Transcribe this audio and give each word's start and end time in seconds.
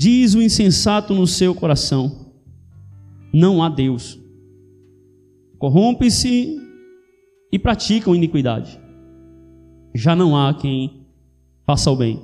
Diz 0.00 0.32
o 0.36 0.40
insensato 0.40 1.12
no 1.12 1.26
seu 1.26 1.52
coração: 1.52 2.30
Não 3.34 3.60
há 3.60 3.68
Deus. 3.68 4.16
Corrompe-se 5.58 6.56
e 7.50 7.58
praticam 7.58 8.14
iniquidade. 8.14 8.80
Já 9.92 10.14
não 10.14 10.36
há 10.36 10.54
quem 10.54 11.04
faça 11.66 11.90
o 11.90 11.96
bem. 11.96 12.22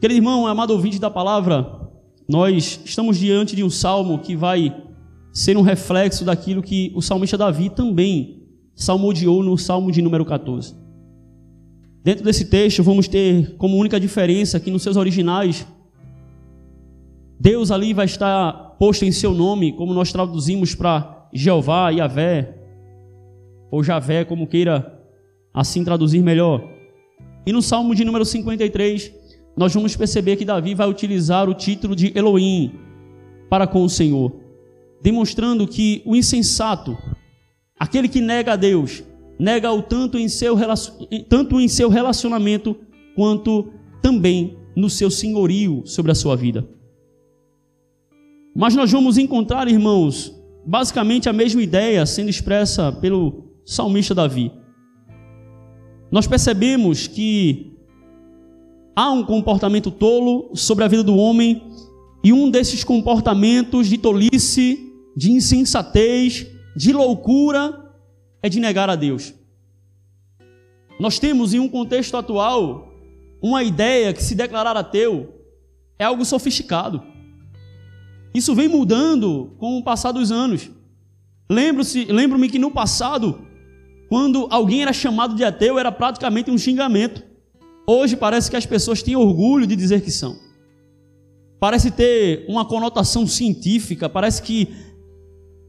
Querido 0.00 0.20
irmão, 0.20 0.46
amado 0.46 0.70
ouvinte 0.70 0.98
da 0.98 1.10
palavra, 1.10 1.86
nós 2.26 2.80
estamos 2.82 3.18
diante 3.18 3.54
de 3.54 3.62
um 3.62 3.68
salmo 3.68 4.20
que 4.20 4.34
vai 4.34 4.74
ser 5.34 5.58
um 5.58 5.62
reflexo 5.62 6.24
daquilo 6.24 6.62
que 6.62 6.90
o 6.94 7.02
salmista 7.02 7.36
Davi 7.36 7.68
também 7.68 8.42
salmodiou 8.74 9.42
no 9.42 9.58
salmo 9.58 9.92
de 9.92 10.00
número 10.00 10.24
14. 10.24 10.85
Dentro 12.06 12.24
desse 12.24 12.44
texto, 12.44 12.84
vamos 12.84 13.08
ter 13.08 13.56
como 13.56 13.76
única 13.76 13.98
diferença 13.98 14.60
que 14.60 14.70
nos 14.70 14.84
seus 14.84 14.96
originais, 14.96 15.66
Deus 17.40 17.72
ali 17.72 17.92
vai 17.92 18.06
estar 18.06 18.76
posto 18.78 19.04
em 19.04 19.10
seu 19.10 19.34
nome, 19.34 19.72
como 19.72 19.92
nós 19.92 20.12
traduzimos 20.12 20.72
para 20.72 21.28
Jeová, 21.34 21.90
Yahvé, 21.90 22.58
ou 23.72 23.82
Javé, 23.82 24.24
como 24.24 24.46
queira 24.46 25.02
assim 25.52 25.82
traduzir 25.82 26.22
melhor. 26.22 26.62
E 27.44 27.52
no 27.52 27.60
salmo 27.60 27.92
de 27.92 28.04
número 28.04 28.24
53, 28.24 29.12
nós 29.56 29.74
vamos 29.74 29.96
perceber 29.96 30.36
que 30.36 30.44
Davi 30.44 30.76
vai 30.76 30.88
utilizar 30.88 31.48
o 31.48 31.54
título 31.54 31.96
de 31.96 32.16
Elohim 32.16 32.72
para 33.50 33.66
com 33.66 33.82
o 33.82 33.90
Senhor 33.90 34.46
demonstrando 35.02 35.66
que 35.66 36.02
o 36.04 36.14
insensato, 36.14 36.96
aquele 37.78 38.08
que 38.08 38.20
nega 38.20 38.52
a 38.52 38.56
Deus, 38.56 39.02
nega-o 39.38 39.82
tanto 39.82 40.18
em 40.18 40.28
seu, 40.28 40.56
tanto 41.28 41.60
em 41.60 41.68
seu 41.68 41.88
relacionamento 41.88 42.76
quanto 43.14 43.72
também 44.02 44.56
no 44.74 44.90
seu 44.90 45.10
senhorio 45.10 45.82
sobre 45.84 46.12
a 46.12 46.14
sua 46.14 46.36
vida. 46.36 46.68
Mas 48.54 48.74
nós 48.74 48.90
vamos 48.90 49.18
encontrar, 49.18 49.68
irmãos, 49.68 50.34
basicamente 50.66 51.28
a 51.28 51.32
mesma 51.32 51.62
ideia 51.62 52.04
sendo 52.06 52.30
expressa 52.30 52.90
pelo 52.90 53.44
salmista 53.64 54.14
Davi. 54.14 54.50
Nós 56.10 56.26
percebemos 56.26 57.06
que 57.06 57.72
há 58.94 59.10
um 59.10 59.24
comportamento 59.24 59.90
tolo 59.90 60.50
sobre 60.54 60.84
a 60.84 60.88
vida 60.88 61.02
do 61.02 61.16
homem, 61.16 61.62
e 62.24 62.32
um 62.32 62.50
desses 62.50 62.82
comportamentos 62.82 63.86
de 63.86 63.98
tolice 63.98 64.92
de 65.16 65.30
insensatez, 65.30 66.46
de 66.76 66.92
loucura, 66.92 67.85
é 68.46 68.48
de 68.48 68.60
negar 68.60 68.88
a 68.88 68.96
Deus. 68.96 69.34
Nós 70.98 71.18
temos 71.18 71.52
em 71.52 71.58
um 71.58 71.68
contexto 71.68 72.16
atual 72.16 72.92
uma 73.42 73.62
ideia 73.62 74.12
que 74.12 74.22
se 74.22 74.34
declarar 74.34 74.76
ateu 74.76 75.34
é 75.98 76.04
algo 76.04 76.24
sofisticado. 76.24 77.02
Isso 78.34 78.54
vem 78.54 78.68
mudando 78.68 79.54
com 79.58 79.78
o 79.78 79.82
passar 79.82 80.12
dos 80.12 80.30
anos. 80.30 80.70
Lembro-se, 81.48 82.04
lembro-me 82.04 82.48
que 82.48 82.58
no 82.58 82.70
passado, 82.70 83.46
quando 84.08 84.46
alguém 84.50 84.82
era 84.82 84.92
chamado 84.92 85.34
de 85.34 85.44
ateu, 85.44 85.78
era 85.78 85.92
praticamente 85.92 86.50
um 86.50 86.58
xingamento. 86.58 87.22
Hoje 87.86 88.16
parece 88.16 88.50
que 88.50 88.56
as 88.56 88.66
pessoas 88.66 89.02
têm 89.02 89.16
orgulho 89.16 89.66
de 89.66 89.76
dizer 89.76 90.00
que 90.02 90.10
são. 90.10 90.38
Parece 91.58 91.90
ter 91.90 92.44
uma 92.48 92.64
conotação 92.64 93.26
científica, 93.26 94.08
parece 94.08 94.42
que 94.42 94.74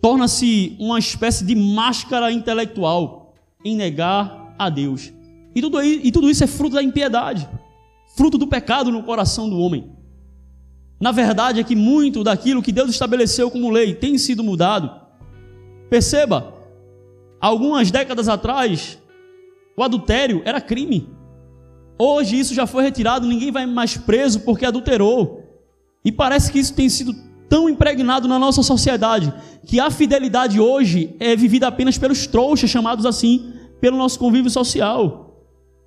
torna-se 0.07 0.73
uma 0.79 0.97
espécie 0.97 1.43
de 1.43 1.53
máscara 1.53 2.31
intelectual 2.31 3.33
em 3.61 3.75
negar 3.75 4.55
a 4.57 4.69
Deus. 4.69 5.11
E 5.53 5.61
tudo, 5.61 5.83
e 5.83 6.09
tudo 6.13 6.29
isso 6.29 6.45
é 6.45 6.47
fruto 6.47 6.75
da 6.75 6.81
impiedade, 6.81 7.45
fruto 8.15 8.37
do 8.37 8.47
pecado 8.47 8.89
no 8.89 9.03
coração 9.03 9.49
do 9.49 9.59
homem. 9.59 9.91
Na 10.97 11.11
verdade 11.11 11.59
é 11.59 11.63
que 11.65 11.75
muito 11.75 12.23
daquilo 12.23 12.61
que 12.61 12.71
Deus 12.71 12.89
estabeleceu 12.89 13.51
como 13.51 13.69
lei 13.69 13.95
tem 13.95 14.17
sido 14.17 14.45
mudado. 14.45 14.89
Perceba, 15.89 16.53
algumas 17.41 17.91
décadas 17.91 18.29
atrás, 18.29 18.97
o 19.75 19.83
adultério 19.83 20.41
era 20.45 20.61
crime. 20.61 21.09
Hoje 21.99 22.39
isso 22.39 22.53
já 22.53 22.65
foi 22.65 22.81
retirado, 22.81 23.27
ninguém 23.27 23.51
vai 23.51 23.65
mais 23.65 23.97
preso 23.97 24.39
porque 24.39 24.65
adulterou. 24.65 25.43
E 26.05 26.13
parece 26.13 26.49
que 26.49 26.59
isso 26.59 26.73
tem 26.73 26.87
sido 26.87 27.13
tão 27.49 27.69
impregnado 27.69 28.27
na 28.27 28.37
nossa 28.37 28.61
sociedade 28.61 29.33
que 29.65 29.79
a 29.79 29.89
fidelidade 29.89 30.59
hoje 30.59 31.15
é 31.19 31.35
vivida 31.35 31.67
apenas 31.67 31.97
pelos 31.97 32.27
trouxas, 32.27 32.69
chamados 32.69 33.05
assim, 33.05 33.53
pelo 33.79 33.97
nosso 33.97 34.19
convívio 34.19 34.49
social. 34.49 35.27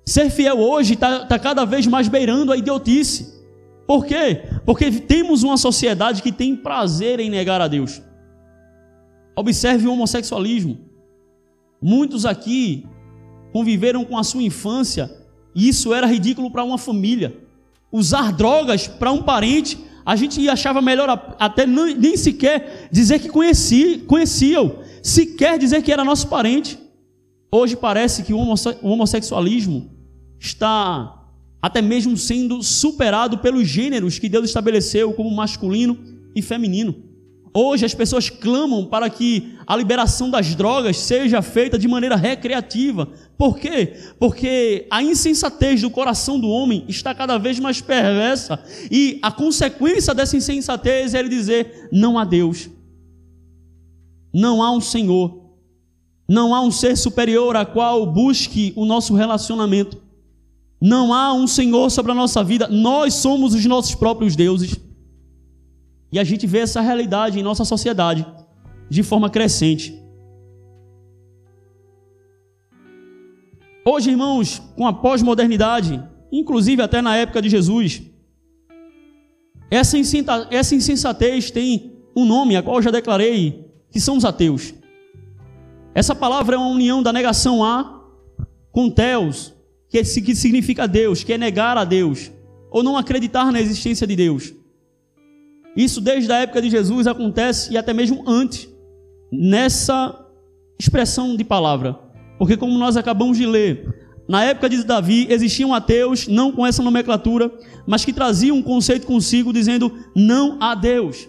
Ser 0.05 0.29
fiel 0.29 0.59
hoje 0.59 0.93
está 0.93 1.25
tá 1.25 1.37
cada 1.37 1.65
vez 1.65 1.85
mais 1.87 2.07
beirando 2.07 2.51
a 2.51 2.57
idiotice. 2.57 3.39
Por 3.87 4.05
quê? 4.05 4.43
Porque 4.65 4.91
temos 4.91 5.43
uma 5.43 5.57
sociedade 5.57 6.21
que 6.21 6.31
tem 6.31 6.55
prazer 6.55 7.19
em 7.19 7.29
negar 7.29 7.61
a 7.61 7.67
Deus. 7.67 8.01
Observe 9.35 9.87
o 9.87 9.93
homossexualismo. 9.93 10.77
Muitos 11.81 12.25
aqui 12.25 12.85
conviveram 13.51 14.05
com 14.05 14.17
a 14.17 14.23
sua 14.23 14.43
infância 14.43 15.11
e 15.55 15.67
isso 15.67 15.93
era 15.93 16.07
ridículo 16.07 16.51
para 16.51 16.63
uma 16.63 16.77
família. 16.77 17.35
Usar 17.91 18.31
drogas 18.31 18.87
para 18.87 19.11
um 19.11 19.21
parente 19.21 19.77
a 20.05 20.15
gente 20.15 20.47
achava 20.49 20.81
melhor 20.81 21.35
até 21.39 21.65
nem 21.65 22.17
sequer 22.17 22.89
dizer 22.91 23.19
que 23.19 23.29
conhecia, 23.29 23.99
conheciam, 23.99 24.79
sequer 25.01 25.57
dizer 25.57 25.81
que 25.81 25.91
era 25.91 26.03
nosso 26.03 26.27
parente. 26.27 26.77
Hoje 27.51 27.75
parece 27.75 28.23
que 28.23 28.33
o 28.33 28.39
homossexualismo 28.81 29.91
está 30.39 31.17
até 31.61 31.81
mesmo 31.81 32.17
sendo 32.17 32.63
superado 32.63 33.37
pelos 33.37 33.67
gêneros 33.67 34.17
que 34.17 34.27
Deus 34.27 34.45
estabeleceu 34.45 35.13
como 35.13 35.29
masculino 35.29 35.97
e 36.35 36.41
feminino. 36.41 37.10
Hoje 37.53 37.85
as 37.85 37.93
pessoas 37.93 38.29
clamam 38.29 38.85
para 38.85 39.09
que 39.09 39.55
a 39.67 39.75
liberação 39.75 40.29
das 40.29 40.55
drogas 40.55 40.97
seja 40.97 41.41
feita 41.41 41.77
de 41.77 41.85
maneira 41.85 42.15
recreativa. 42.15 43.09
Por 43.37 43.57
quê? 43.57 43.93
Porque 44.17 44.87
a 44.89 45.03
insensatez 45.03 45.81
do 45.81 45.89
coração 45.89 46.39
do 46.39 46.47
homem 46.47 46.85
está 46.87 47.13
cada 47.13 47.37
vez 47.37 47.59
mais 47.59 47.81
perversa 47.81 48.63
e 48.89 49.19
a 49.21 49.29
consequência 49.31 50.13
dessa 50.13 50.37
insensatez 50.37 51.13
é 51.13 51.19
ele 51.19 51.27
dizer: 51.27 51.89
não 51.91 52.17
há 52.17 52.23
Deus, 52.23 52.69
não 54.33 54.63
há 54.63 54.71
um 54.71 54.79
Senhor, 54.79 55.51
não 56.29 56.55
há 56.55 56.61
um 56.61 56.71
ser 56.71 56.95
superior 56.95 57.57
a 57.57 57.65
qual 57.65 58.05
busque 58.05 58.71
o 58.77 58.85
nosso 58.85 59.13
relacionamento, 59.13 60.01
não 60.79 61.13
há 61.13 61.33
um 61.33 61.47
Senhor 61.47 61.89
sobre 61.89 62.13
a 62.13 62.15
nossa 62.15 62.41
vida, 62.45 62.69
nós 62.69 63.15
somos 63.15 63.53
os 63.53 63.65
nossos 63.65 63.93
próprios 63.93 64.37
deuses. 64.37 64.79
E 66.11 66.19
a 66.19 66.23
gente 66.23 66.45
vê 66.45 66.59
essa 66.59 66.81
realidade 66.81 67.39
em 67.39 67.43
nossa 67.43 67.63
sociedade 67.63 68.25
de 68.89 69.01
forma 69.01 69.29
crescente. 69.29 69.97
Hoje, 73.85 74.11
irmãos, 74.11 74.61
com 74.75 74.85
a 74.85 74.93
pós-modernidade, 74.93 76.03
inclusive 76.31 76.81
até 76.81 77.01
na 77.01 77.15
época 77.15 77.41
de 77.41 77.49
Jesus, 77.49 78.03
essa 79.69 79.97
insensatez 80.75 81.49
tem 81.49 81.95
um 82.15 82.25
nome, 82.25 82.57
a 82.57 82.61
qual 82.61 82.75
eu 82.75 82.81
já 82.81 82.91
declarei, 82.91 83.71
que 83.89 83.99
são 83.99 84.17
os 84.17 84.25
ateus. 84.25 84.73
Essa 85.95 86.13
palavra 86.13 86.55
é 86.55 86.59
uma 86.59 86.67
união 86.67 87.01
da 87.01 87.13
negação 87.13 87.63
a 87.63 88.01
com 88.71 88.89
Teos, 88.89 89.53
que 89.89 90.03
significa 90.03 90.87
Deus, 90.87 91.23
que 91.23 91.33
é 91.33 91.37
negar 91.37 91.77
a 91.77 91.83
Deus, 91.85 92.31
ou 92.69 92.83
não 92.83 92.97
acreditar 92.97 93.51
na 93.51 93.59
existência 93.59 94.05
de 94.05 94.15
Deus. 94.15 94.53
Isso 95.75 96.01
desde 96.01 96.31
a 96.31 96.37
época 96.39 96.61
de 96.61 96.69
Jesus 96.69 97.07
acontece 97.07 97.73
e 97.73 97.77
até 97.77 97.93
mesmo 97.93 98.23
antes, 98.27 98.67
nessa 99.31 100.25
expressão 100.79 101.35
de 101.35 101.43
palavra. 101.43 101.97
Porque, 102.37 102.57
como 102.57 102.77
nós 102.77 102.97
acabamos 102.97 103.37
de 103.37 103.45
ler, 103.45 104.01
na 104.27 104.43
época 104.43 104.69
de 104.69 104.83
Davi 104.83 105.27
existiam 105.29 105.73
ateus, 105.73 106.27
não 106.27 106.51
com 106.51 106.65
essa 106.65 106.81
nomenclatura, 106.81 107.51
mas 107.85 108.03
que 108.03 108.13
traziam 108.13 108.57
um 108.57 108.63
conceito 108.63 109.05
consigo 109.05 109.53
dizendo 109.53 109.91
não 110.15 110.57
a 110.61 110.75
Deus. 110.75 111.27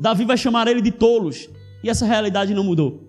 Davi 0.00 0.24
vai 0.24 0.36
chamar 0.36 0.68
ele 0.68 0.80
de 0.80 0.90
tolos, 0.90 1.48
e 1.82 1.90
essa 1.90 2.06
realidade 2.06 2.54
não 2.54 2.64
mudou. 2.64 3.08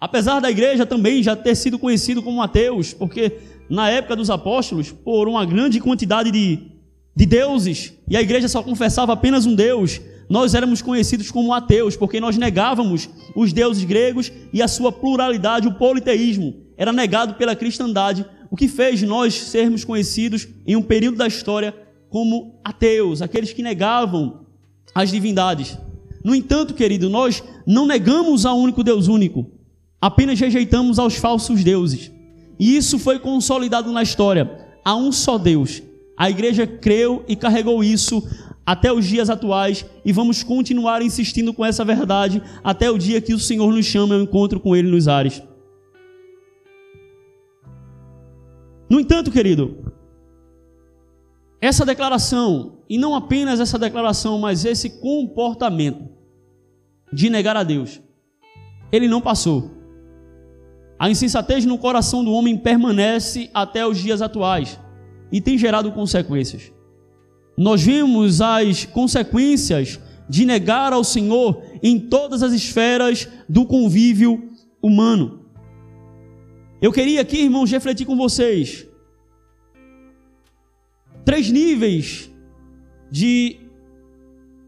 Apesar 0.00 0.40
da 0.40 0.50
igreja 0.50 0.84
também 0.84 1.22
já 1.22 1.36
ter 1.36 1.54
sido 1.54 1.78
conhecido 1.78 2.22
como 2.22 2.42
ateus, 2.42 2.92
porque 2.92 3.38
na 3.70 3.88
época 3.88 4.16
dos 4.16 4.30
apóstolos, 4.30 4.90
por 4.90 5.28
uma 5.28 5.44
grande 5.44 5.80
quantidade 5.80 6.30
de 6.30 6.71
de 7.14 7.26
deuses, 7.26 7.92
e 8.08 8.16
a 8.16 8.22
igreja 8.22 8.48
só 8.48 8.62
confessava 8.62 9.12
apenas 9.12 9.44
um 9.44 9.54
Deus, 9.54 10.00
nós 10.28 10.54
éramos 10.54 10.80
conhecidos 10.80 11.30
como 11.30 11.52
ateus, 11.52 11.94
porque 11.94 12.20
nós 12.20 12.38
negávamos 12.38 13.08
os 13.36 13.52
deuses 13.52 13.84
gregos 13.84 14.32
e 14.52 14.62
a 14.62 14.68
sua 14.68 14.90
pluralidade, 14.90 15.68
o 15.68 15.74
politeísmo, 15.74 16.54
era 16.76 16.92
negado 16.92 17.34
pela 17.34 17.54
cristandade, 17.54 18.24
o 18.50 18.56
que 18.56 18.66
fez 18.66 19.02
nós 19.02 19.34
sermos 19.34 19.84
conhecidos 19.84 20.48
em 20.66 20.74
um 20.74 20.82
período 20.82 21.18
da 21.18 21.26
história 21.26 21.74
como 22.08 22.58
ateus, 22.64 23.20
aqueles 23.20 23.52
que 23.52 23.62
negavam 23.62 24.46
as 24.94 25.10
divindades. 25.10 25.76
No 26.24 26.34
entanto, 26.34 26.74
querido, 26.74 27.10
nós 27.10 27.42
não 27.66 27.86
negamos 27.86 28.46
ao 28.46 28.58
único 28.58 28.82
Deus 28.82 29.08
único, 29.08 29.50
apenas 30.00 30.40
rejeitamos 30.40 30.98
aos 30.98 31.16
falsos 31.16 31.62
deuses. 31.62 32.10
E 32.58 32.76
isso 32.76 32.98
foi 32.98 33.18
consolidado 33.18 33.92
na 33.92 34.02
história. 34.02 34.50
Há 34.84 34.94
um 34.94 35.12
só 35.12 35.36
Deus 35.36 35.82
A 36.22 36.30
igreja 36.30 36.64
creu 36.68 37.24
e 37.26 37.34
carregou 37.34 37.82
isso 37.82 38.22
até 38.64 38.92
os 38.92 39.04
dias 39.04 39.28
atuais 39.28 39.84
e 40.04 40.12
vamos 40.12 40.44
continuar 40.44 41.02
insistindo 41.02 41.52
com 41.52 41.64
essa 41.64 41.84
verdade 41.84 42.40
até 42.62 42.88
o 42.88 42.96
dia 42.96 43.20
que 43.20 43.34
o 43.34 43.40
Senhor 43.40 43.72
nos 43.72 43.84
chama 43.84 44.14
ao 44.14 44.20
encontro 44.20 44.60
com 44.60 44.76
Ele 44.76 44.88
nos 44.88 45.08
ares. 45.08 45.42
No 48.88 49.00
entanto, 49.00 49.32
querido, 49.32 49.92
essa 51.60 51.84
declaração, 51.84 52.78
e 52.88 52.96
não 52.96 53.16
apenas 53.16 53.58
essa 53.58 53.76
declaração, 53.76 54.38
mas 54.38 54.64
esse 54.64 55.00
comportamento 55.00 56.08
de 57.12 57.28
negar 57.28 57.56
a 57.56 57.64
Deus, 57.64 58.00
ele 58.92 59.08
não 59.08 59.20
passou. 59.20 59.72
A 61.00 61.10
insensatez 61.10 61.64
no 61.64 61.78
coração 61.78 62.22
do 62.22 62.30
homem 62.30 62.56
permanece 62.56 63.50
até 63.52 63.84
os 63.84 63.98
dias 63.98 64.22
atuais 64.22 64.78
e 65.32 65.40
tem 65.40 65.56
gerado 65.56 65.90
consequências. 65.90 66.70
Nós 67.56 67.82
vemos 67.82 68.42
as 68.42 68.84
consequências 68.84 69.98
de 70.28 70.44
negar 70.44 70.92
ao 70.92 71.02
Senhor 71.02 71.62
em 71.82 71.98
todas 71.98 72.42
as 72.42 72.52
esferas 72.52 73.26
do 73.48 73.64
convívio 73.64 74.50
humano. 74.80 75.46
Eu 76.80 76.92
queria 76.92 77.22
aqui, 77.22 77.38
irmãos, 77.38 77.70
refletir 77.70 78.06
com 78.06 78.16
vocês 78.16 78.86
três 81.24 81.50
níveis 81.50 82.30
de 83.10 83.60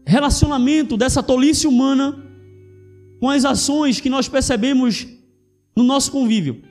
relacionamento 0.05 0.95
dessa 0.95 1.21
tolice 1.21 1.67
humana 1.67 2.23
com 3.19 3.29
as 3.29 3.43
ações 3.43 3.99
que 3.99 4.09
nós 4.09 4.29
percebemos 4.29 5.07
no 5.75 5.83
nosso 5.83 6.11
convívio. 6.11 6.61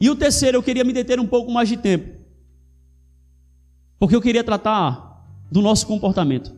E 0.00 0.10
o 0.10 0.16
terceiro, 0.16 0.58
eu 0.58 0.62
queria 0.62 0.84
me 0.84 0.92
deter 0.92 1.18
um 1.18 1.26
pouco 1.26 1.50
mais 1.50 1.68
de 1.68 1.76
tempo 1.76 2.19
porque 4.00 4.16
eu 4.16 4.22
queria 4.22 4.42
tratar 4.42 5.22
do 5.52 5.60
nosso 5.60 5.86
comportamento, 5.86 6.56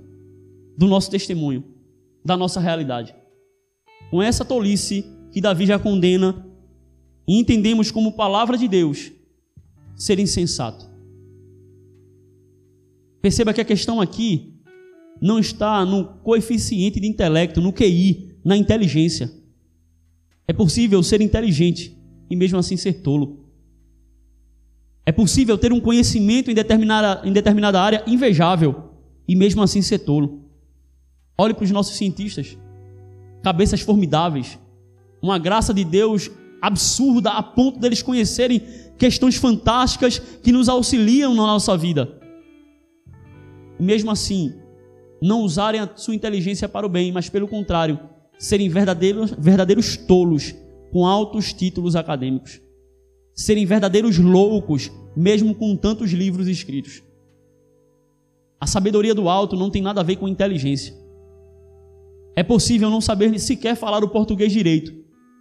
do 0.79 0.87
nosso 0.87 1.11
testemunho, 1.11 1.65
da 2.25 2.37
nossa 2.37 2.61
realidade. 2.61 3.12
Com 4.11 4.23
essa 4.23 4.44
tolice 4.44 5.05
que 5.33 5.41
Davi 5.41 5.67
já 5.67 5.77
condena 5.77 6.47
e 7.27 7.41
entendemos 7.41 7.91
como 7.91 8.12
palavra 8.12 8.56
de 8.56 8.69
Deus 8.69 9.11
ser 9.97 10.21
insensato. 10.21 10.89
Perceba 13.21 13.53
que 13.53 13.61
a 13.61 13.65
questão 13.65 14.00
aqui 14.00 14.55
não 15.21 15.41
está 15.41 15.85
no 15.85 16.05
coeficiente 16.23 17.00
de 17.00 17.09
intelecto, 17.09 17.61
no 17.61 17.73
QI, 17.73 18.37
na 18.44 18.56
inteligência. 18.56 19.33
É 20.47 20.53
possível 20.53 21.03
ser 21.03 21.21
inteligente 21.21 21.97
e 22.31 22.37
mesmo 22.37 22.59
assim 22.59 22.77
ser 22.77 23.03
tolo. 23.03 23.42
É 25.04 25.10
possível 25.10 25.58
ter 25.58 25.72
um 25.72 25.81
conhecimento 25.81 26.50
em 26.50 26.54
determinada, 26.54 27.26
em 27.26 27.32
determinada 27.32 27.81
área 27.81 28.04
invejável 28.06 28.90
e 29.26 29.34
mesmo 29.34 29.62
assim 29.62 29.82
ser 29.82 30.00
tolo. 30.00 30.44
Olhe 31.37 31.54
para 31.54 31.64
os 31.64 31.70
nossos 31.70 31.96
cientistas, 31.96 32.56
cabeças 33.43 33.81
formidáveis, 33.81 34.58
uma 35.20 35.38
graça 35.38 35.75
de 35.75 35.84
Deus 35.84 36.31
absurda 36.60 37.32
a 37.32 37.43
ponto 37.43 37.81
deles 37.81 38.02
conhecerem 38.02 38.62
questões 38.96 39.34
fantásticas 39.34 40.20
que 40.20 40.52
nos 40.52 40.69
auxiliam 40.69 41.34
na 41.34 41.43
nossa 41.43 41.76
vida. 41.76 42.20
E 43.81 43.82
mesmo 43.82 44.10
assim, 44.10 44.55
não 45.20 45.40
usarem 45.40 45.81
a 45.81 45.90
sua 45.96 46.14
inteligência 46.14 46.69
para 46.69 46.87
o 46.87 46.88
bem, 46.88 47.10
mas 47.10 47.28
pelo 47.28 47.48
contrário, 47.48 47.98
serem 48.38 48.69
verdadeiros, 48.69 49.32
verdadeiros 49.37 49.96
tolos 49.96 50.55
com 50.93 51.05
altos 51.05 51.52
títulos 51.52 51.96
acadêmicos 51.96 52.60
serem 53.34 53.67
verdadeiros 53.67 54.19
loucos, 54.19 54.90
mesmo 55.17 55.55
com 55.55 55.76
tantos 55.76 56.11
livros 56.12 56.49
escritos. 56.49 57.02
A 58.61 58.67
sabedoria 58.67 59.14
do 59.14 59.29
alto 59.29 59.56
não 59.56 59.70
tem 59.70 59.82
nada 59.82 60.00
a 60.00 60.05
ver 60.05 60.17
com 60.17 60.29
inteligência. 60.29 60.94
É 62.37 62.43
possível 62.43 62.88
não 62.88 63.00
saber 63.00 63.38
sequer 63.38 63.76
falar 63.76 64.05
o 64.05 64.08
português 64.08 64.52
direito, 64.52 64.94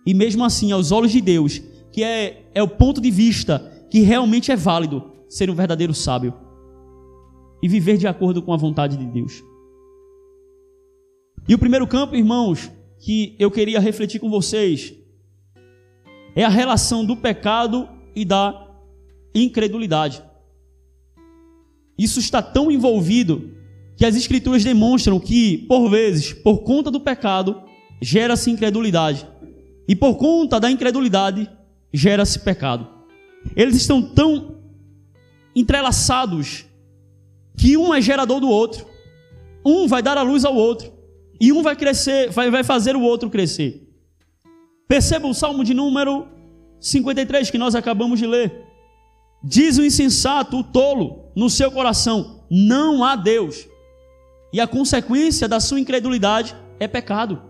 e 0.06 0.14
mesmo 0.14 0.44
assim, 0.44 0.72
aos 0.72 0.92
olhos 0.92 1.12
de 1.12 1.22
Deus, 1.22 1.62
que 1.92 2.04
é, 2.04 2.50
é 2.54 2.64
o 2.64 2.68
ponto 2.68 3.00
de 3.00 3.12
vista 3.12 3.60
que 3.90 4.00
realmente 4.00 4.52
é 4.52 4.56
válido, 4.56 5.12
ser 5.30 5.50
um 5.50 5.56
verdadeiro 5.56 5.94
sábio 5.94 6.34
e 7.62 7.68
viver 7.68 7.98
de 7.98 8.08
acordo 8.08 8.42
com 8.42 8.54
a 8.54 8.58
vontade 8.58 8.98
de 8.98 9.06
Deus. 9.06 9.44
E 11.48 11.54
o 11.54 11.60
primeiro 11.60 11.88
campo, 11.88 12.16
irmãos, 12.16 12.72
que 13.00 13.36
eu 13.38 13.52
queria 13.52 13.80
refletir 13.80 14.20
com 14.20 14.30
vocês 14.30 14.94
é 16.36 16.44
a 16.44 16.50
relação 16.50 17.06
do 17.06 17.16
pecado 17.16 17.88
e 18.16 18.24
da 18.26 18.68
incredulidade. 19.34 20.22
Isso 21.98 22.20
está 22.20 22.42
tão 22.42 22.72
envolvido 22.72 23.52
que 23.96 24.06
as 24.06 24.16
escrituras 24.16 24.64
demonstram 24.64 25.20
que, 25.20 25.60
por 25.68 25.90
vezes, 25.90 26.34
por 26.34 26.60
conta 26.60 26.90
do 26.90 27.00
pecado, 27.00 27.62
gera-se 28.02 28.50
incredulidade. 28.50 29.28
E 29.88 29.96
por 29.96 30.16
conta 30.16 30.60
da 30.60 30.72
incredulidade, 30.72 31.50
gera-se 31.94 32.40
pecado. 32.40 32.88
Eles 33.56 33.76
estão 33.76 34.02
tão 34.02 34.56
entrelaçados 35.56 36.66
que 37.58 37.78
um 37.78 37.94
é 37.94 38.02
gerador 38.02 38.40
do 38.40 38.50
outro. 38.50 38.86
Um 39.66 39.88
vai 39.88 40.02
dar 40.02 40.18
a 40.18 40.24
luz 40.24 40.46
ao 40.46 40.56
outro. 40.56 40.92
E 41.40 41.52
um 41.52 41.62
vai 41.62 41.76
crescer, 41.76 42.30
vai, 42.32 42.50
vai 42.50 42.64
fazer 42.64 42.96
o 42.96 43.02
outro 43.02 43.30
crescer. 43.30 43.81
Perceba 44.92 45.26
o 45.26 45.34
salmo 45.34 45.64
de 45.64 45.74
número 45.74 46.28
53 46.82 47.50
que 47.50 47.58
nós 47.58 47.76
acabamos 47.76 48.20
de 48.20 48.28
ler. 48.28 48.68
Diz 49.42 49.78
o 49.78 49.86
insensato, 49.86 50.58
o 50.58 50.64
tolo, 50.66 51.32
no 51.34 51.50
seu 51.50 51.72
coração: 51.72 52.42
não 52.52 53.02
há 53.02 53.16
Deus. 53.16 53.70
E 54.52 54.60
a 54.60 54.68
consequência 54.68 55.48
da 55.48 55.62
sua 55.62 55.80
incredulidade 55.80 56.54
é 56.78 56.90
pecado. 56.90 57.42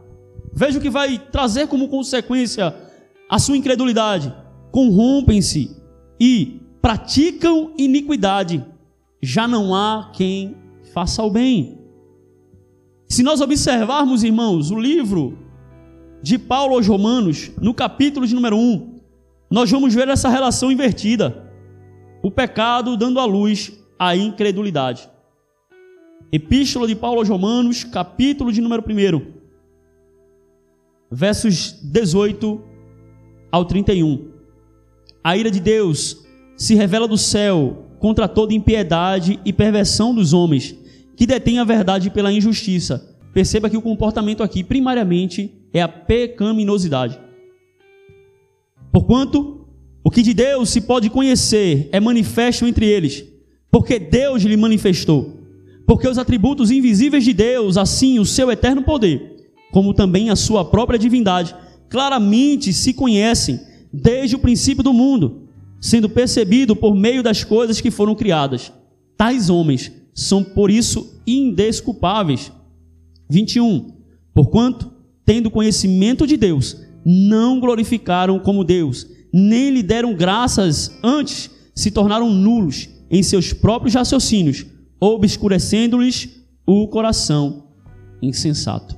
Veja 0.54 0.78
o 0.78 0.82
que 0.84 0.90
vai 0.92 1.18
trazer 1.18 1.66
como 1.66 1.90
consequência 1.90 2.76
a 3.28 3.40
sua 3.40 3.58
incredulidade: 3.58 4.32
corrompem-se 4.72 5.76
e 6.20 6.62
praticam 6.80 7.74
iniquidade. 7.76 8.64
Já 9.20 9.48
não 9.48 9.74
há 9.74 10.12
quem 10.14 10.56
faça 10.94 11.24
o 11.24 11.32
bem. 11.32 11.80
Se 13.10 13.24
nós 13.24 13.42
observarmos, 13.42 14.24
irmãos, 14.24 14.70
o 14.70 14.80
livro 14.80 15.40
de 16.22 16.38
Paulo 16.38 16.76
aos 16.76 16.88
Romanos, 16.88 17.52
no 17.60 17.74
capítulo 17.74 18.28
de 18.28 18.36
número 18.36 18.56
1, 18.56 19.00
nós 19.50 19.70
vamos 19.70 19.94
ver 19.94 20.08
essa 20.08 20.30
relação 20.30 20.72
invertida. 20.72 21.52
O 22.22 22.30
pecado 22.30 22.96
dando 22.96 23.20
à 23.20 23.26
luz 23.26 23.72
a 23.98 24.16
incredulidade. 24.16 25.10
Epístola 26.32 26.88
de 26.88 26.96
Paulo 26.96 27.20
aos 27.20 27.28
Romanos, 27.28 27.84
capítulo 27.84 28.52
de 28.52 28.62
número 28.62 28.84
1, 28.88 29.22
versos 31.12 31.74
18 31.84 32.62
ao 33.52 33.66
31. 33.66 34.30
A 35.24 35.36
ira 35.36 35.52
de 35.52 35.60
Deus 35.60 36.26
se 36.56 36.76
revela 36.76 37.08
do 37.08 37.18
céu 37.18 37.86
contra 38.00 38.28
toda 38.28 38.54
impiedade 38.54 39.40
e 39.44 39.52
perversão 39.52 40.16
dos 40.16 40.34
homens 40.34 40.76
que 41.16 41.26
detêm 41.26 41.60
a 41.60 41.64
verdade 41.64 42.10
pela 42.10 42.32
injustiça. 42.32 43.16
Perceba 43.34 43.70
que 43.70 43.78
o 43.78 43.82
comportamento 43.82 44.42
aqui, 44.42 44.64
primariamente, 44.64 45.61
é 45.74 45.82
a 45.82 45.88
pecaminosidade. 45.88 47.20
Porquanto 48.92 49.68
o 50.04 50.10
que 50.10 50.22
de 50.22 50.34
Deus 50.34 50.70
se 50.70 50.82
pode 50.82 51.10
conhecer 51.10 51.90
é 51.92 52.00
manifesto 52.00 52.66
entre 52.66 52.86
eles, 52.86 53.24
porque 53.72 54.00
Deus 54.00 54.44
lhe 54.44 54.58
manifestou. 54.58 55.38
Porque 55.86 56.08
os 56.08 56.18
atributos 56.18 56.72
invisíveis 56.72 57.24
de 57.24 57.34
Deus, 57.34 57.78
assim 57.78 58.20
o 58.20 58.26
seu 58.26 58.52
eterno 58.52 58.84
poder, 58.84 59.52
como 59.72 59.94
também 59.94 60.30
a 60.30 60.36
sua 60.36 60.66
própria 60.66 61.00
divindade, 61.00 61.56
claramente 61.90 62.74
se 62.74 62.94
conhecem 62.94 63.60
desde 63.92 64.36
o 64.36 64.40
princípio 64.40 64.84
do 64.84 64.94
mundo, 64.94 65.50
sendo 65.80 66.10
percebido 66.10 66.76
por 66.76 66.96
meio 66.96 67.22
das 67.22 67.44
coisas 67.44 67.82
que 67.82 67.92
foram 67.92 68.16
criadas. 68.16 68.72
Tais 69.18 69.50
homens 69.50 69.92
são 70.14 70.44
por 70.44 70.72
isso 70.72 71.22
indesculpáveis. 71.26 72.52
21. 73.30 73.92
Porquanto, 74.34 74.91
tendo 75.26 75.52
conhecimento 75.52 76.26
de 76.26 76.38
Deus, 76.38 76.78
não 77.06 77.60
glorificaram 77.60 78.40
como 78.40 78.64
Deus, 78.64 79.08
nem 79.34 79.70
lhe 79.70 79.84
deram 79.84 80.14
graças, 80.14 80.92
antes 81.04 81.50
se 81.74 81.92
tornaram 81.92 82.30
nulos 82.30 82.90
em 83.10 83.24
seus 83.24 83.54
próprios 83.54 83.94
raciocínios, 83.94 84.66
obscurecendo-lhes 85.00 86.30
o 86.66 86.88
coração 86.88 87.68
insensato. 88.22 88.96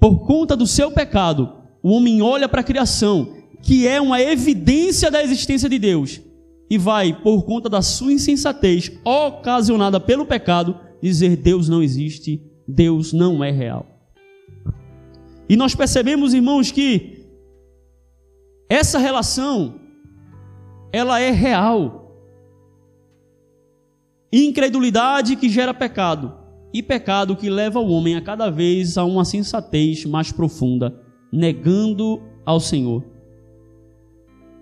Por 0.00 0.26
conta 0.26 0.56
do 0.56 0.66
seu 0.66 0.90
pecado, 0.90 1.52
o 1.82 1.90
homem 1.90 2.20
olha 2.20 2.48
para 2.48 2.60
a 2.60 2.64
criação, 2.64 3.34
que 3.62 3.86
é 3.86 4.00
uma 4.00 4.20
evidência 4.20 5.10
da 5.10 5.22
existência 5.22 5.68
de 5.68 5.78
Deus, 5.78 6.20
e 6.68 6.76
vai, 6.76 7.12
por 7.22 7.44
conta 7.44 7.68
da 7.68 7.80
sua 7.80 8.12
insensatez 8.12 8.90
ocasionada 9.04 10.00
pelo 10.00 10.26
pecado, 10.26 10.78
dizer: 11.00 11.36
Deus 11.36 11.68
não 11.68 11.82
existe, 11.82 12.42
Deus 12.66 13.12
não 13.12 13.44
é 13.44 13.50
real. 13.50 13.93
E 15.48 15.56
nós 15.56 15.74
percebemos, 15.74 16.32
irmãos, 16.32 16.70
que 16.70 17.24
essa 18.68 18.98
relação 18.98 19.80
ela 20.92 21.20
é 21.20 21.30
real. 21.30 22.02
incredulidade 24.32 25.36
que 25.36 25.48
gera 25.48 25.72
pecado, 25.72 26.34
e 26.72 26.82
pecado 26.82 27.36
que 27.36 27.48
leva 27.48 27.78
o 27.78 27.88
homem 27.90 28.16
a 28.16 28.20
cada 28.20 28.50
vez 28.50 28.98
a 28.98 29.04
uma 29.04 29.24
sensatez 29.24 30.04
mais 30.04 30.32
profunda, 30.32 31.00
negando 31.32 32.20
ao 32.44 32.58
Senhor. 32.58 33.04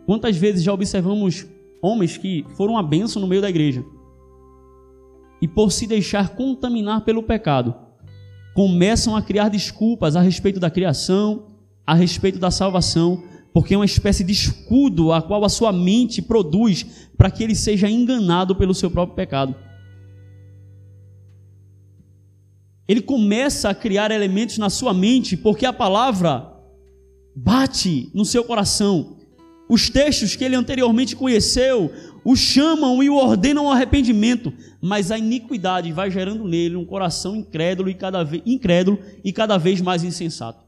Quantas 0.05 0.37
vezes 0.37 0.63
já 0.63 0.75
observamos 0.75 1.47
homens 1.81 2.19
que 2.19 2.45
foram 2.57 2.77
a 2.77 2.83
bênção 2.83 3.21
no 3.21 3.29
meio 3.29 3.41
da 3.41 3.49
igreja 3.49 3.85
e 5.41 5.49
por 5.49 5.73
se 5.73 5.87
deixar 5.87 6.37
contaminar 6.37 7.05
pelo 7.05 7.23
pecado, 7.23 7.75
começam 8.55 9.17
a 9.17 9.23
criar 9.23 9.49
desculpas 9.49 10.17
a 10.17 10.21
respeito 10.21 10.61
da 10.61 10.71
criação, 10.71 11.47
a 11.87 11.95
respeito 11.95 12.39
da 12.39 12.51
salvação, 12.51 13.23
porque 13.53 13.75
é 13.75 13.77
uma 13.77 13.85
espécie 13.85 14.25
de 14.25 14.33
escudo 14.33 15.13
a 15.13 15.21
qual 15.21 15.45
a 15.45 15.49
sua 15.49 15.73
mente 15.73 16.23
produz 16.23 16.87
para 17.17 17.31
que 17.31 17.43
ele 17.43 17.55
seja 17.55 17.89
enganado 17.89 18.57
pelo 18.57 18.75
seu 18.75 18.91
próprio 18.91 19.17
pecado. 19.17 19.55
Ele 22.89 23.01
começa 23.01 23.71
a 23.71 23.75
criar 23.75 24.11
elementos 24.11 24.59
na 24.59 24.69
sua 24.69 24.93
mente 24.93 25.37
porque 25.37 25.65
a 25.65 25.73
palavra 25.73 26.53
bate 27.35 28.11
no 28.13 28.25
seu 28.25 28.45
coração. 28.45 29.17
Os 29.69 29.89
textos 29.89 30.37
que 30.37 30.45
ele 30.45 30.57
anteriormente 30.57 31.17
conheceu 31.17 31.91
o 32.25 32.37
chamam 32.37 33.03
e 33.03 33.11
o 33.11 33.17
ordenam 33.17 33.67
ao 33.67 33.73
arrependimento, 33.73 34.53
mas 34.81 35.11
a 35.11 35.19
iniquidade 35.19 35.93
vai 35.93 36.11
gerando 36.11 36.47
nele 36.47 36.77
um 36.77 36.85
coração 36.85 37.35
incrédulo 37.35 37.89
e 37.91 37.95
cada 37.95 38.23
vez, 38.23 38.43
incrédulo 38.47 38.99
e 39.25 39.33
cada 39.33 39.59
vez 39.59 39.81
mais 39.81 40.05
insensato. 40.05 40.65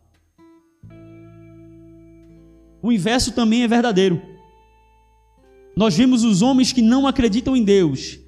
O 2.82 2.92
inverso 2.92 3.32
também 3.32 3.62
é 3.62 3.68
verdadeiro. 3.68 4.20
Nós 5.76 5.96
vemos 5.96 6.24
os 6.24 6.42
homens 6.42 6.72
que 6.72 6.82
não 6.82 7.06
acreditam 7.06 7.56
em 7.56 7.64
Deus, 7.64 8.18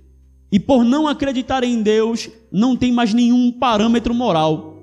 e 0.51 0.59
por 0.59 0.85
não 0.85 1.07
acreditarem 1.07 1.75
em 1.75 1.83
Deus, 1.83 2.31
não 2.51 2.77
tem 2.77 2.93
mais 2.93 3.13
nenhum 3.13 3.53
parâmetro 3.53 4.15
moral. 4.15 4.79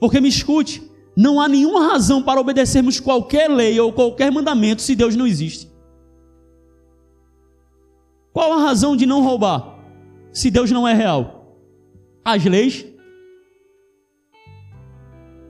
Porque 0.00 0.20
me 0.20 0.28
escute, 0.28 0.82
não 1.16 1.40
há 1.40 1.46
nenhuma 1.46 1.86
razão 1.86 2.22
para 2.22 2.40
obedecermos 2.40 2.98
qualquer 2.98 3.48
lei 3.48 3.78
ou 3.78 3.92
qualquer 3.92 4.32
mandamento 4.32 4.82
se 4.82 4.96
Deus 4.96 5.14
não 5.14 5.26
existe. 5.26 5.71
Qual 8.32 8.52
a 8.52 8.62
razão 8.62 8.96
de 8.96 9.06
não 9.06 9.22
roubar 9.22 9.78
se 10.32 10.50
Deus 10.50 10.70
não 10.70 10.88
é 10.88 10.94
real? 10.94 11.58
As 12.24 12.44
leis. 12.44 12.86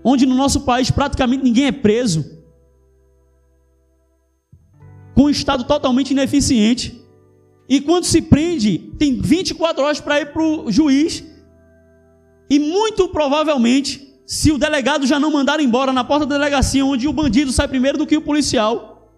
Onde 0.04 0.26
no 0.26 0.34
nosso 0.34 0.62
país 0.62 0.90
praticamente 0.90 1.44
ninguém 1.44 1.66
é 1.66 1.72
preso 1.72 2.42
com 5.14 5.24
um 5.24 5.30
Estado 5.30 5.64
totalmente 5.64 6.10
ineficiente. 6.10 7.00
E 7.68 7.80
quando 7.80 8.04
se 8.04 8.20
prende, 8.20 8.78
tem 8.98 9.20
24 9.20 9.84
horas 9.84 10.00
para 10.00 10.20
ir 10.20 10.32
para 10.32 10.42
o 10.42 10.70
juiz. 10.70 11.24
E 12.50 12.58
muito 12.58 13.08
provavelmente, 13.08 14.12
se 14.26 14.50
o 14.50 14.58
delegado 14.58 15.06
já 15.06 15.20
não 15.20 15.30
mandar 15.30 15.60
embora 15.60 15.92
na 15.92 16.02
porta 16.02 16.26
da 16.26 16.36
delegacia, 16.36 16.84
onde 16.84 17.06
o 17.06 17.12
bandido 17.12 17.52
sai 17.52 17.68
primeiro 17.68 17.98
do 17.98 18.06
que 18.06 18.16
o 18.16 18.22
policial, 18.22 19.08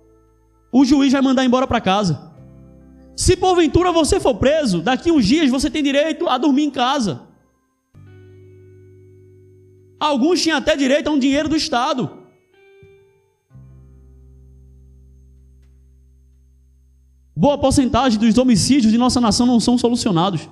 o 0.71 0.85
juiz 0.85 1.13
vai 1.13 1.23
mandar 1.23 1.45
embora 1.45 1.67
para 1.67 1.81
casa. 1.81 2.34
Se 3.17 3.37
porventura 3.37 3.93
você 3.93 4.19
for 4.19 4.35
preso, 4.35 4.83
daqui 4.83 5.13
uns 5.13 5.25
dias 5.25 5.51
você 5.51 5.71
tem 5.71 5.83
direito 5.83 6.29
a 6.29 6.37
dormir 6.37 6.65
em 6.65 6.71
casa. 6.71 7.23
Alguns 10.01 10.43
tinham 10.43 10.59
até 10.59 10.77
direito 10.77 11.09
a 11.09 11.11
um 11.11 11.19
dinheiro 11.19 11.49
do 11.49 11.57
Estado. 11.57 12.11
Boa 17.37 17.59
porcentagem 17.59 18.19
dos 18.19 18.37
homicídios 18.37 18.93
de 18.93 18.99
nossa 18.99 19.21
nação 19.21 19.47
não 19.47 19.61
são 19.61 19.79
solucionados. 19.79 20.49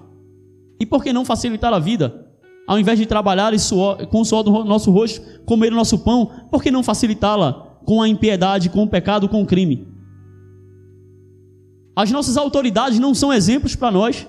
E 0.81 0.87
por 0.87 1.03
que 1.03 1.13
não 1.13 1.25
facilitar 1.25 1.73
a 1.73 1.79
vida? 1.79 2.29
Ao 2.67 2.79
invés 2.79 2.99
de 2.99 3.07
trabalhar 3.07 3.57
suor, 3.59 4.07
com 4.07 4.21
o 4.21 4.25
suor 4.25 4.43
do 4.43 4.65
nosso 4.65 4.91
rosto, 4.91 5.21
comer 5.45 5.73
o 5.73 5.77
nosso 5.77 5.99
pão, 5.99 6.31
por 6.51 6.63
que 6.63 6.71
não 6.71 6.83
facilitá-la 6.83 7.53
com 7.85 8.01
a 8.01 8.09
impiedade, 8.09 8.71
com 8.71 8.85
o 8.85 8.89
pecado, 8.89 9.29
com 9.29 9.43
o 9.43 9.47
crime? 9.47 9.92
As 11.95 12.11
nossas 12.11 12.37
autoridades 12.37 12.99
não 12.99 13.15
são 13.15 13.33
exemplos 13.33 13.77
para 13.77 13.91
nós. 13.91 14.27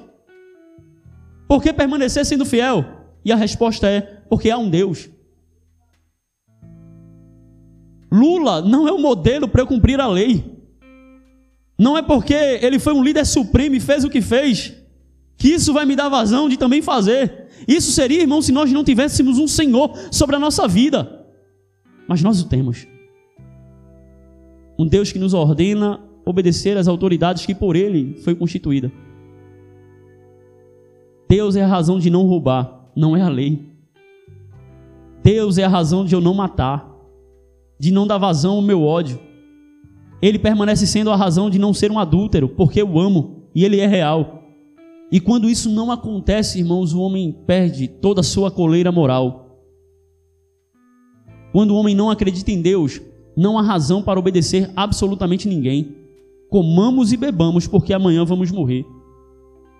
Por 1.48 1.62
que 1.62 1.72
permanecer 1.72 2.26
sendo 2.26 2.46
fiel? 2.46 2.86
E 3.24 3.32
a 3.32 3.36
resposta 3.36 3.88
é: 3.88 4.02
porque 4.30 4.50
há 4.50 4.58
um 4.58 4.70
Deus. 4.70 5.10
Lula 8.12 8.62
não 8.62 8.88
é 8.88 8.92
o 8.92 9.00
modelo 9.00 9.48
para 9.48 9.62
eu 9.62 9.68
cumprir 9.68 10.00
a 10.00 10.08
lei. 10.08 10.54
Não 11.80 11.98
é 11.98 12.02
porque 12.02 12.34
ele 12.34 12.78
foi 12.78 12.94
um 12.94 13.04
líder 13.04 13.26
supremo 13.26 13.76
e 13.76 13.80
fez 13.80 14.04
o 14.04 14.10
que 14.10 14.22
fez, 14.22 14.74
que 15.36 15.50
isso 15.50 15.74
vai 15.74 15.86
me 15.86 15.96
dar 15.96 16.10
vazão 16.10 16.48
de 16.48 16.56
também 16.56 16.82
fazer. 16.82 17.48
Isso 17.68 17.92
seria, 17.92 18.22
irmão, 18.22 18.42
se 18.42 18.52
nós 18.52 18.72
não 18.72 18.84
tivéssemos 18.84 19.40
um 19.40 19.48
Senhor 19.48 19.98
sobre 20.12 20.36
a 20.36 20.40
nossa 20.40 20.68
vida. 20.68 21.26
Mas 22.08 22.22
nós 22.22 22.40
o 22.42 22.48
temos. 22.48 22.86
Um 24.78 24.86
Deus 24.86 25.12
que 25.12 25.20
nos 25.20 25.34
ordena 25.34 26.00
obedecer 26.26 26.78
às 26.78 26.88
autoridades 26.88 27.46
que 27.46 27.56
por 27.56 27.76
ele 27.76 28.16
foi 28.24 28.36
constituída. 28.36 28.92
Deus 31.30 31.56
é 31.56 31.64
a 31.64 31.68
razão 31.68 32.00
de 32.00 32.10
não 32.10 32.26
roubar, 32.26 32.92
não 32.96 33.18
é 33.18 33.22
a 33.22 33.30
lei. 33.30 33.66
Deus 35.24 35.58
é 35.58 35.64
a 35.64 35.70
razão 35.70 36.06
de 36.06 36.14
eu 36.14 36.22
não 36.22 36.34
matar, 36.34 36.90
de 37.80 37.92
não 37.92 38.06
dar 38.06 38.18
vazão 38.18 38.56
ao 38.56 38.62
meu 38.62 38.84
ódio 38.84 39.20
ele 40.24 40.40
permanece 40.40 40.88
sendo 40.88 41.12
a 41.12 41.18
razão 41.18 41.50
de 41.50 41.60
não 41.60 41.74
ser 41.74 41.92
um 41.92 42.00
adúltero, 42.00 42.48
porque 42.48 42.82
eu 42.82 42.98
amo 42.98 43.44
e 43.54 43.66
ele 43.66 43.82
é 43.82 43.86
real. 43.86 44.42
E 45.12 45.20
quando 45.20 45.50
isso 45.50 45.70
não 45.70 45.92
acontece, 45.92 46.60
irmãos, 46.60 46.94
o 46.94 47.02
homem 47.02 47.44
perde 47.46 47.90
toda 47.90 48.22
a 48.22 48.24
sua 48.24 48.50
coleira 48.50 48.90
moral. 48.90 49.60
Quando 51.52 51.72
o 51.72 51.76
homem 51.76 51.94
não 51.94 52.10
acredita 52.10 52.52
em 52.52 52.62
Deus, 52.62 53.02
não 53.36 53.60
há 53.60 53.62
razão 53.62 54.02
para 54.02 54.18
obedecer 54.18 54.72
absolutamente 54.78 55.46
ninguém. 55.46 55.94
Comamos 56.54 57.12
e 57.12 57.18
bebamos, 57.18 57.66
porque 57.66 57.92
amanhã 57.92 58.24
vamos 58.24 58.52
morrer. 58.52 58.86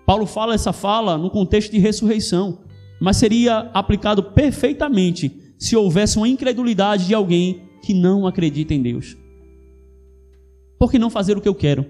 Paulo 0.04 0.26
fala 0.26 0.56
essa 0.56 0.72
fala 0.72 1.16
no 1.16 1.30
contexto 1.30 1.70
de 1.70 1.78
ressurreição, 1.78 2.64
mas 3.00 3.16
seria 3.16 3.70
aplicado 3.72 4.24
perfeitamente 4.24 5.54
se 5.56 5.76
houvesse 5.76 6.16
uma 6.16 6.26
incredulidade 6.26 7.06
de 7.06 7.14
alguém 7.14 7.62
que 7.80 7.94
não 7.94 8.26
acredita 8.26 8.74
em 8.74 8.82
Deus. 8.82 9.16
Por 10.76 10.90
que 10.90 10.98
não 10.98 11.10
fazer 11.10 11.38
o 11.38 11.40
que 11.40 11.46
eu 11.46 11.54
quero? 11.54 11.86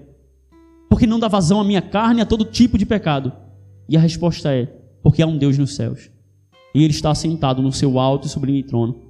Por 0.87 0.99
que 0.99 1.07
não 1.07 1.19
dar 1.19 1.29
vazão 1.29 1.59
à 1.59 1.63
minha 1.63 1.81
carne 1.81 2.21
a 2.21 2.25
todo 2.25 2.45
tipo 2.45 2.77
de 2.77 2.85
pecado? 2.85 3.33
E 3.89 3.97
a 3.97 3.99
resposta 3.99 4.53
é: 4.53 4.67
porque 5.01 5.23
há 5.23 5.25
um 5.25 5.39
Deus 5.39 5.57
nos 5.57 5.75
céus. 5.75 6.11
E 6.75 6.83
Ele 6.83 6.93
está 6.93 7.15
sentado 7.15 7.59
no 7.59 7.71
seu 7.71 7.97
alto 7.97 8.27
e 8.27 8.29
sublime 8.29 8.61
trono. 8.61 9.01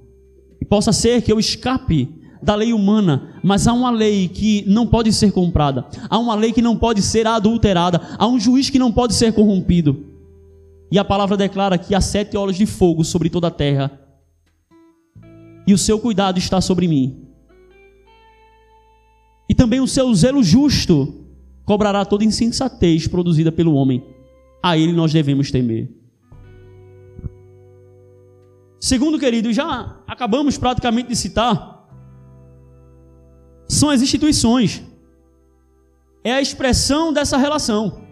E 0.58 0.64
possa 0.64 0.90
ser 0.90 1.20
que 1.20 1.30
eu 1.30 1.38
escape 1.38 2.08
da 2.46 2.54
lei 2.54 2.72
humana, 2.72 3.34
mas 3.42 3.66
há 3.66 3.72
uma 3.72 3.90
lei 3.90 4.28
que 4.28 4.64
não 4.68 4.86
pode 4.86 5.12
ser 5.12 5.32
comprada, 5.32 5.84
há 6.08 6.16
uma 6.16 6.36
lei 6.36 6.52
que 6.52 6.62
não 6.62 6.76
pode 6.76 7.02
ser 7.02 7.26
adulterada, 7.26 8.00
há 8.16 8.24
um 8.24 8.38
juiz 8.38 8.70
que 8.70 8.78
não 8.78 8.92
pode 8.92 9.14
ser 9.14 9.32
corrompido. 9.32 10.06
E 10.88 10.96
a 10.96 11.04
palavra 11.04 11.36
declara 11.36 11.76
que 11.76 11.92
há 11.92 12.00
sete 12.00 12.36
olhos 12.36 12.56
de 12.56 12.64
fogo 12.64 13.02
sobre 13.02 13.28
toda 13.28 13.48
a 13.48 13.50
terra, 13.50 14.00
e 15.66 15.74
o 15.74 15.78
seu 15.78 15.98
cuidado 15.98 16.38
está 16.38 16.60
sobre 16.60 16.86
mim, 16.86 17.26
e 19.48 19.54
também 19.54 19.80
o 19.80 19.88
seu 19.88 20.14
zelo 20.14 20.40
justo 20.40 21.26
cobrará 21.64 22.04
toda 22.04 22.24
insensatez 22.24 23.08
produzida 23.08 23.50
pelo 23.50 23.74
homem. 23.74 24.04
A 24.62 24.78
ele 24.78 24.92
nós 24.92 25.12
devemos 25.12 25.50
temer. 25.50 25.90
Segundo, 28.78 29.18
querido, 29.18 29.52
já 29.52 29.96
acabamos 30.06 30.56
praticamente 30.56 31.08
de 31.08 31.16
citar, 31.16 31.75
são 33.68 33.90
as 33.90 34.02
instituições. 34.02 34.82
É 36.24 36.32
a 36.32 36.40
expressão 36.40 37.12
dessa 37.12 37.36
relação. 37.36 38.04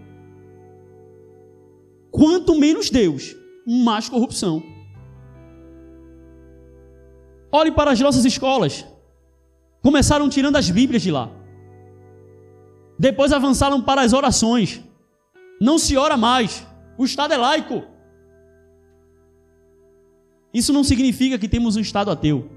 Quanto 2.10 2.58
menos 2.58 2.90
Deus, 2.90 3.34
mais 3.66 4.08
corrupção. 4.08 4.62
Olhe 7.50 7.72
para 7.72 7.90
as 7.92 8.00
nossas 8.00 8.24
escolas. 8.24 8.84
Começaram 9.82 10.28
tirando 10.28 10.56
as 10.56 10.70
Bíblias 10.70 11.02
de 11.02 11.10
lá. 11.10 11.30
Depois 12.98 13.32
avançaram 13.32 13.82
para 13.82 14.02
as 14.02 14.12
orações. 14.12 14.82
Não 15.60 15.78
se 15.78 15.96
ora 15.96 16.16
mais. 16.16 16.66
O 16.96 17.04
Estado 17.04 17.34
é 17.34 17.36
laico. 17.36 17.82
Isso 20.52 20.72
não 20.72 20.84
significa 20.84 21.38
que 21.38 21.48
temos 21.48 21.76
um 21.76 21.80
Estado 21.80 22.10
ateu. 22.10 22.48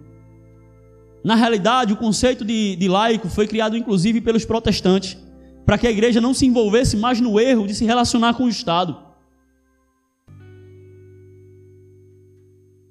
Na 1.27 1.35
realidade, 1.35 1.91
o 1.91 1.97
conceito 1.97 2.45
de, 2.45 2.77
de 2.77 2.87
laico 2.87 3.27
foi 3.27 3.45
criado 3.45 3.75
inclusive 3.75 4.21
pelos 4.21 4.45
protestantes, 4.45 5.17
para 5.65 5.77
que 5.77 5.85
a 5.85 5.91
igreja 5.91 6.21
não 6.21 6.33
se 6.33 6.45
envolvesse 6.45 6.95
mais 6.95 7.19
no 7.19 7.37
erro 7.37 7.67
de 7.67 7.75
se 7.75 7.83
relacionar 7.83 8.33
com 8.35 8.45
o 8.45 8.47
Estado. 8.47 8.97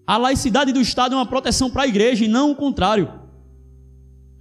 A 0.06 0.18
laicidade 0.18 0.70
do 0.70 0.82
Estado 0.82 1.14
é 1.14 1.16
uma 1.16 1.24
proteção 1.24 1.70
para 1.70 1.84
a 1.84 1.86
igreja 1.86 2.26
e 2.26 2.28
não 2.28 2.50
o 2.50 2.54
contrário. 2.54 3.10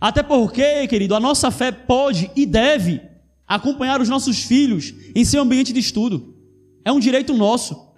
Até 0.01 0.21
porque, 0.21 0.85
querido, 0.89 1.15
a 1.15 1.19
nossa 1.21 1.49
fé 1.49 1.71
pode 1.71 2.29
e 2.35 2.45
deve 2.45 3.01
acompanhar 3.47 4.01
os 4.01 4.09
nossos 4.09 4.43
filhos 4.43 4.93
em 5.15 5.23
seu 5.23 5.41
ambiente 5.41 5.71
de 5.71 5.79
estudo. 5.79 6.35
É 6.83 6.91
um 6.91 6.99
direito 6.99 7.33
nosso. 7.33 7.93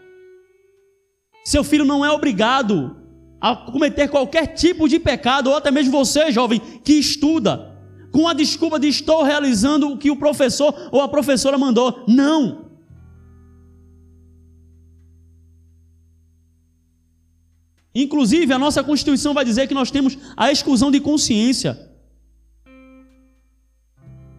Seu 1.44 1.64
filho 1.64 1.86
não 1.86 2.06
é 2.06 2.12
obrigado 2.12 3.07
a 3.40 3.56
cometer 3.56 4.08
qualquer 4.10 4.48
tipo 4.48 4.88
de 4.88 5.00
pecado, 5.00 5.50
ou 5.50 5.56
até 5.56 5.72
mesmo 5.72 5.92
você, 5.92 6.32
jovem, 6.32 6.60
que 6.84 6.94
estuda, 6.94 7.76
com 8.12 8.28
a 8.28 8.34
desculpa 8.34 8.80
de 8.80 8.88
estou 8.88 9.24
realizando 9.24 9.90
o 9.90 9.98
que 9.98 10.10
o 10.10 10.16
professor 10.16 10.74
ou 10.92 11.02
a 11.02 11.08
professora 11.08 11.58
mandou. 11.58 12.04
Não. 12.08 12.68
Inclusive, 17.94 18.54
a 18.54 18.60
nossa 18.60 18.84
Constituição 18.84 19.34
vai 19.34 19.44
dizer 19.44 19.68
que 19.68 19.74
nós 19.74 19.90
temos 19.90 20.18
a 20.36 20.52
exclusão 20.52 20.92
de 20.92 21.00
consciência. 21.00 21.88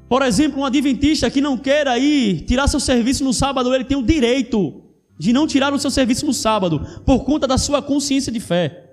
Por 0.08 0.22
exemplo, 0.22 0.60
um 0.60 0.64
adventista 0.64 1.30
que 1.30 1.40
não 1.40 1.58
queira 1.58 1.98
ir 1.98 2.42
tirar 2.46 2.66
seu 2.68 2.80
serviço 2.80 3.24
no 3.24 3.32
sábado, 3.32 3.74
ele 3.74 3.84
tem 3.84 3.96
o 3.96 4.02
direito 4.02 4.82
de 5.18 5.32
não 5.32 5.46
tirar 5.46 5.74
o 5.74 5.78
seu 5.78 5.90
serviço 5.90 6.24
no 6.24 6.32
sábado, 6.32 6.80
por 7.04 7.24
conta 7.24 7.46
da 7.46 7.58
sua 7.58 7.82
consciência 7.82 8.32
de 8.32 8.38
fé. 8.38 8.87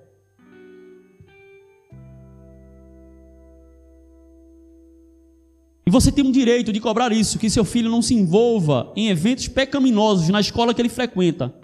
E 5.86 5.90
você 5.90 6.10
tem 6.10 6.24
um 6.24 6.32
direito 6.32 6.72
de 6.72 6.80
cobrar 6.80 7.12
isso, 7.12 7.38
que 7.38 7.48
seu 7.48 7.64
filho 7.64 7.88
não 7.88 8.02
se 8.02 8.12
envolva 8.12 8.92
em 8.96 9.08
eventos 9.08 9.46
pecaminosos 9.46 10.28
na 10.28 10.40
escola 10.40 10.74
que 10.74 10.82
ele 10.82 10.88
frequenta. 10.88 11.54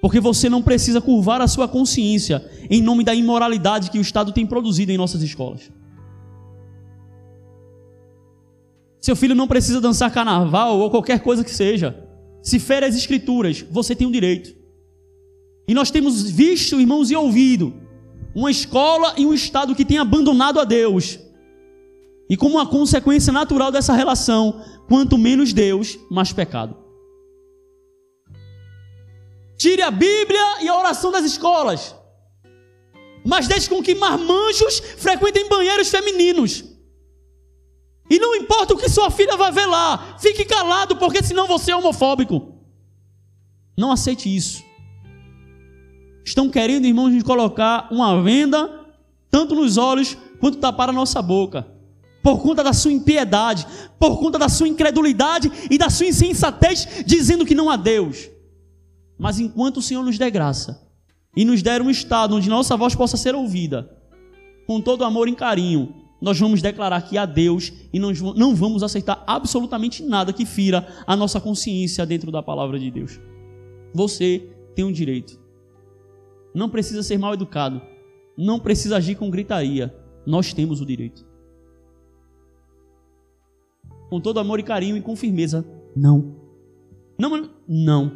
Porque 0.00 0.20
você 0.20 0.48
não 0.48 0.62
precisa 0.62 1.00
curvar 1.00 1.40
a 1.40 1.48
sua 1.48 1.66
consciência 1.66 2.48
em 2.70 2.80
nome 2.80 3.02
da 3.02 3.14
imoralidade 3.14 3.90
que 3.90 3.98
o 3.98 4.02
Estado 4.02 4.32
tem 4.32 4.46
produzido 4.46 4.92
em 4.92 4.96
nossas 4.96 5.20
escolas. 5.22 5.70
Seu 9.00 9.16
filho 9.16 9.34
não 9.34 9.48
precisa 9.48 9.80
dançar 9.80 10.12
carnaval 10.12 10.78
ou 10.78 10.90
qualquer 10.90 11.20
coisa 11.20 11.42
que 11.42 11.50
seja. 11.50 12.04
Se 12.40 12.60
fere 12.60 12.86
as 12.86 12.94
escrituras, 12.94 13.64
você 13.68 13.96
tem 13.96 14.06
o 14.06 14.10
um 14.10 14.12
direito. 14.12 14.56
E 15.66 15.74
nós 15.74 15.90
temos 15.90 16.30
visto, 16.30 16.80
irmãos, 16.80 17.10
e 17.10 17.16
ouvido 17.16 17.74
uma 18.34 18.50
escola 18.50 19.14
e 19.16 19.26
um 19.26 19.34
Estado 19.34 19.74
que 19.74 19.84
tem 19.84 19.98
abandonado 19.98 20.60
a 20.60 20.64
Deus. 20.64 21.18
E 22.28 22.36
como 22.36 22.56
uma 22.56 22.66
consequência 22.66 23.32
natural 23.32 23.70
dessa 23.70 23.94
relação, 23.94 24.62
quanto 24.86 25.16
menos 25.16 25.52
Deus, 25.52 25.98
mais 26.10 26.32
pecado. 26.32 26.76
Tire 29.56 29.82
a 29.82 29.90
Bíblia 29.90 30.62
e 30.62 30.68
a 30.68 30.78
oração 30.78 31.10
das 31.10 31.24
escolas. 31.24 31.94
Mas 33.24 33.48
deixe 33.48 33.68
com 33.68 33.82
que 33.82 33.94
marmanjos 33.94 34.78
frequentem 34.78 35.48
banheiros 35.48 35.90
femininos. 35.90 36.64
E 38.10 38.18
não 38.18 38.34
importa 38.34 38.74
o 38.74 38.78
que 38.78 38.88
sua 38.88 39.10
filha 39.10 39.36
vai 39.36 39.52
ver 39.52 39.66
lá, 39.66 40.16
fique 40.18 40.44
calado, 40.44 40.96
porque 40.96 41.22
senão 41.22 41.46
você 41.46 41.72
é 41.72 41.76
homofóbico. 41.76 42.54
Não 43.76 43.92
aceite 43.92 44.34
isso. 44.34 44.62
Estão 46.24 46.50
querendo, 46.50 46.86
irmãos, 46.86 47.10
nos 47.10 47.22
colocar 47.22 47.88
uma 47.90 48.22
venda, 48.22 48.86
tanto 49.30 49.54
nos 49.54 49.76
olhos 49.76 50.16
quanto 50.40 50.58
tapar 50.58 50.88
a 50.88 50.92
nossa 50.92 51.20
boca. 51.20 51.77
Por 52.22 52.40
conta 52.42 52.62
da 52.62 52.72
sua 52.72 52.92
impiedade, 52.92 53.66
por 53.98 54.18
conta 54.18 54.38
da 54.38 54.48
sua 54.48 54.68
incredulidade 54.68 55.50
e 55.70 55.78
da 55.78 55.88
sua 55.88 56.06
insensatez, 56.06 56.86
dizendo 57.06 57.46
que 57.46 57.54
não 57.54 57.70
há 57.70 57.76
Deus. 57.76 58.28
Mas 59.18 59.38
enquanto 59.38 59.78
o 59.78 59.82
Senhor 59.82 60.02
nos 60.04 60.18
der 60.18 60.30
graça 60.30 60.86
e 61.36 61.44
nos 61.44 61.62
der 61.62 61.82
um 61.82 61.90
estado 61.90 62.36
onde 62.36 62.48
nossa 62.48 62.76
voz 62.76 62.94
possa 62.94 63.16
ser 63.16 63.34
ouvida, 63.34 63.90
com 64.66 64.80
todo 64.80 65.04
amor 65.04 65.28
e 65.28 65.34
carinho, 65.34 65.94
nós 66.20 66.38
vamos 66.38 66.60
declarar 66.60 67.00
que 67.02 67.16
há 67.16 67.24
Deus 67.24 67.72
e 67.92 67.98
não, 67.98 68.54
vamos 68.54 68.82
aceitar 68.82 69.22
absolutamente 69.26 70.02
nada 70.02 70.32
que 70.32 70.44
fira 70.44 70.86
a 71.06 71.14
nossa 71.14 71.40
consciência 71.40 72.04
dentro 72.04 72.32
da 72.32 72.42
palavra 72.42 72.78
de 72.78 72.90
Deus. 72.90 73.20
Você 73.94 74.50
tem 74.74 74.84
um 74.84 74.92
direito. 74.92 75.40
Não 76.54 76.68
precisa 76.68 77.02
ser 77.02 77.18
mal 77.18 77.34
educado. 77.34 77.80
Não 78.36 78.58
precisa 78.58 78.96
agir 78.96 79.14
com 79.14 79.30
gritaria. 79.30 79.94
Nós 80.26 80.52
temos 80.52 80.80
o 80.80 80.86
direito. 80.86 81.27
Com 84.08 84.20
todo 84.20 84.40
amor 84.40 84.58
e 84.58 84.62
carinho 84.62 84.96
e 84.96 85.00
com 85.00 85.14
firmeza. 85.14 85.64
Não. 85.94 86.36
Não, 87.18 87.50
não. 87.66 88.12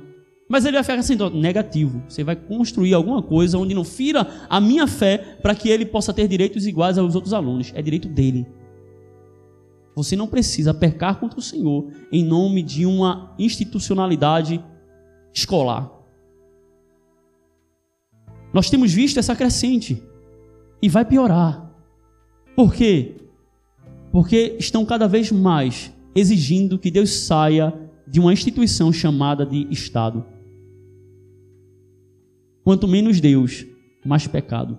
Mas 0.48 0.64
ele 0.64 0.76
vai 0.76 0.84
ficar 0.84 0.98
assim, 0.98 1.16
negativo. 1.34 2.02
Você 2.08 2.22
vai 2.22 2.36
construir 2.36 2.94
alguma 2.94 3.22
coisa 3.22 3.56
onde 3.56 3.74
não 3.74 3.84
fira 3.84 4.26
a 4.48 4.60
minha 4.60 4.86
fé 4.86 5.38
para 5.40 5.54
que 5.54 5.68
ele 5.68 5.86
possa 5.86 6.12
ter 6.12 6.28
direitos 6.28 6.66
iguais 6.66 6.98
aos 6.98 7.14
outros 7.14 7.32
alunos. 7.32 7.72
É 7.74 7.80
direito 7.80 8.08
dele. 8.08 8.46
Você 9.94 10.16
não 10.16 10.26
precisa 10.26 10.72
pecar 10.72 11.18
contra 11.18 11.38
o 11.38 11.42
Senhor 11.42 11.90
em 12.10 12.24
nome 12.24 12.62
de 12.62 12.86
uma 12.86 13.34
institucionalidade 13.38 14.62
escolar. 15.34 15.90
Nós 18.52 18.68
temos 18.68 18.92
visto 18.92 19.18
essa 19.18 19.34
crescente 19.34 20.02
e 20.80 20.88
vai 20.88 21.04
piorar. 21.04 21.70
Por 22.54 22.74
quê? 22.74 23.16
Porque 24.12 24.56
estão 24.60 24.84
cada 24.84 25.08
vez 25.08 25.32
mais 25.32 25.90
exigindo 26.14 26.78
que 26.78 26.90
Deus 26.90 27.10
saia 27.10 27.72
de 28.06 28.20
uma 28.20 28.32
instituição 28.32 28.92
chamada 28.92 29.46
de 29.46 29.66
Estado. 29.70 30.24
Quanto 32.62 32.86
menos 32.86 33.20
Deus, 33.20 33.66
mais 34.04 34.26
pecado. 34.26 34.78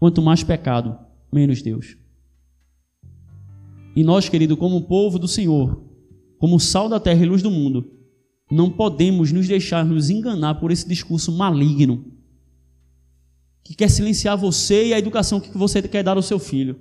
Quanto 0.00 0.20
mais 0.20 0.42
pecado, 0.42 0.98
menos 1.32 1.62
Deus. 1.62 1.96
E 3.94 4.02
nós, 4.02 4.28
querido, 4.28 4.56
como 4.56 4.82
povo 4.82 5.18
do 5.20 5.28
Senhor, 5.28 5.80
como 6.38 6.58
sal 6.58 6.88
da 6.88 6.98
terra 6.98 7.22
e 7.22 7.28
luz 7.28 7.42
do 7.42 7.50
mundo, 7.50 7.92
não 8.50 8.68
podemos 8.68 9.30
nos 9.30 9.46
deixar 9.46 9.84
nos 9.84 10.10
enganar 10.10 10.56
por 10.56 10.72
esse 10.72 10.88
discurso 10.88 11.30
maligno 11.30 12.11
que 13.72 13.76
quer 13.76 13.88
silenciar 13.88 14.36
você 14.36 14.88
e 14.88 14.94
a 14.94 14.98
educação 14.98 15.40
que 15.40 15.56
você 15.56 15.80
quer 15.80 16.02
dar 16.02 16.18
ao 16.18 16.22
seu 16.22 16.38
filho. 16.38 16.78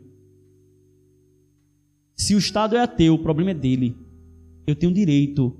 Se 2.17 2.35
o 2.35 2.37
Estado 2.37 2.75
é 2.75 2.81
ateu, 2.81 3.13
o 3.13 3.19
problema 3.19 3.51
é 3.51 3.53
dele. 3.53 3.95
Eu 4.67 4.75
tenho 4.75 4.93
direito 4.93 5.57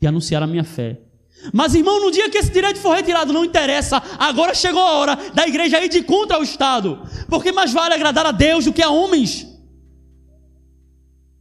de 0.00 0.06
anunciar 0.06 0.44
a 0.44 0.46
minha 0.46 0.62
fé. 0.62 1.00
Mas, 1.52 1.74
irmão, 1.74 2.00
no 2.00 2.12
dia 2.12 2.30
que 2.30 2.38
esse 2.38 2.52
direito 2.52 2.78
for 2.78 2.94
retirado, 2.94 3.32
não 3.32 3.44
interessa. 3.44 4.00
Agora 4.16 4.54
chegou 4.54 4.80
a 4.80 4.92
hora 4.92 5.16
da 5.34 5.44
igreja 5.44 5.84
ir 5.84 5.88
de 5.88 6.04
contra 6.04 6.38
o 6.38 6.44
Estado. 6.44 7.00
Porque 7.28 7.50
mais 7.50 7.72
vale 7.72 7.92
agradar 7.92 8.24
a 8.24 8.30
Deus 8.30 8.64
do 8.64 8.72
que 8.72 8.82
a 8.82 8.90
homens. 8.90 9.48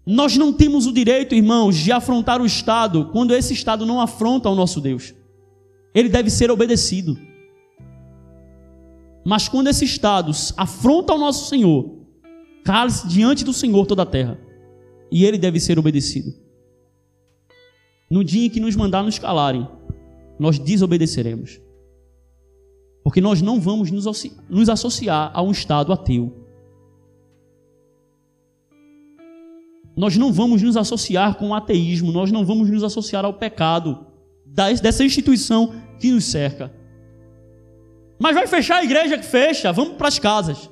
Nós 0.08 0.36
não 0.36 0.52
temos 0.52 0.88
o 0.88 0.92
direito, 0.92 1.36
irmãos, 1.36 1.78
de 1.78 1.92
afrontar 1.92 2.42
o 2.42 2.48
Estado 2.48 3.10
quando 3.12 3.36
esse 3.36 3.54
Estado 3.54 3.86
não 3.86 4.02
afronta 4.02 4.50
o 4.50 4.56
nosso 4.56 4.82
Deus. 4.82 5.14
Ele 5.94 6.10
deve 6.10 6.32
ser 6.32 6.50
obedecido. 6.50 7.32
Mas 9.24 9.48
quando 9.48 9.68
esse 9.68 9.86
Estado 9.86 10.32
afronta 10.58 11.14
o 11.14 11.18
nosso 11.18 11.48
Senhor, 11.48 11.98
cale-se 12.64 13.08
diante 13.08 13.44
do 13.44 13.54
Senhor 13.54 13.86
toda 13.86 14.04
a 14.04 14.06
terra. 14.06 14.40
E 15.12 15.26
ele 15.26 15.38
deve 15.38 15.60
ser 15.60 15.80
obedecido. 15.80 16.34
No 18.10 18.24
dia 18.24 18.46
em 18.46 18.50
que 18.50 18.60
nos 18.60 18.76
mandar 18.76 19.04
nos 19.04 19.18
calarem, 19.18 19.68
nós 20.38 20.60
desobedeceremos. 20.60 21.62
Porque 23.04 23.22
nós 23.22 23.42
não 23.42 23.60
vamos 23.60 23.92
nos 23.92 24.70
associar 24.70 25.32
a 25.34 25.42
um 25.42 25.52
Estado 25.52 25.94
ateu. 25.94 26.44
Nós 29.96 30.18
não 30.18 30.34
vamos 30.34 30.62
nos 30.62 30.76
associar 30.76 31.36
com 31.36 31.50
o 31.50 31.54
ateísmo, 31.54 32.12
nós 32.12 32.32
não 32.32 32.44
vamos 32.44 32.70
nos 32.70 32.84
associar 32.84 33.24
ao 33.24 33.34
pecado 33.34 34.08
dessa 34.46 35.04
instituição 35.04 35.74
que 36.00 36.12
nos 36.12 36.26
cerca. 36.26 36.74
Mas 38.24 38.36
vai 38.36 38.48
fechar 38.48 38.78
a 38.78 38.84
igreja 38.86 39.18
que 39.18 39.26
fecha, 39.26 39.74
vamos 39.74 39.98
para 39.98 40.08
as 40.08 40.18
casas. 40.18 40.70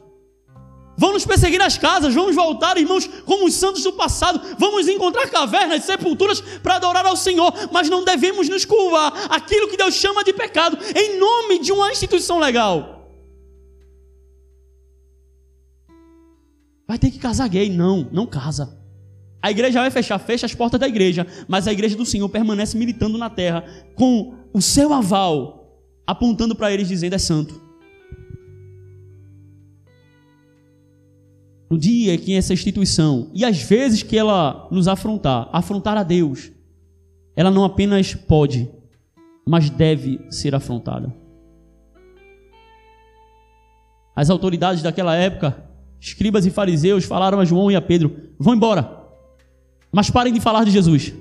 Vão 0.97 1.11
nos 1.11 1.25
perseguir 1.25 1.59
nas 1.59 1.77
casas, 1.77 2.13
vamos 2.13 2.33
voltar, 2.33 2.77
irmãos, 2.77 3.05
como 3.25 3.45
os 3.45 3.55
santos 3.55 3.83
do 3.83 3.91
passado, 3.91 4.55
vamos 4.57 4.87
encontrar 4.87 5.29
cavernas, 5.29 5.83
sepulturas 5.83 6.39
para 6.63 6.75
adorar 6.75 7.05
ao 7.05 7.17
Senhor, 7.17 7.53
mas 7.69 7.89
não 7.89 8.05
devemos 8.05 8.47
nos 8.47 8.63
curvar 8.63 9.11
aquilo 9.29 9.67
que 9.67 9.75
Deus 9.75 9.95
chama 9.95 10.23
de 10.23 10.31
pecado, 10.31 10.77
em 10.95 11.19
nome 11.19 11.59
de 11.59 11.73
uma 11.73 11.91
instituição 11.91 12.39
legal. 12.39 13.11
Vai 16.87 16.97
ter 16.97 17.11
que 17.11 17.19
casar 17.19 17.49
gay? 17.49 17.69
Não, 17.69 18.07
não 18.13 18.25
casa. 18.25 18.79
A 19.41 19.51
igreja 19.51 19.81
vai 19.81 19.91
fechar, 19.91 20.17
fecha 20.19 20.45
as 20.45 20.55
portas 20.55 20.79
da 20.79 20.87
igreja, 20.87 21.27
mas 21.49 21.67
a 21.67 21.73
igreja 21.73 21.97
do 21.97 22.05
Senhor 22.05 22.29
permanece 22.29 22.77
militando 22.77 23.17
na 23.17 23.29
terra 23.29 23.65
com 23.93 24.35
o 24.53 24.61
seu 24.61 24.93
aval, 24.93 25.60
apontando 26.11 26.55
para 26.55 26.71
eles 26.71 26.87
dizendo: 26.87 27.13
é 27.13 27.17
santo. 27.17 27.71
no 31.71 31.77
dia 31.77 32.17
que 32.17 32.35
essa 32.35 32.51
instituição, 32.51 33.31
e 33.33 33.45
às 33.45 33.63
vezes 33.63 34.03
que 34.03 34.17
ela 34.17 34.67
nos 34.69 34.89
afrontar, 34.89 35.47
afrontar 35.53 35.97
a 35.97 36.03
Deus, 36.03 36.51
ela 37.33 37.49
não 37.49 37.63
apenas 37.63 38.13
pode, 38.13 38.69
mas 39.47 39.69
deve 39.69 40.19
ser 40.29 40.53
afrontada. 40.53 41.15
As 44.13 44.29
autoridades 44.29 44.83
daquela 44.83 45.15
época, 45.15 45.63
escribas 45.97 46.45
e 46.45 46.51
fariseus, 46.51 47.05
falaram 47.05 47.39
a 47.39 47.45
João 47.45 47.71
e 47.71 47.75
a 47.77 47.81
Pedro: 47.81 48.17
vão 48.37 48.53
embora, 48.53 49.07
mas 49.93 50.09
parem 50.09 50.33
de 50.33 50.41
falar 50.41 50.65
de 50.65 50.71
Jesus. 50.71 51.13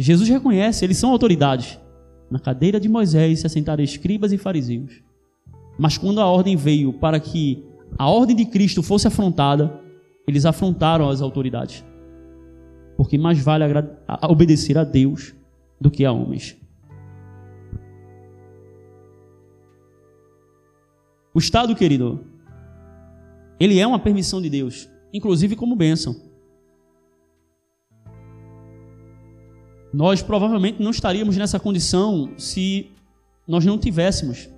Jesus 0.00 0.28
reconhece, 0.28 0.84
eles 0.84 0.96
são 0.96 1.10
autoridades. 1.10 1.78
Na 2.30 2.38
cadeira 2.38 2.78
de 2.78 2.88
Moisés 2.88 3.40
se 3.40 3.46
assentaram 3.46 3.82
escribas 3.82 4.32
e 4.32 4.38
fariseus. 4.38 5.02
Mas 5.78 5.98
quando 5.98 6.20
a 6.20 6.26
ordem 6.26 6.56
veio 6.56 6.92
para 6.92 7.18
que 7.18 7.64
a 7.98 8.08
ordem 8.08 8.36
de 8.36 8.44
Cristo 8.44 8.82
fosse 8.82 9.08
afrontada, 9.08 9.80
eles 10.26 10.46
afrontaram 10.46 11.08
as 11.08 11.20
autoridades. 11.20 11.84
Porque 12.96 13.18
mais 13.18 13.38
vale 13.40 13.64
obedecer 14.28 14.78
a 14.78 14.84
Deus 14.84 15.34
do 15.80 15.90
que 15.90 16.04
a 16.04 16.12
homens. 16.12 16.56
O 21.34 21.38
Estado, 21.38 21.74
querido, 21.74 22.24
ele 23.58 23.78
é 23.78 23.86
uma 23.86 23.98
permissão 23.98 24.40
de 24.40 24.50
Deus, 24.50 24.88
inclusive 25.12 25.56
como 25.56 25.76
bênção. 25.76 26.29
Nós 29.92 30.22
provavelmente 30.22 30.82
não 30.82 30.90
estaríamos 30.90 31.36
nessa 31.36 31.58
condição 31.58 32.32
se 32.38 32.90
nós 33.46 33.64
não 33.64 33.76
tivéssemos. 33.76 34.48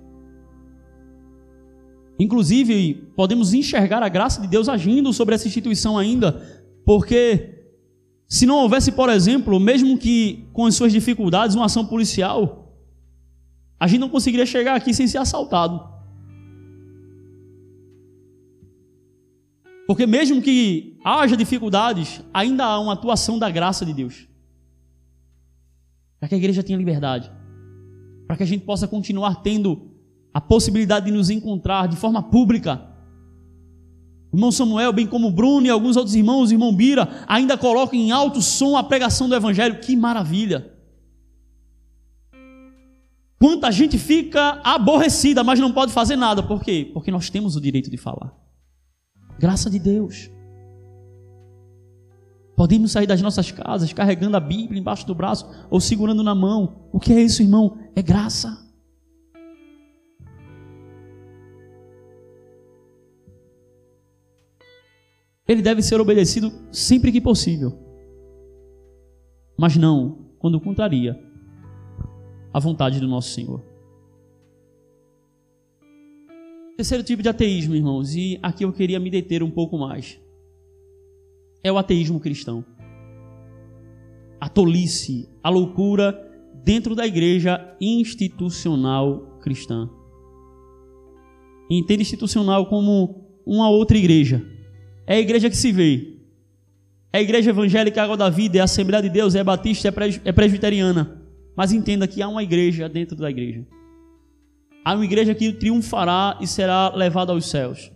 Inclusive, 2.19 2.93
podemos 3.15 3.53
enxergar 3.53 4.03
a 4.03 4.09
graça 4.09 4.39
de 4.39 4.47
Deus 4.47 4.69
agindo 4.69 5.11
sobre 5.11 5.33
essa 5.33 5.47
instituição 5.47 5.97
ainda, 5.97 6.63
porque 6.85 7.63
se 8.27 8.45
não 8.45 8.57
houvesse, 8.57 8.91
por 8.91 9.09
exemplo, 9.09 9.59
mesmo 9.59 9.97
que 9.97 10.47
com 10.53 10.65
as 10.65 10.75
suas 10.75 10.91
dificuldades, 10.91 11.55
uma 11.55 11.65
ação 11.65 11.85
policial, 11.85 12.77
a 13.79 13.87
gente 13.87 13.99
não 13.99 14.09
conseguiria 14.09 14.45
chegar 14.45 14.75
aqui 14.75 14.93
sem 14.93 15.07
ser 15.07 15.17
assaltado. 15.17 15.93
Porque 19.85 20.07
mesmo 20.07 20.41
que 20.41 20.97
haja 21.03 21.35
dificuldades, 21.35 22.21
ainda 22.33 22.63
há 22.63 22.79
uma 22.79 22.93
atuação 22.93 23.37
da 23.37 23.49
graça 23.49 23.85
de 23.85 23.93
Deus. 23.93 24.27
Para 26.23 26.29
que 26.29 26.35
a 26.35 26.37
igreja 26.37 26.63
tenha 26.63 26.77
liberdade. 26.77 27.29
Para 28.25 28.37
que 28.37 28.43
a 28.43 28.45
gente 28.45 28.63
possa 28.63 28.87
continuar 28.87 29.43
tendo 29.43 29.91
a 30.33 30.39
possibilidade 30.39 31.07
de 31.07 31.11
nos 31.11 31.29
encontrar 31.29 31.85
de 31.85 31.97
forma 31.97 32.23
pública. 32.23 32.81
O 34.31 34.37
irmão 34.37 34.49
Samuel, 34.49 34.93
bem 34.93 35.05
como 35.05 35.29
Bruno 35.29 35.67
e 35.67 35.69
alguns 35.69 35.97
outros 35.97 36.15
irmãos, 36.15 36.49
o 36.49 36.53
irmão 36.53 36.73
Bira, 36.73 37.09
ainda 37.27 37.57
colocam 37.57 37.99
em 37.99 38.13
alto 38.13 38.41
som 38.41 38.77
a 38.77 38.83
pregação 38.83 39.27
do 39.27 39.35
Evangelho. 39.35 39.81
Que 39.81 39.97
maravilha! 39.97 40.71
Quanta 43.37 43.69
gente 43.69 43.97
fica 43.97 44.61
aborrecida, 44.63 45.43
mas 45.43 45.59
não 45.59 45.73
pode 45.73 45.91
fazer 45.91 46.15
nada. 46.15 46.41
Por 46.41 46.63
quê? 46.63 46.89
Porque 46.93 47.11
nós 47.11 47.29
temos 47.29 47.57
o 47.57 47.59
direito 47.59 47.91
de 47.91 47.97
falar. 47.97 48.33
Graça 49.37 49.69
de 49.69 49.77
Deus. 49.77 50.31
Podemos 52.55 52.91
sair 52.91 53.07
das 53.07 53.21
nossas 53.21 53.51
casas 53.51 53.91
carregando 53.93 54.37
a 54.37 54.39
Bíblia 54.39 54.79
embaixo 54.79 55.07
do 55.07 55.15
braço 55.15 55.49
ou 55.69 55.79
segurando 55.79 56.23
na 56.23 56.35
mão. 56.35 56.87
O 56.91 56.99
que 56.99 57.11
é 57.11 57.21
isso, 57.21 57.41
irmão? 57.41 57.77
É 57.95 58.01
graça. 58.01 58.63
Ele 65.47 65.61
deve 65.61 65.81
ser 65.81 65.99
obedecido 65.99 66.51
sempre 66.71 67.11
que 67.11 67.19
possível. 67.19 67.77
Mas 69.57 69.75
não 69.75 70.29
quando 70.39 70.59
contraria 70.59 71.19
a 72.53 72.59
vontade 72.59 72.99
do 72.99 73.07
nosso 73.07 73.31
Senhor. 73.31 73.61
Terceiro 76.77 77.03
tipo 77.03 77.21
de 77.21 77.29
ateísmo, 77.29 77.75
irmãos, 77.75 78.15
e 78.15 78.39
aqui 78.41 78.63
eu 78.63 78.73
queria 78.73 78.99
me 78.99 79.09
deter 79.09 79.43
um 79.43 79.51
pouco 79.51 79.77
mais. 79.77 80.19
É 81.63 81.71
o 81.71 81.77
ateísmo 81.77 82.19
cristão. 82.19 82.65
A 84.39 84.49
tolice, 84.49 85.29
a 85.41 85.49
loucura 85.49 86.19
dentro 86.63 86.95
da 86.95 87.07
igreja 87.07 87.75
institucional 87.79 89.39
cristã. 89.41 89.89
E 91.69 91.77
entende 91.79 92.01
institucional 92.01 92.65
como 92.65 93.23
uma 93.45 93.69
outra 93.69 93.97
igreja. 93.97 94.45
É 95.07 95.15
a 95.15 95.19
igreja 95.19 95.49
que 95.49 95.55
se 95.55 95.71
vê. 95.71 96.17
É 97.11 97.19
a 97.19 97.21
igreja 97.21 97.51
evangélica 97.51 98.01
Água 98.03 98.17
da 98.17 98.29
Vida, 98.29 98.57
é 98.57 98.61
a 98.61 98.63
Assembleia 98.65 99.01
de 99.01 99.09
Deus, 99.09 99.35
é 99.35 99.43
batista, 99.43 99.87
é, 99.87 100.29
é 100.29 100.31
presbiteriana. 100.31 101.21
Mas 101.55 101.71
entenda 101.71 102.07
que 102.07 102.21
há 102.21 102.27
uma 102.27 102.43
igreja 102.43 102.89
dentro 102.89 103.15
da 103.15 103.29
igreja. 103.29 103.65
Há 104.83 104.95
uma 104.95 105.05
igreja 105.05 105.35
que 105.35 105.53
triunfará 105.53 106.37
e 106.41 106.47
será 106.47 106.93
levada 106.93 107.31
aos 107.31 107.49
céus. 107.49 107.92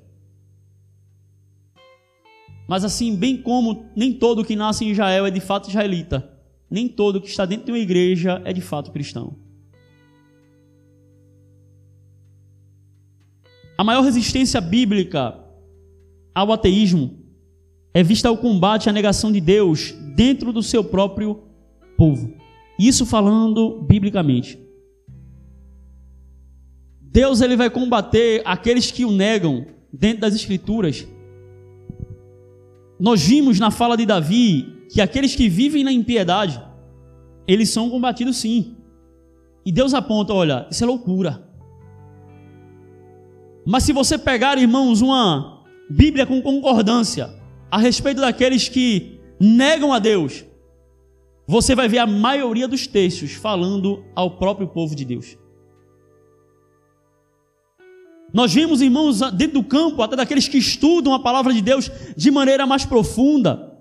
Mas 2.67 2.83
assim, 2.83 3.15
bem 3.15 3.37
como 3.37 3.85
nem 3.95 4.11
todo 4.13 4.43
que 4.43 4.55
nasce 4.55 4.83
em 4.83 4.91
Israel 4.91 5.25
é 5.25 5.31
de 5.31 5.39
fato 5.39 5.69
israelita, 5.69 6.29
nem 6.69 6.87
todo 6.87 7.21
que 7.21 7.29
está 7.29 7.45
dentro 7.45 7.67
de 7.67 7.71
uma 7.71 7.79
igreja 7.79 8.41
é 8.43 8.51
de 8.51 8.61
fato 8.61 8.91
cristão. 8.91 9.37
A 13.77 13.83
maior 13.83 14.01
resistência 14.01 14.59
bíblica 14.59 15.39
ao 16.33 16.51
ateísmo 16.51 17.19
é 17.93 18.03
vista 18.03 18.27
ao 18.27 18.37
combate 18.37 18.89
à 18.89 18.91
negação 18.91 19.31
de 19.31 19.39
Deus 19.39 19.91
dentro 20.15 20.51
do 20.51 20.61
seu 20.61 20.83
próprio 20.83 21.43
povo. 21.95 22.33
Isso 22.77 23.05
falando 23.05 23.81
biblicamente. 23.81 24.59
Deus 27.01 27.41
ele 27.41 27.55
vai 27.55 27.69
combater 27.69 28.41
aqueles 28.45 28.91
que 28.91 29.05
o 29.05 29.11
negam 29.11 29.65
dentro 29.91 30.21
das 30.21 30.35
escrituras. 30.35 31.07
Nós 32.99 33.23
vimos 33.23 33.59
na 33.59 33.69
fala 33.69 33.95
de 33.95 34.05
Davi 34.05 34.85
que 34.91 35.01
aqueles 35.01 35.35
que 35.35 35.49
vivem 35.49 35.83
na 35.83 35.91
impiedade, 35.91 36.61
eles 37.47 37.69
são 37.69 37.89
combatidos 37.89 38.37
sim. 38.37 38.75
E 39.65 39.71
Deus 39.71 39.93
aponta, 39.93 40.33
olha, 40.33 40.67
isso 40.71 40.83
é 40.83 40.87
loucura. 40.87 41.45
Mas 43.65 43.83
se 43.83 43.91
você 43.91 44.17
pegar, 44.17 44.57
irmãos, 44.57 45.01
uma 45.01 45.63
Bíblia 45.89 46.25
com 46.25 46.41
concordância 46.41 47.29
a 47.69 47.77
respeito 47.77 48.21
daqueles 48.21 48.69
que 48.69 49.19
negam 49.39 49.91
a 49.91 49.99
Deus, 49.99 50.45
você 51.45 51.75
vai 51.75 51.87
ver 51.87 51.99
a 51.99 52.07
maioria 52.07 52.67
dos 52.67 52.87
textos 52.87 53.33
falando 53.33 54.03
ao 54.15 54.31
próprio 54.31 54.67
povo 54.67 54.95
de 54.95 55.05
Deus. 55.05 55.37
Nós 58.33 58.53
vemos, 58.53 58.81
irmãos, 58.81 59.19
dentro 59.31 59.61
do 59.61 59.63
campo, 59.63 60.01
até 60.01 60.15
daqueles 60.15 60.47
que 60.47 60.57
estudam 60.57 61.13
a 61.13 61.19
palavra 61.19 61.53
de 61.53 61.61
Deus 61.61 61.89
de 62.15 62.29
maneira 62.29 62.65
mais 62.65 62.85
profunda, 62.85 63.73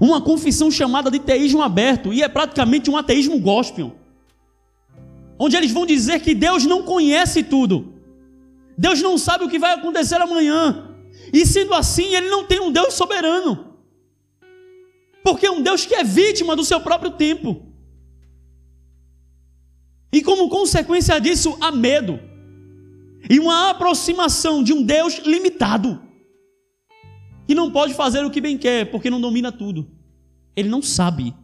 uma 0.00 0.20
confissão 0.22 0.70
chamada 0.70 1.10
de 1.10 1.18
teísmo 1.18 1.62
aberto, 1.62 2.12
e 2.12 2.22
é 2.22 2.28
praticamente 2.28 2.90
um 2.90 2.96
ateísmo 2.96 3.38
gospel, 3.38 3.94
onde 5.38 5.56
eles 5.56 5.70
vão 5.70 5.84
dizer 5.84 6.20
que 6.20 6.34
Deus 6.34 6.64
não 6.64 6.82
conhece 6.82 7.42
tudo, 7.42 7.92
Deus 8.76 9.02
não 9.02 9.18
sabe 9.18 9.44
o 9.44 9.48
que 9.48 9.58
vai 9.58 9.74
acontecer 9.74 10.20
amanhã, 10.20 10.88
e 11.32 11.44
sendo 11.44 11.74
assim, 11.74 12.14
Ele 12.14 12.30
não 12.30 12.44
tem 12.44 12.58
um 12.58 12.72
Deus 12.72 12.94
soberano, 12.94 13.76
porque 15.22 15.46
é 15.46 15.50
um 15.50 15.62
Deus 15.62 15.84
que 15.84 15.94
é 15.94 16.02
vítima 16.02 16.56
do 16.56 16.64
seu 16.64 16.80
próprio 16.80 17.10
tempo, 17.10 17.66
e 20.10 20.22
como 20.22 20.48
consequência 20.48 21.20
disso, 21.20 21.56
há 21.60 21.70
medo 21.70 22.31
e 23.28 23.38
uma 23.38 23.70
aproximação 23.70 24.62
de 24.62 24.72
um 24.72 24.82
Deus 24.82 25.18
limitado, 25.18 26.00
que 27.46 27.54
não 27.54 27.70
pode 27.70 27.94
fazer 27.94 28.24
o 28.24 28.30
que 28.30 28.40
bem 28.40 28.58
quer, 28.58 28.90
porque 28.90 29.10
não 29.10 29.20
domina 29.20 29.52
tudo. 29.52 29.90
Ele 30.54 30.68
não 30.68 30.82
sabe, 30.82 31.34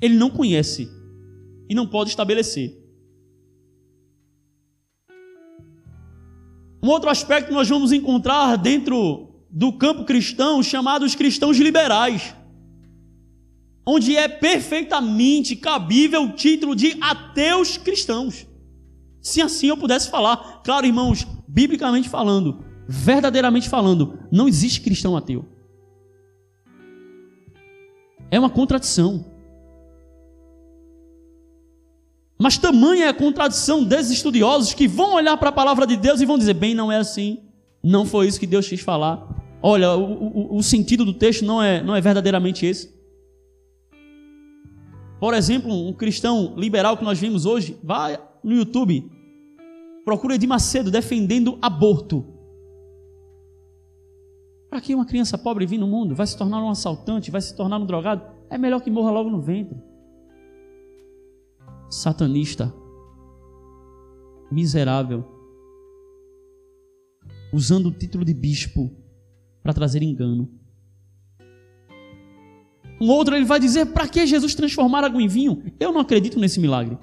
ele 0.00 0.14
não 0.14 0.30
conhece 0.30 0.88
e 1.68 1.74
não 1.74 1.86
pode 1.86 2.10
estabelecer. 2.10 2.78
Um 6.82 6.88
outro 6.88 7.08
aspecto 7.08 7.48
que 7.48 7.54
nós 7.54 7.68
vamos 7.68 7.92
encontrar 7.92 8.56
dentro 8.56 9.28
do 9.48 9.72
campo 9.72 10.04
cristão, 10.04 10.62
chamados 10.62 11.14
cristãos 11.14 11.56
liberais, 11.58 12.34
onde 13.86 14.16
é 14.16 14.26
perfeitamente 14.26 15.54
cabível 15.54 16.24
o 16.24 16.32
título 16.32 16.74
de 16.74 16.96
ateus 17.00 17.76
cristãos. 17.76 18.46
Se 19.22 19.40
assim 19.40 19.68
eu 19.68 19.76
pudesse 19.76 20.10
falar, 20.10 20.60
claro, 20.64 20.84
irmãos, 20.84 21.24
biblicamente 21.46 22.08
falando, 22.08 22.64
verdadeiramente 22.88 23.68
falando, 23.68 24.18
não 24.32 24.48
existe 24.48 24.80
cristão 24.80 25.16
ateu. 25.16 25.44
É 28.28 28.38
uma 28.38 28.50
contradição. 28.50 29.24
Mas 32.36 32.58
tamanha 32.58 33.04
é 33.04 33.08
a 33.08 33.14
contradição 33.14 33.84
desses 33.84 34.10
estudiosos 34.10 34.74
que 34.74 34.88
vão 34.88 35.14
olhar 35.14 35.36
para 35.36 35.50
a 35.50 35.52
palavra 35.52 35.86
de 35.86 35.96
Deus 35.96 36.20
e 36.20 36.26
vão 36.26 36.36
dizer: 36.36 36.54
bem, 36.54 36.74
não 36.74 36.90
é 36.90 36.96
assim, 36.96 37.44
não 37.80 38.04
foi 38.04 38.26
isso 38.26 38.40
que 38.40 38.46
Deus 38.46 38.66
quis 38.66 38.80
falar. 38.80 39.28
Olha, 39.62 39.92
o, 39.94 40.54
o, 40.54 40.56
o 40.56 40.62
sentido 40.64 41.04
do 41.04 41.14
texto 41.14 41.44
não 41.44 41.62
é, 41.62 41.80
não 41.80 41.94
é 41.94 42.00
verdadeiramente 42.00 42.66
esse. 42.66 42.92
Por 45.20 45.34
exemplo, 45.34 45.72
um 45.72 45.92
cristão 45.92 46.54
liberal 46.56 46.96
que 46.96 47.04
nós 47.04 47.20
vimos 47.20 47.46
hoje, 47.46 47.78
vai 47.80 48.18
no 48.42 48.52
YouTube, 48.52 49.10
procura 50.04 50.34
Edir 50.34 50.48
Macedo 50.48 50.90
defendendo 50.90 51.58
aborto. 51.60 52.26
Para 54.68 54.80
que 54.80 54.94
uma 54.94 55.04
criança 55.04 55.36
pobre 55.36 55.66
vir 55.66 55.78
no 55.78 55.86
mundo 55.86 56.14
vai 56.14 56.26
se 56.26 56.36
tornar 56.36 56.62
um 56.62 56.70
assaltante, 56.70 57.30
vai 57.30 57.40
se 57.40 57.54
tornar 57.54 57.78
um 57.78 57.86
drogado? 57.86 58.24
É 58.48 58.56
melhor 58.56 58.80
que 58.80 58.90
morra 58.90 59.10
logo 59.10 59.30
no 59.30 59.40
ventre. 59.40 59.76
satanista, 61.90 62.72
miserável, 64.50 65.24
usando 67.52 67.86
o 67.86 67.92
título 67.92 68.24
de 68.24 68.32
bispo 68.32 68.90
para 69.62 69.74
trazer 69.74 70.02
engano. 70.02 70.50
Um 72.98 73.10
outro 73.10 73.36
ele 73.36 73.44
vai 73.44 73.60
dizer: 73.60 73.86
para 73.86 74.08
que 74.08 74.26
Jesus 74.26 74.54
transformar 74.54 75.04
água 75.04 75.20
em 75.20 75.28
vinho? 75.28 75.62
Eu 75.78 75.92
não 75.92 76.00
acredito 76.00 76.38
nesse 76.38 76.58
milagre. 76.58 76.98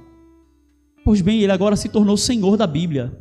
Pois 1.10 1.22
bem, 1.22 1.42
ele 1.42 1.52
agora 1.52 1.76
se 1.76 1.90
tornou 1.90 2.16
Senhor 2.16 2.56
da 2.56 2.68
Bíblia. 2.68 3.12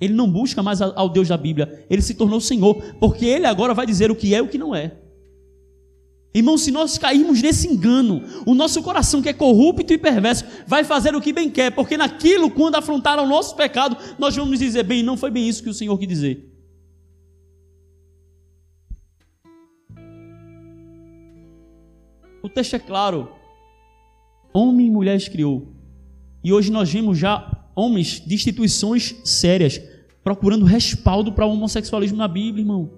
Ele 0.00 0.14
não 0.14 0.32
busca 0.32 0.62
mais 0.62 0.80
ao 0.80 1.10
Deus 1.10 1.28
da 1.28 1.36
Bíblia, 1.36 1.84
ele 1.90 2.00
se 2.00 2.14
tornou 2.14 2.40
Senhor, 2.40 2.82
porque 2.98 3.26
ele 3.26 3.44
agora 3.44 3.74
vai 3.74 3.84
dizer 3.84 4.10
o 4.10 4.16
que 4.16 4.34
é 4.34 4.38
e 4.38 4.40
o 4.40 4.48
que 4.48 4.56
não 4.56 4.74
é. 4.74 4.96
Irmão, 6.32 6.56
se 6.56 6.70
nós 6.70 6.96
cairmos 6.96 7.42
nesse 7.42 7.68
engano, 7.68 8.22
o 8.46 8.54
nosso 8.54 8.82
coração 8.82 9.20
que 9.20 9.28
é 9.28 9.34
corrupto 9.34 9.92
e 9.92 9.98
perverso 9.98 10.46
vai 10.66 10.84
fazer 10.84 11.14
o 11.14 11.20
que 11.20 11.30
bem 11.30 11.50
quer, 11.50 11.70
porque 11.70 11.98
naquilo, 11.98 12.50
quando 12.50 12.76
afrontar 12.76 13.18
o 13.18 13.26
nosso 13.26 13.54
pecado, 13.54 13.94
nós 14.18 14.34
vamos 14.34 14.58
dizer: 14.58 14.82
bem, 14.84 15.02
não 15.02 15.14
foi 15.14 15.30
bem 15.30 15.46
isso 15.46 15.62
que 15.62 15.68
o 15.68 15.74
Senhor 15.74 15.98
quis 15.98 16.08
dizer. 16.08 16.50
O 22.42 22.48
texto 22.48 22.72
é 22.72 22.78
claro. 22.78 23.30
Homem 24.50 24.86
e 24.86 24.90
mulher 24.90 25.20
criou. 25.28 25.76
E 26.42 26.52
hoje 26.52 26.70
nós 26.70 26.90
vimos 26.90 27.18
já 27.18 27.68
homens 27.74 28.20
de 28.24 28.34
instituições 28.34 29.16
sérias 29.24 29.80
procurando 30.22 30.64
respaldo 30.64 31.32
para 31.32 31.46
o 31.46 31.52
homossexualismo 31.52 32.18
na 32.18 32.28
Bíblia, 32.28 32.62
irmão. 32.62 32.90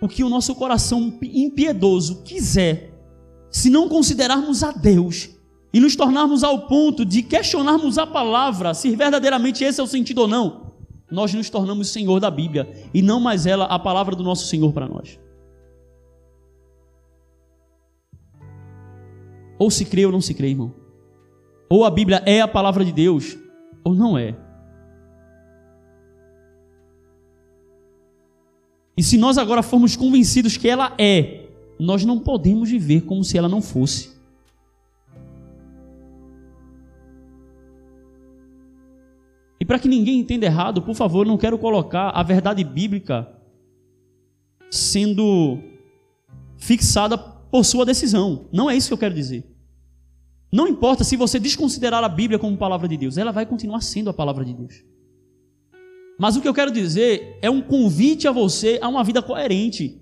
O 0.00 0.08
que 0.08 0.24
o 0.24 0.28
nosso 0.28 0.54
coração 0.54 1.18
impiedoso 1.22 2.22
quiser, 2.22 2.98
se 3.50 3.68
não 3.68 3.88
considerarmos 3.88 4.64
a 4.64 4.72
Deus 4.72 5.30
e 5.72 5.78
nos 5.78 5.94
tornarmos 5.94 6.42
ao 6.42 6.66
ponto 6.66 7.04
de 7.04 7.22
questionarmos 7.22 7.98
a 7.98 8.06
palavra, 8.06 8.74
se 8.74 8.96
verdadeiramente 8.96 9.62
esse 9.62 9.80
é 9.80 9.84
o 9.84 9.86
sentido 9.86 10.22
ou 10.22 10.28
não, 10.28 10.72
nós 11.10 11.34
nos 11.34 11.50
tornamos 11.50 11.90
Senhor 11.90 12.18
da 12.18 12.30
Bíblia 12.30 12.88
e 12.94 13.02
não 13.02 13.20
mais 13.20 13.44
ela 13.44 13.66
a 13.66 13.78
palavra 13.78 14.16
do 14.16 14.24
nosso 14.24 14.46
Senhor 14.46 14.72
para 14.72 14.88
nós. 14.88 15.18
Ou 19.58 19.70
se 19.70 19.84
crê 19.84 20.06
ou 20.06 20.12
não 20.12 20.20
se 20.20 20.32
crê, 20.32 20.48
irmão. 20.48 20.79
Ou 21.70 21.84
a 21.84 21.90
Bíblia 21.90 22.20
é 22.26 22.40
a 22.40 22.48
palavra 22.48 22.84
de 22.84 22.92
Deus, 22.92 23.38
ou 23.84 23.94
não 23.94 24.18
é. 24.18 24.34
E 28.96 29.02
se 29.04 29.16
nós 29.16 29.38
agora 29.38 29.62
formos 29.62 29.94
convencidos 29.94 30.56
que 30.56 30.68
ela 30.68 30.92
é, 30.98 31.48
nós 31.78 32.04
não 32.04 32.18
podemos 32.18 32.68
viver 32.68 33.02
como 33.02 33.22
se 33.22 33.38
ela 33.38 33.48
não 33.48 33.62
fosse. 33.62 34.18
E 39.60 39.64
para 39.64 39.78
que 39.78 39.88
ninguém 39.88 40.18
entenda 40.18 40.46
errado, 40.46 40.82
por 40.82 40.96
favor, 40.96 41.24
não 41.24 41.38
quero 41.38 41.56
colocar 41.56 42.10
a 42.10 42.22
verdade 42.24 42.64
bíblica 42.64 43.28
sendo 44.70 45.58
fixada 46.58 47.16
por 47.16 47.64
sua 47.64 47.86
decisão. 47.86 48.46
Não 48.52 48.68
é 48.68 48.76
isso 48.76 48.88
que 48.88 48.94
eu 48.94 48.98
quero 48.98 49.14
dizer. 49.14 49.44
Não 50.52 50.66
importa 50.66 51.04
se 51.04 51.16
você 51.16 51.38
desconsiderar 51.38 52.02
a 52.02 52.08
Bíblia 52.08 52.38
como 52.38 52.56
palavra 52.56 52.88
de 52.88 52.96
Deus, 52.96 53.16
ela 53.16 53.30
vai 53.30 53.46
continuar 53.46 53.80
sendo 53.80 54.10
a 54.10 54.14
palavra 54.14 54.44
de 54.44 54.52
Deus. 54.52 54.84
Mas 56.18 56.36
o 56.36 56.40
que 56.40 56.48
eu 56.48 56.54
quero 56.54 56.72
dizer 56.72 57.38
é 57.40 57.48
um 57.48 57.62
convite 57.62 58.26
a 58.26 58.32
você 58.32 58.78
a 58.82 58.88
uma 58.88 59.04
vida 59.04 59.22
coerente. 59.22 60.00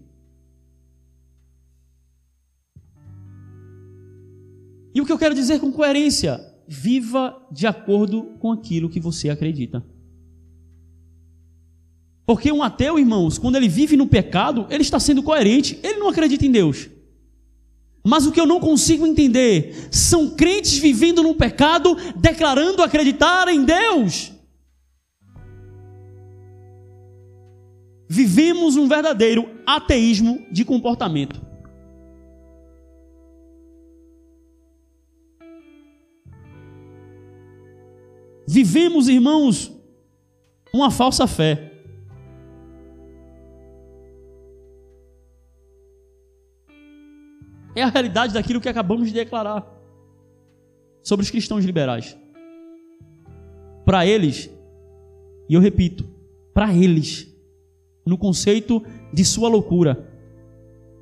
E 4.95 5.01
o 5.01 5.07
que 5.07 5.13
eu 5.13 5.19
quero 5.19 5.35
dizer 5.35 5.61
com 5.61 5.71
coerência? 5.71 6.41
Viva 6.67 7.41
de 7.53 7.67
acordo 7.67 8.35
com 8.41 8.51
aquilo 8.51 8.89
que 8.89 8.99
você 8.99 9.31
acredita. 9.31 9.85
Porque 12.27 12.51
um 12.51 12.63
ateu, 12.63 12.99
irmãos, 12.99 13.39
quando 13.39 13.57
ele 13.57 13.69
vive 13.69 13.97
no 13.97 14.07
pecado, 14.07 14.67
ele 14.71 14.83
está 14.83 14.99
sendo 14.99 15.23
coerente, 15.23 15.79
ele 15.83 15.99
não 15.99 16.09
acredita 16.09 16.45
em 16.45 16.51
Deus. 16.51 16.91
Mas 18.05 18.27
o 18.27 18.33
que 18.33 18.41
eu 18.41 18.47
não 18.47 18.61
consigo 18.61 19.07
entender 19.07 19.89
são 19.91 20.31
crentes 20.31 20.79
vivendo 20.79 21.23
no 21.23 21.35
pecado, 21.35 21.97
declarando 22.17 22.83
acreditar 22.83 23.49
em 23.49 23.65
Deus. 23.65 24.33
Vivemos 28.09 28.77
um 28.77 28.89
verdadeiro 28.89 29.51
ateísmo 29.67 30.47
de 30.51 30.65
comportamento. 30.65 31.49
Vivemos, 38.47 39.09
irmãos, 39.09 39.71
uma 40.73 40.91
falsa 40.91 41.27
fé. 41.27 41.68
É 47.79 47.83
a 47.83 47.89
realidade 47.89 48.35
daquilo 48.35 48.61
que 48.61 48.69
acabamos 48.69 49.07
de 49.07 49.15
declarar 49.15 49.65
sobre 51.01 51.23
os 51.23 51.31
cristãos 51.31 51.65
liberais. 51.65 52.19
Para 53.85 54.05
eles, 54.05 54.51
e 55.49 55.55
eu 55.55 55.61
repito, 55.61 56.05
para 56.53 56.75
eles, 56.75 57.33
no 58.05 58.19
conceito 58.19 58.85
de 59.13 59.25
sua 59.25 59.49
loucura, 59.49 60.13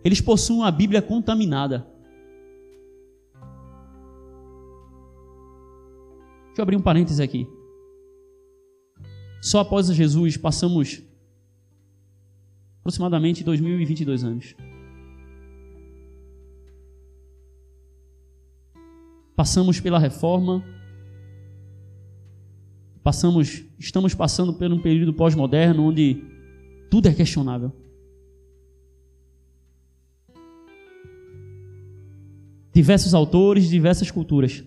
eles 0.04 0.20
possuem 0.20 0.64
a 0.64 0.70
Bíblia 0.70 1.00
contaminada. 1.00 1.86
Deixa 6.48 6.60
eu 6.60 6.62
abrir 6.62 6.76
um 6.76 6.82
parêntese 6.82 7.22
aqui. 7.22 7.48
Só 9.40 9.60
após 9.60 9.86
Jesus 9.86 10.36
passamos 10.36 11.02
aproximadamente 12.80 13.42
2022 13.42 14.24
anos. 14.24 14.54
Passamos 19.36 19.78
pela 19.78 19.98
reforma, 19.98 20.64
passamos, 23.02 23.62
estamos 23.78 24.14
passando 24.14 24.54
por 24.54 24.72
um 24.72 24.80
período 24.80 25.12
pós-moderno 25.12 25.84
onde 25.84 26.24
tudo 26.90 27.06
é 27.06 27.12
questionável. 27.12 27.70
Diversos 32.72 33.12
autores, 33.12 33.68
diversas 33.68 34.10
culturas. 34.10 34.64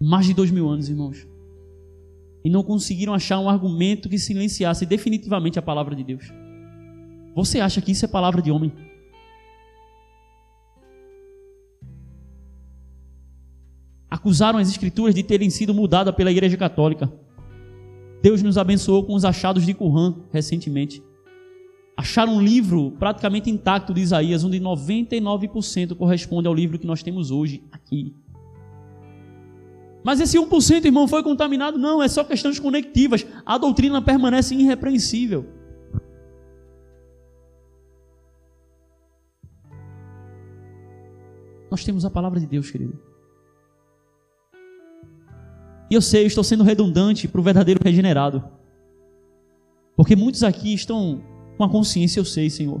Mais 0.00 0.26
de 0.26 0.32
dois 0.32 0.52
mil 0.52 0.68
anos, 0.68 0.88
irmãos. 0.88 1.26
E 2.44 2.48
não 2.48 2.62
conseguiram 2.62 3.12
achar 3.12 3.40
um 3.40 3.48
argumento 3.48 4.08
que 4.08 4.18
silenciasse 4.18 4.86
definitivamente 4.86 5.58
a 5.58 5.62
palavra 5.62 5.96
de 5.96 6.04
Deus. 6.04 6.32
Você 7.34 7.60
acha 7.60 7.80
que 7.80 7.90
isso 7.90 8.04
é 8.04 8.08
palavra 8.08 8.40
de 8.40 8.50
homem? 8.52 8.72
Acusaram 14.20 14.58
as 14.58 14.68
escrituras 14.68 15.14
de 15.14 15.22
terem 15.22 15.48
sido 15.48 15.72
mudadas 15.72 16.14
pela 16.14 16.30
Igreja 16.30 16.56
Católica. 16.56 17.10
Deus 18.22 18.42
nos 18.42 18.58
abençoou 18.58 19.02
com 19.02 19.14
os 19.14 19.24
achados 19.24 19.64
de 19.64 19.72
Qumran 19.72 20.14
recentemente. 20.30 21.02
Acharam 21.96 22.34
um 22.34 22.40
livro 22.40 22.92
praticamente 22.98 23.50
intacto 23.50 23.94
de 23.94 24.02
Isaías, 24.02 24.44
onde 24.44 24.60
99% 24.60 25.96
corresponde 25.96 26.46
ao 26.46 26.54
livro 26.54 26.78
que 26.78 26.86
nós 26.86 27.02
temos 27.02 27.30
hoje 27.30 27.64
aqui. 27.72 28.14
Mas 30.04 30.20
esse 30.20 30.38
1%, 30.38 30.84
irmão, 30.84 31.08
foi 31.08 31.22
contaminado? 31.22 31.78
Não, 31.78 32.02
é 32.02 32.08
só 32.08 32.22
questões 32.22 32.58
conectivas. 32.58 33.26
A 33.44 33.56
doutrina 33.56 34.02
permanece 34.02 34.54
irrepreensível. 34.54 35.46
Nós 41.70 41.84
temos 41.84 42.04
a 42.04 42.10
palavra 42.10 42.38
de 42.38 42.46
Deus, 42.46 42.70
querido. 42.70 43.09
E 45.90 45.94
eu 45.94 46.00
sei, 46.00 46.22
eu 46.22 46.28
estou 46.28 46.44
sendo 46.44 46.62
redundante 46.62 47.26
para 47.26 47.40
o 47.40 47.44
verdadeiro 47.44 47.80
regenerado. 47.82 48.44
Porque 49.96 50.14
muitos 50.14 50.44
aqui 50.44 50.72
estão 50.72 51.20
com 51.58 51.64
a 51.64 51.68
consciência, 51.68 52.20
eu 52.20 52.24
sei, 52.24 52.48
Senhor. 52.48 52.80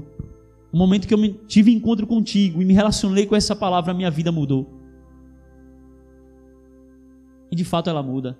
No 0.72 0.78
momento 0.78 1.08
que 1.08 1.12
eu 1.12 1.34
tive 1.46 1.72
encontro 1.72 2.06
contigo 2.06 2.62
e 2.62 2.64
me 2.64 2.72
relacionei 2.72 3.26
com 3.26 3.34
essa 3.34 3.56
palavra, 3.56 3.90
a 3.90 3.94
minha 3.94 4.10
vida 4.12 4.30
mudou. 4.30 4.78
E 7.50 7.56
de 7.56 7.64
fato 7.64 7.90
ela 7.90 8.02
muda. 8.02 8.38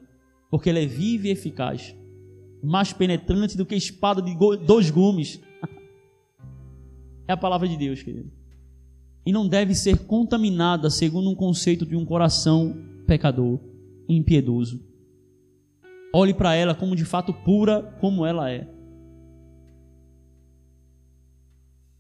Porque 0.49 0.71
ela 0.71 0.79
é 0.79 0.87
viva 0.87 1.27
e 1.27 1.31
eficaz. 1.31 1.97
Mais 2.63 2.93
penetrante 2.93 3.57
do 3.57 3.67
que 3.67 3.75
espada 3.75 4.23
de 4.23 4.37
dois 4.65 4.89
gumes. 4.89 5.41
é 7.27 7.33
a 7.33 7.37
palavra 7.37 7.67
de 7.67 7.77
Deus, 7.77 8.01
querido. 8.05 8.31
E 9.27 9.33
não 9.33 9.49
deve 9.49 9.75
ser 9.75 10.07
contaminada 10.07 10.89
segundo 10.91 11.29
um 11.29 11.35
conceito 11.35 11.85
de 11.85 11.97
um 11.97 12.05
coração 12.05 12.77
pecador 13.05 13.59
impiedoso. 14.17 14.81
Olhe 16.13 16.35
para 16.35 16.55
ela 16.55 16.75
como 16.75 16.97
de 16.97 17.05
fato 17.05 17.33
pura 17.33 17.97
como 18.01 18.27
ela 18.27 18.51
é. 18.51 18.69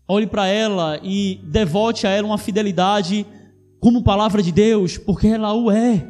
Olhe 0.09 0.27
para 0.27 0.49
ela 0.49 0.99
e 1.05 1.41
devote 1.45 2.07
a 2.07 2.11
ela 2.11 2.27
uma 2.27 2.39
fidelidade 2.39 3.25
como 3.79 4.03
palavra 4.03 4.43
de 4.43 4.51
Deus, 4.51 4.99
porque 4.99 5.29
ela 5.29 5.55
o 5.55 5.71
é. 5.71 6.05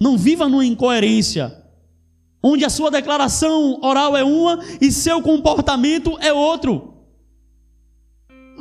Não 0.00 0.16
viva 0.18 0.46
numa 0.48 0.66
incoerência, 0.66 1.64
onde 2.42 2.64
a 2.64 2.70
sua 2.70 2.90
declaração 2.90 3.80
oral 3.82 4.14
é 4.16 4.22
uma 4.22 4.60
e 4.80 4.92
seu 4.92 5.22
comportamento 5.22 6.16
é 6.20 6.32
outro. 6.32 6.97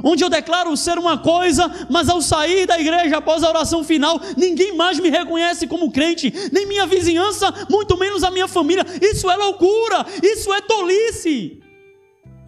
Onde 0.04 0.24
eu 0.24 0.30
declaro 0.30 0.76
ser 0.78 0.98
uma 0.98 1.18
coisa, 1.18 1.88
mas 1.90 2.10
ao 2.10 2.22
sair 2.22 2.66
da 2.66 2.80
igreja 2.80 3.18
após 3.18 3.44
a 3.44 3.50
oração 3.50 3.84
final, 3.84 4.20
ninguém 4.38 4.76
mais 4.76 5.00
me 5.00 5.10
reconhece 5.10 5.68
como 5.68 5.92
crente, 5.92 6.32
nem 6.52 6.68
minha 6.68 6.86
vizinhança, 6.86 7.52
muito 7.70 7.98
menos 7.98 8.24
a 8.24 8.32
minha 8.32 8.48
família. 8.48 8.86
Isso 9.02 9.30
é 9.30 9.36
loucura, 9.36 10.06
isso 10.22 10.54
é 10.54 10.62
tolice, 10.62 11.62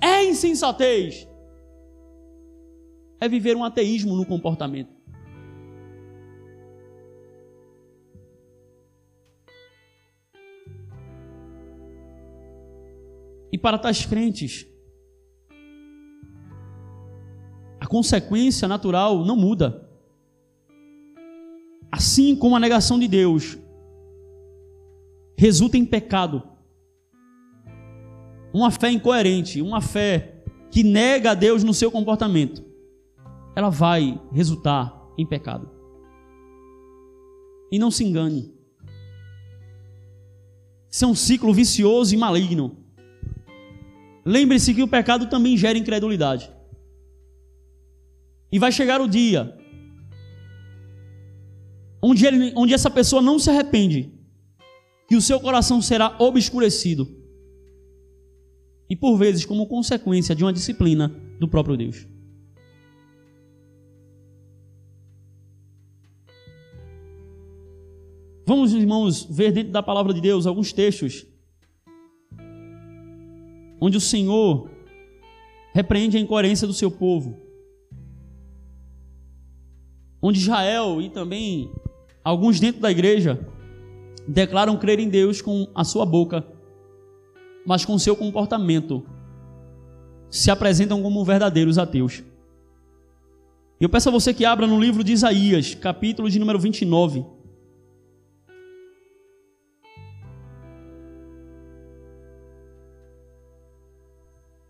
é 0.02 0.26
insensatez. 0.26 1.28
É 3.22 3.28
viver 3.28 3.56
um 3.58 3.64
ateísmo 3.64 4.16
no 4.16 4.26
comportamento. 4.26 5.00
E 13.52 13.58
para 13.58 13.78
tais 13.78 14.06
crentes, 14.06 14.69
consequência 17.90 18.68
natural 18.68 19.26
não 19.26 19.36
muda. 19.36 19.90
Assim 21.92 22.36
como 22.36 22.56
a 22.56 22.60
negação 22.60 23.00
de 23.00 23.08
Deus 23.08 23.58
resulta 25.36 25.78
em 25.78 25.84
pecado, 25.84 26.44
uma 28.54 28.70
fé 28.72 28.92
incoerente, 28.92 29.62
uma 29.62 29.82
fé 29.82 30.44
que 30.70 30.84
nega 30.84 31.32
a 31.32 31.34
Deus 31.34 31.64
no 31.64 31.74
seu 31.74 31.92
comportamento, 31.92 32.64
ela 33.56 33.70
vai 33.70 34.22
resultar 34.32 34.96
em 35.18 35.26
pecado. 35.26 35.70
E 37.72 37.80
não 37.80 37.90
se 37.90 38.04
engane. 38.04 38.54
Isso 40.92 41.06
é 41.06 41.08
um 41.08 41.16
ciclo 41.16 41.54
vicioso 41.54 42.14
e 42.14 42.18
maligno. 42.18 42.78
Lembre-se 44.26 44.74
que 44.74 44.84
o 44.84 44.88
pecado 44.88 45.28
também 45.28 45.58
gera 45.58 45.78
incredulidade. 45.78 46.52
E 48.52 48.58
vai 48.58 48.72
chegar 48.72 49.00
o 49.02 49.08
dia 49.08 49.56
onde, 52.02 52.26
ele, 52.26 52.54
onde 52.56 52.74
essa 52.74 52.90
pessoa 52.90 53.22
não 53.22 53.38
se 53.38 53.50
arrepende, 53.50 54.12
que 55.08 55.16
o 55.16 55.22
seu 55.22 55.40
coração 55.40 55.82
será 55.82 56.16
obscurecido. 56.20 57.08
E 58.90 58.96
por 58.96 59.18
vezes, 59.18 59.46
como 59.46 59.68
consequência 59.68 60.34
de 60.36 60.44
uma 60.44 60.54
disciplina 60.54 61.10
do 61.40 61.48
próprio 61.48 61.78
Deus. 61.78 62.08
Vamos, 68.46 68.74
irmãos, 68.74 69.28
ver 69.30 69.52
dentro 69.52 69.72
da 69.72 69.84
palavra 69.84 70.12
de 70.12 70.22
Deus 70.22 70.48
alguns 70.48 70.74
textos 70.74 71.26
onde 73.80 73.96
o 73.98 74.02
Senhor 74.02 74.70
repreende 75.74 76.18
a 76.18 76.20
incoerência 76.20 76.68
do 76.68 76.74
seu 76.74 76.92
povo. 76.92 77.49
Onde 80.22 80.40
Israel 80.40 81.02
e 81.02 81.10
também 81.10 81.72
alguns 82.24 82.60
dentro 82.60 82.82
da 82.82 82.92
igreja 82.92 83.40
declaram 84.28 84.78
crer 84.78 85.00
em 85.00 85.10
Deus 85.10 85.42
com 85.42 85.68
a 85.74 85.84
sua 85.84 86.06
boca, 86.06 86.46
mas 87.66 87.86
com 87.86 87.98
seu 87.98 88.16
comportamento 88.16 89.06
se 90.30 90.52
apresentam 90.52 91.02
como 91.02 91.24
verdadeiros 91.24 91.78
ateus. 91.78 92.24
Eu 93.80 93.90
peço 93.90 94.10
a 94.10 94.12
você 94.12 94.34
que 94.34 94.44
abra 94.44 94.68
no 94.68 94.80
livro 94.80 95.04
de 95.04 95.14
Isaías, 95.14 95.74
capítulo 95.74 96.30
de 96.30 96.38
número 96.38 96.60
29. 96.60 97.26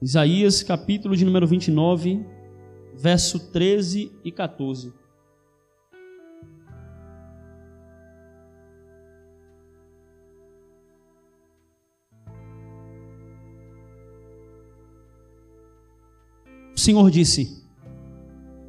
Isaías, 0.02 0.64
capítulo 0.64 1.18
de 1.18 1.26
número 1.26 1.46
29, 1.46 2.26
verso 2.96 3.52
13 3.52 4.12
e 4.24 4.32
14. 4.32 4.94
O 16.80 16.82
Senhor 16.82 17.12
disse: 17.12 17.62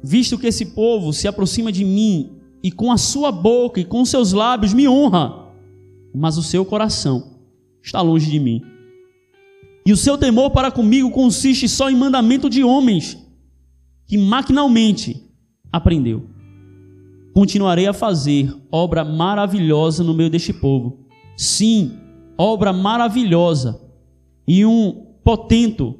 Visto 0.03 0.37
que 0.37 0.47
esse 0.47 0.65
povo 0.65 1.13
se 1.13 1.29
aproxima 1.29 1.71
de 1.71 1.85
mim 1.85 2.31
e 2.61 2.69
com 2.69 2.91
a 2.91 2.97
sua 2.97 3.31
boca 3.31 3.79
e 3.79 3.85
com 3.85 4.03
seus 4.03 4.33
lábios 4.33 4.73
me 4.73 4.85
honra, 4.85 5.47
mas 6.13 6.37
o 6.37 6.43
seu 6.43 6.65
coração 6.65 7.37
está 7.81 8.01
longe 8.01 8.29
de 8.29 8.37
mim 8.37 8.61
e 9.85 9.93
o 9.93 9.97
seu 9.97 10.17
temor 10.17 10.51
para 10.51 10.69
comigo 10.69 11.09
consiste 11.09 11.69
só 11.69 11.89
em 11.89 11.95
mandamento 11.95 12.49
de 12.49 12.61
homens, 12.65 13.17
que 14.05 14.17
maquinalmente 14.17 15.25
aprendeu. 15.71 16.25
Continuarei 17.33 17.87
a 17.87 17.93
fazer 17.93 18.53
obra 18.69 19.05
maravilhosa 19.05 20.03
no 20.03 20.13
meio 20.13 20.29
deste 20.29 20.51
povo. 20.51 21.07
Sim, 21.37 21.93
obra 22.37 22.73
maravilhosa 22.73 23.81
e 24.45 24.65
um 24.65 24.91
potento, 25.23 25.97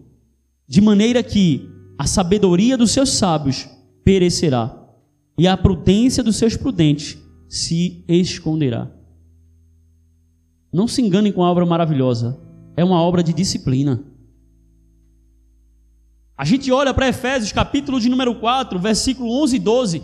de 0.68 0.82
maneira 0.82 1.24
que 1.24 1.71
a 2.02 2.08
sabedoria 2.08 2.76
dos 2.76 2.90
seus 2.90 3.12
sábios 3.12 3.70
perecerá 4.04 4.76
e 5.38 5.48
a 5.48 5.56
prudência 5.56 6.24
dos 6.24 6.36
seus 6.36 6.58
prudentes 6.58 7.16
se 7.48 8.04
esconderá. 8.08 8.92
Não 10.74 10.88
se 10.88 11.00
enganem 11.00 11.32
com 11.32 11.44
a 11.44 11.52
obra 11.52 11.64
maravilhosa 11.64 12.42
é 12.76 12.84
uma 12.84 13.00
obra 13.00 13.22
de 13.22 13.32
disciplina. 13.32 14.04
A 16.36 16.44
gente 16.44 16.72
olha 16.72 16.92
para 16.92 17.08
Efésios, 17.08 17.52
capítulo 17.52 18.00
de 18.00 18.10
número 18.10 18.34
4, 18.34 18.80
versículo 18.80 19.30
11 19.44 19.56
e 19.56 19.60
12. 19.60 20.04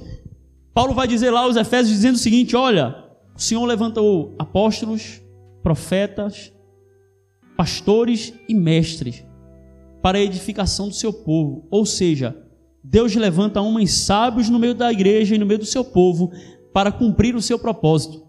Paulo 0.75 0.93
vai 0.93 1.07
dizer 1.07 1.31
lá 1.31 1.39
aos 1.39 1.55
Efésios 1.55 1.95
dizendo 1.95 2.13
o 2.13 2.19
seguinte: 2.19 2.55
Olha, 2.55 2.95
o 3.35 3.41
Senhor 3.41 3.65
levantou 3.65 4.35
apóstolos, 4.37 5.19
profetas, 5.63 6.53
pastores 7.55 8.35
e 8.47 8.53
mestres 8.53 9.25
para 10.01 10.17
a 10.17 10.21
edificação 10.21 10.87
do 10.87 10.93
seu 10.93 11.11
povo. 11.11 11.67
Ou 11.69 11.85
seja, 11.85 12.35
Deus 12.83 13.15
levanta 13.15 13.61
homens 13.61 13.91
sábios 13.91 14.49
no 14.49 14.59
meio 14.59 14.73
da 14.73 14.91
igreja 14.91 15.35
e 15.35 15.37
no 15.37 15.45
meio 15.45 15.59
do 15.59 15.65
seu 15.65 15.83
povo 15.83 16.31
para 16.73 16.91
cumprir 16.91 17.35
o 17.35 17.41
seu 17.41 17.59
propósito. 17.59 18.25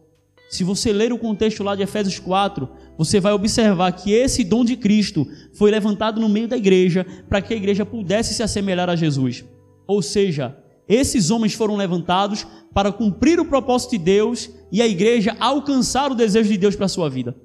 Se 0.49 0.65
você 0.65 0.93
ler 0.93 1.13
o 1.13 1.19
contexto 1.19 1.63
lá 1.63 1.77
de 1.77 1.83
Efésios 1.83 2.19
4, 2.19 2.69
você 2.97 3.21
vai 3.21 3.33
observar 3.33 3.93
que 3.93 4.13
esse 4.13 4.43
dom 4.43 4.65
de 4.65 4.77
Cristo 4.77 5.27
foi 5.53 5.71
levantado 5.71 6.21
no 6.21 6.29
meio 6.29 6.49
da 6.49 6.57
igreja 6.57 7.07
para 7.29 7.43
que 7.43 7.53
a 7.53 7.57
igreja 7.57 7.85
pudesse 7.85 8.33
se 8.35 8.43
assemelhar 8.43 8.89
a 8.89 8.97
Jesus. 8.97 9.45
Ou 9.87 10.01
seja, 10.01 10.57
esses 10.89 11.31
homens 11.31 11.53
foram 11.53 11.77
levantados 11.77 12.47
para 12.73 12.91
cumprir 12.91 13.39
o 13.39 13.45
propósito 13.45 13.91
de 13.91 13.99
Deus 13.99 14.51
e 14.73 14.81
a 14.81 14.87
igreja 14.87 15.37
alcançar 15.39 16.11
o 16.11 16.15
desejo 16.15 16.49
de 16.49 16.57
Deus 16.57 16.75
para 16.75 16.87
a 16.87 16.89
sua 16.89 17.11
vida. 17.11 17.37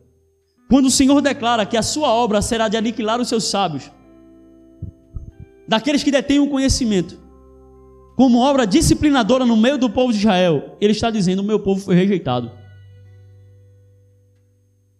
Quando 0.69 0.85
o 0.85 0.91
Senhor 0.91 1.21
declara 1.21 1.65
que 1.65 1.77
a 1.77 1.83
sua 1.83 2.07
obra 2.07 2.41
será 2.41 2.69
de 2.69 2.77
aniquilar 2.77 3.19
os 3.19 3.27
seus 3.27 3.43
sábios, 3.43 3.91
daqueles 5.67 6.03
que 6.03 6.11
detêm 6.11 6.39
o 6.39 6.49
conhecimento, 6.49 7.19
como 8.15 8.39
obra 8.39 8.67
disciplinadora 8.67 9.45
no 9.45 9.57
meio 9.57 9.77
do 9.77 9.89
povo 9.89 10.11
de 10.11 10.19
Israel, 10.19 10.77
ele 10.79 10.91
está 10.91 11.09
dizendo: 11.09 11.39
o 11.39 11.43
meu 11.43 11.59
povo 11.59 11.81
foi 11.81 11.95
rejeitado. 11.95 12.51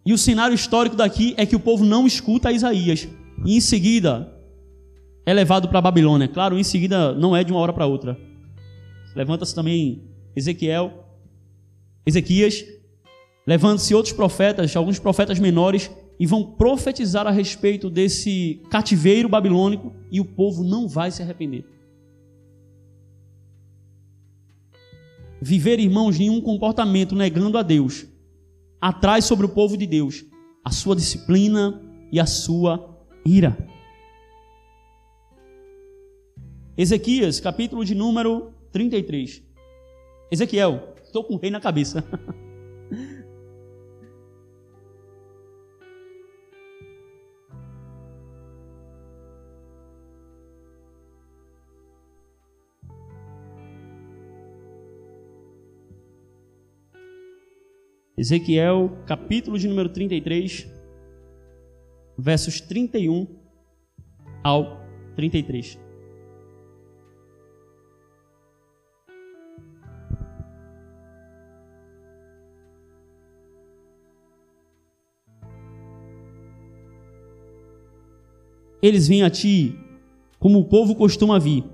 E 0.06 0.12
o 0.12 0.18
cenário 0.18 0.54
histórico 0.54 0.96
daqui 0.96 1.34
é 1.36 1.46
que 1.46 1.56
o 1.56 1.60
povo 1.60 1.84
não 1.84 2.06
escuta 2.06 2.52
Isaías. 2.52 3.08
E 3.44 3.56
em 3.56 3.60
seguida 3.60 4.30
é 5.24 5.32
levado 5.32 5.68
para 5.68 5.78
a 5.78 5.82
Babilônia. 5.82 6.28
Claro, 6.28 6.58
em 6.58 6.64
seguida 6.64 7.14
não 7.14 7.34
é 7.34 7.42
de 7.42 7.52
uma 7.52 7.60
hora 7.60 7.72
para 7.72 7.86
outra. 7.86 8.18
Levanta-se 9.16 9.54
também 9.54 10.02
Ezequiel, 10.36 11.04
Ezequias, 12.04 12.64
levanta-se 13.46 13.94
outros 13.94 14.12
profetas, 14.12 14.76
alguns 14.76 14.98
profetas 14.98 15.38
menores, 15.38 15.90
e 16.18 16.26
vão 16.26 16.52
profetizar 16.52 17.26
a 17.26 17.30
respeito 17.30 17.90
desse 17.90 18.62
cativeiro 18.70 19.28
babilônico, 19.28 19.92
e 20.10 20.20
o 20.20 20.24
povo 20.24 20.62
não 20.62 20.88
vai 20.88 21.10
se 21.10 21.22
arrepender. 21.22 21.64
Viver, 25.40 25.78
irmãos, 25.78 26.18
nenhum 26.18 26.40
comportamento 26.40 27.14
negando 27.14 27.58
a 27.58 27.62
Deus 27.62 28.06
atrai 28.80 29.20
sobre 29.22 29.46
o 29.46 29.48
povo 29.48 29.76
de 29.76 29.86
Deus 29.86 30.24
a 30.64 30.70
sua 30.70 30.94
disciplina 30.96 31.82
e 32.10 32.20
a 32.20 32.26
sua 32.26 32.98
ira. 33.24 33.56
Ezequias, 36.76 37.40
capítulo 37.40 37.84
de 37.84 37.94
número 37.94 38.52
33. 38.72 39.42
Ezequiel, 40.30 40.94
estou 41.02 41.22
com 41.22 41.34
o 41.34 41.38
rei 41.38 41.50
na 41.50 41.60
cabeça. 41.60 42.04
Ezequiel, 58.16 58.92
capítulo 59.06 59.58
de 59.58 59.66
número 59.66 59.88
33, 59.88 60.68
versos 62.16 62.60
31 62.60 63.26
ao 64.42 64.80
33. 65.16 65.80
Eles 78.80 79.08
vêm 79.08 79.24
a 79.24 79.30
ti 79.30 79.76
como 80.38 80.60
o 80.60 80.64
povo 80.68 80.94
costuma 80.94 81.40
vir, 81.40 81.64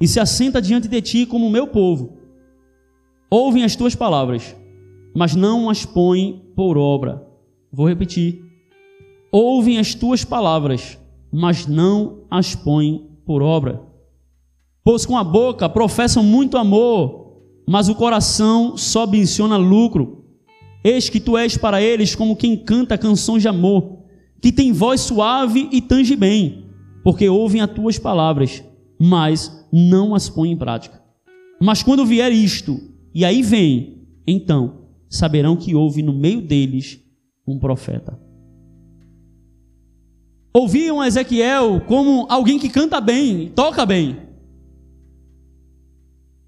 e 0.00 0.08
se 0.08 0.18
assenta 0.18 0.62
diante 0.62 0.88
de 0.88 1.02
ti 1.02 1.26
como 1.26 1.46
o 1.46 1.50
meu 1.50 1.66
povo. 1.66 2.16
Ouvem 3.28 3.64
as 3.64 3.76
tuas 3.76 3.94
palavras, 3.94 4.56
mas 5.18 5.34
não 5.34 5.68
as 5.68 5.84
põem 5.84 6.44
por 6.54 6.78
obra. 6.78 7.26
Vou 7.72 7.88
repetir. 7.88 8.40
Ouvem 9.32 9.76
as 9.76 9.92
tuas 9.92 10.24
palavras, 10.24 10.96
mas 11.32 11.66
não 11.66 12.20
as 12.30 12.54
põem 12.54 13.04
por 13.26 13.42
obra. 13.42 13.82
Pois 14.84 15.04
com 15.04 15.18
a 15.18 15.24
boca 15.24 15.68
professam 15.68 16.22
muito 16.22 16.56
amor, 16.56 17.42
mas 17.66 17.88
o 17.88 17.96
coração 17.96 18.76
só 18.76 19.08
menciona 19.08 19.56
lucro. 19.56 20.24
Eis 20.84 21.08
que 21.08 21.18
tu 21.18 21.36
és 21.36 21.56
para 21.56 21.82
eles 21.82 22.14
como 22.14 22.36
quem 22.36 22.56
canta 22.56 22.96
canções 22.96 23.42
de 23.42 23.48
amor, 23.48 24.04
que 24.40 24.52
tem 24.52 24.70
voz 24.70 25.00
suave 25.00 25.68
e 25.72 25.82
tange 25.82 26.14
bem, 26.14 26.66
porque 27.02 27.28
ouvem 27.28 27.60
as 27.60 27.72
tuas 27.72 27.98
palavras, 27.98 28.62
mas 29.00 29.66
não 29.72 30.14
as 30.14 30.28
põem 30.28 30.52
em 30.52 30.56
prática. 30.56 31.02
Mas 31.60 31.82
quando 31.82 32.06
vier 32.06 32.30
isto, 32.30 32.80
e 33.12 33.24
aí 33.24 33.42
vem, 33.42 34.06
então 34.24 34.77
saberão 35.08 35.56
que 35.56 35.74
houve 35.74 36.02
no 36.02 36.12
meio 36.12 36.40
deles 36.40 37.00
um 37.46 37.58
profeta. 37.58 38.18
Ouviam 40.52 41.04
Ezequiel 41.04 41.80
como 41.86 42.26
alguém 42.28 42.58
que 42.58 42.68
canta 42.68 43.00
bem, 43.00 43.48
toca 43.50 43.86
bem. 43.86 44.18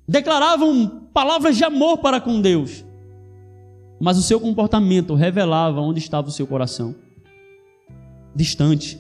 Declaravam 0.08 1.08
palavras 1.12 1.56
de 1.56 1.64
amor 1.64 1.98
para 1.98 2.20
com 2.20 2.40
Deus. 2.40 2.84
Mas 4.00 4.18
o 4.18 4.22
seu 4.22 4.40
comportamento 4.40 5.14
revelava 5.14 5.80
onde 5.80 6.00
estava 6.00 6.28
o 6.28 6.32
seu 6.32 6.46
coração 6.46 6.94
distante. 8.34 8.98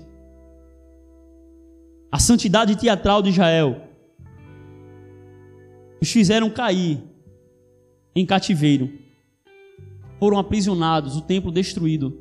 A 2.12 2.18
santidade 2.18 2.76
teatral 2.76 3.22
de 3.22 3.30
Israel 3.30 3.82
os 6.00 6.10
fizeram 6.10 6.50
cair 6.50 7.02
em 8.14 8.24
cativeiro. 8.24 8.99
Foram 10.20 10.38
aprisionados, 10.38 11.16
o 11.16 11.22
templo 11.22 11.50
destruído. 11.50 12.16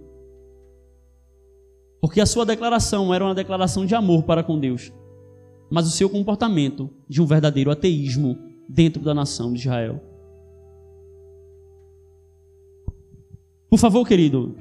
Porque 2.02 2.22
a 2.22 2.26
sua 2.26 2.45
declaração 2.45 3.14
era 3.14 3.24
uma 3.26 3.36
declaração 3.36 3.86
de 3.86 3.93
amor 3.93 4.24
para 4.24 4.41
com 4.41 4.58
Deus, 4.58 4.91
mas 5.70 5.86
o 5.86 5.91
seu 5.91 6.10
comportamento 6.10 6.89
de 7.08 7.22
um 7.22 7.26
verdadeiro 7.26 7.70
ateísmo 7.70 8.38
dentro 8.68 9.04
da 9.04 9.14
nação 9.14 9.52
de 9.52 9.60
Israel. 9.60 10.02
Por 13.70 13.78
favor, 13.78 14.08
querido, 14.08 14.56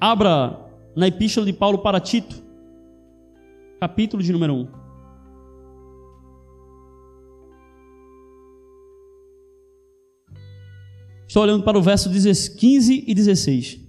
abra 0.00 0.58
na 0.96 1.06
epístola 1.06 1.44
de 1.46 1.52
Paulo 1.52 1.78
para 1.78 2.00
Tito, 2.00 2.42
capítulo 3.78 4.22
de 4.22 4.32
número 4.32 4.54
1. 4.54 4.75
Estou 11.26 11.42
olhando 11.42 11.64
para 11.64 11.78
o 11.78 11.82
verso 11.82 12.08
15 12.10 13.04
e 13.06 13.14
16. 13.14 13.80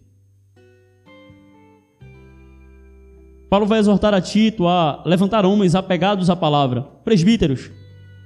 Paulo 3.50 3.66
vai 3.66 3.80
exortar 3.80 4.14
a 4.14 4.20
Tito 4.20 4.68
a 4.68 5.04
levantar 5.06 5.46
homens 5.46 5.76
apegados 5.76 6.30
à 6.30 6.36
palavra, 6.36 6.82
presbíteros, 6.82 7.72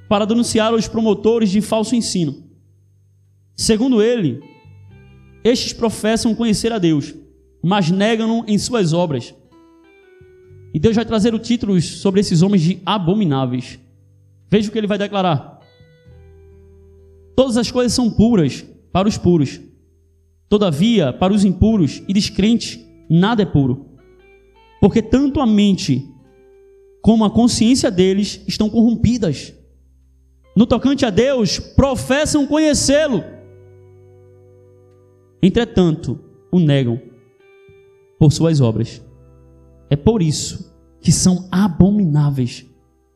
para 0.09 0.25
denunciar 0.25 0.73
os 0.73 0.87
promotores 0.87 1.49
de 1.49 1.61
falso 1.61 1.95
ensino. 1.95 2.43
Segundo 3.55 4.01
ele, 4.01 4.41
estes 5.43 5.73
professam 5.73 6.33
conhecer 6.33 6.71
a 6.71 6.79
Deus, 6.79 7.13
mas 7.61 7.91
negam-no 7.91 8.43
em 8.47 8.57
suas 8.57 8.93
obras. 8.93 9.35
E 10.73 10.79
Deus 10.79 10.95
vai 10.95 11.05
trazer 11.05 11.35
o 11.35 11.39
título 11.39 11.79
sobre 11.81 12.21
esses 12.21 12.41
homens 12.41 12.61
de 12.63 12.81
abomináveis. 12.85 13.77
Veja 14.49 14.69
o 14.69 14.71
que 14.71 14.77
ele 14.77 14.87
vai 14.87 14.97
declarar. 14.97 15.59
Todas 17.35 17.57
as 17.57 17.69
coisas 17.69 17.93
são 17.93 18.09
puras 18.09 18.65
para 18.91 19.07
os 19.07 19.17
puros. 19.17 19.59
Todavia, 20.49 21.13
para 21.13 21.33
os 21.33 21.45
impuros 21.45 22.03
e 22.07 22.13
descrentes, 22.13 22.79
nada 23.09 23.41
é 23.41 23.45
puro. 23.45 23.85
Porque 24.81 25.01
tanto 25.01 25.39
a 25.39 25.45
mente 25.45 26.09
como 27.01 27.25
a 27.25 27.31
consciência 27.31 27.89
deles 27.89 28.43
estão 28.47 28.69
corrompidas. 28.69 29.53
No 30.55 30.65
tocante 30.65 31.05
a 31.05 31.09
Deus, 31.09 31.59
professam 31.59 32.45
conhecê-lo. 32.45 33.23
Entretanto, 35.41 36.19
o 36.51 36.59
negam 36.59 37.01
por 38.19 38.31
suas 38.31 38.59
obras. 38.59 39.01
É 39.89 39.95
por 39.95 40.21
isso 40.21 40.71
que 40.99 41.11
são 41.11 41.47
abomináveis, 41.51 42.65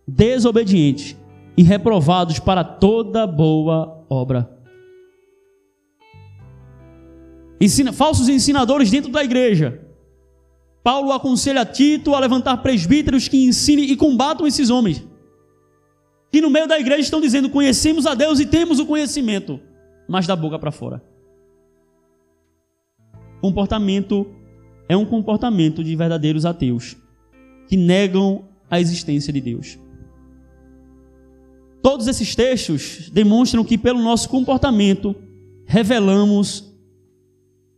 desobedientes 0.08 1.16
e 1.58 1.62
reprovados 1.62 2.40
para 2.40 2.64
toda 2.64 3.28
boa 3.28 4.04
obra. 4.10 4.55
Ensina, 7.60 7.93
falsos 7.93 8.28
ensinadores 8.28 8.91
dentro 8.91 9.12
da 9.12 9.24
igreja. 9.24 9.82
Paulo 10.84 11.12
aconselha 11.12 11.66
Tito 11.66 12.14
a 12.14 12.20
levantar 12.20 12.58
presbíteros 12.58 13.28
que 13.28 13.43
ensinem 13.43 13.89
e 13.89 13.95
combatam 13.95 14.45
esses 14.45 14.70
homens. 14.70 15.03
Que 16.32 16.41
no 16.41 16.49
meio 16.49 16.68
da 16.68 16.80
igreja 16.80 17.01
estão 17.01 17.22
dizendo: 17.22 17.49
conhecemos 17.49 18.06
a 18.06 18.14
Deus 18.14 18.39
e 18.39 18.45
temos 18.45 18.80
o 18.80 18.86
conhecimento, 18.86 19.60
mas 20.08 20.28
da 20.28 20.36
boca 20.36 20.60
para 20.60 20.72
fora. 20.72 21.01
Comportamento 23.41 24.28
é 24.88 24.95
um 24.95 25.06
comportamento 25.06 25.84
de 25.84 25.95
verdadeiros 25.95 26.45
ateus 26.45 26.95
que 27.68 27.78
negam 27.78 28.45
a 28.70 28.80
existência 28.80 29.32
de 29.32 29.41
Deus. 29.41 29.80
Todos 31.82 32.08
esses 32.08 32.36
textos 32.36 33.10
demonstram 33.12 33.64
que, 33.64 33.78
pelo 33.78 34.01
nosso 34.01 34.28
comportamento, 34.28 35.16
revelamos 35.66 36.75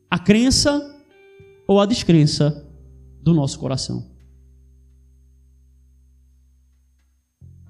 a 0.10 0.18
crença 0.18 0.96
ou 1.68 1.80
a 1.80 1.86
descrença 1.86 2.66
do 3.22 3.34
nosso 3.34 3.60
coração. 3.60 4.10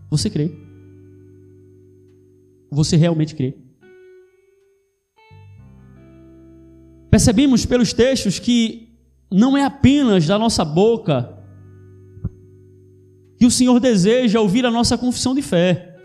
Você 0.09 0.29
crê? 0.29 0.51
Você 2.71 2.95
realmente 2.95 3.35
crê? 3.35 3.57
Percebemos 7.09 7.65
pelos 7.65 7.93
textos 7.93 8.37
que 8.37 8.87
não 9.31 9.57
é 9.57 9.63
apenas 9.63 10.27
da 10.27 10.37
nossa 10.37 10.63
boca 10.63 11.37
que 13.37 13.45
o 13.45 13.51
Senhor 13.51 13.79
deseja 13.79 14.39
ouvir 14.39 14.65
a 14.65 14.71
nossa 14.71 14.97
confissão 14.97 15.33
de 15.33 15.41
fé, 15.41 15.95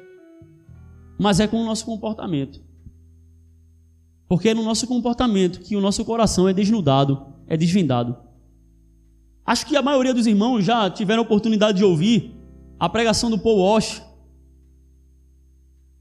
mas 1.18 1.40
é 1.40 1.46
com 1.46 1.56
o 1.58 1.64
nosso 1.64 1.84
comportamento. 1.84 2.60
Porque 4.32 4.48
é 4.48 4.54
no 4.54 4.62
nosso 4.62 4.86
comportamento 4.86 5.60
que 5.60 5.76
o 5.76 5.80
nosso 5.82 6.02
coração 6.06 6.48
é 6.48 6.54
desnudado, 6.54 7.34
é 7.46 7.54
desvendado. 7.54 8.16
Acho 9.44 9.66
que 9.66 9.76
a 9.76 9.82
maioria 9.82 10.14
dos 10.14 10.26
irmãos 10.26 10.64
já 10.64 10.88
tiveram 10.88 11.22
oportunidade 11.22 11.76
de 11.76 11.84
ouvir 11.84 12.34
a 12.80 12.88
pregação 12.88 13.28
do 13.28 13.38
Paul 13.38 13.58
Walsh. 13.58 14.02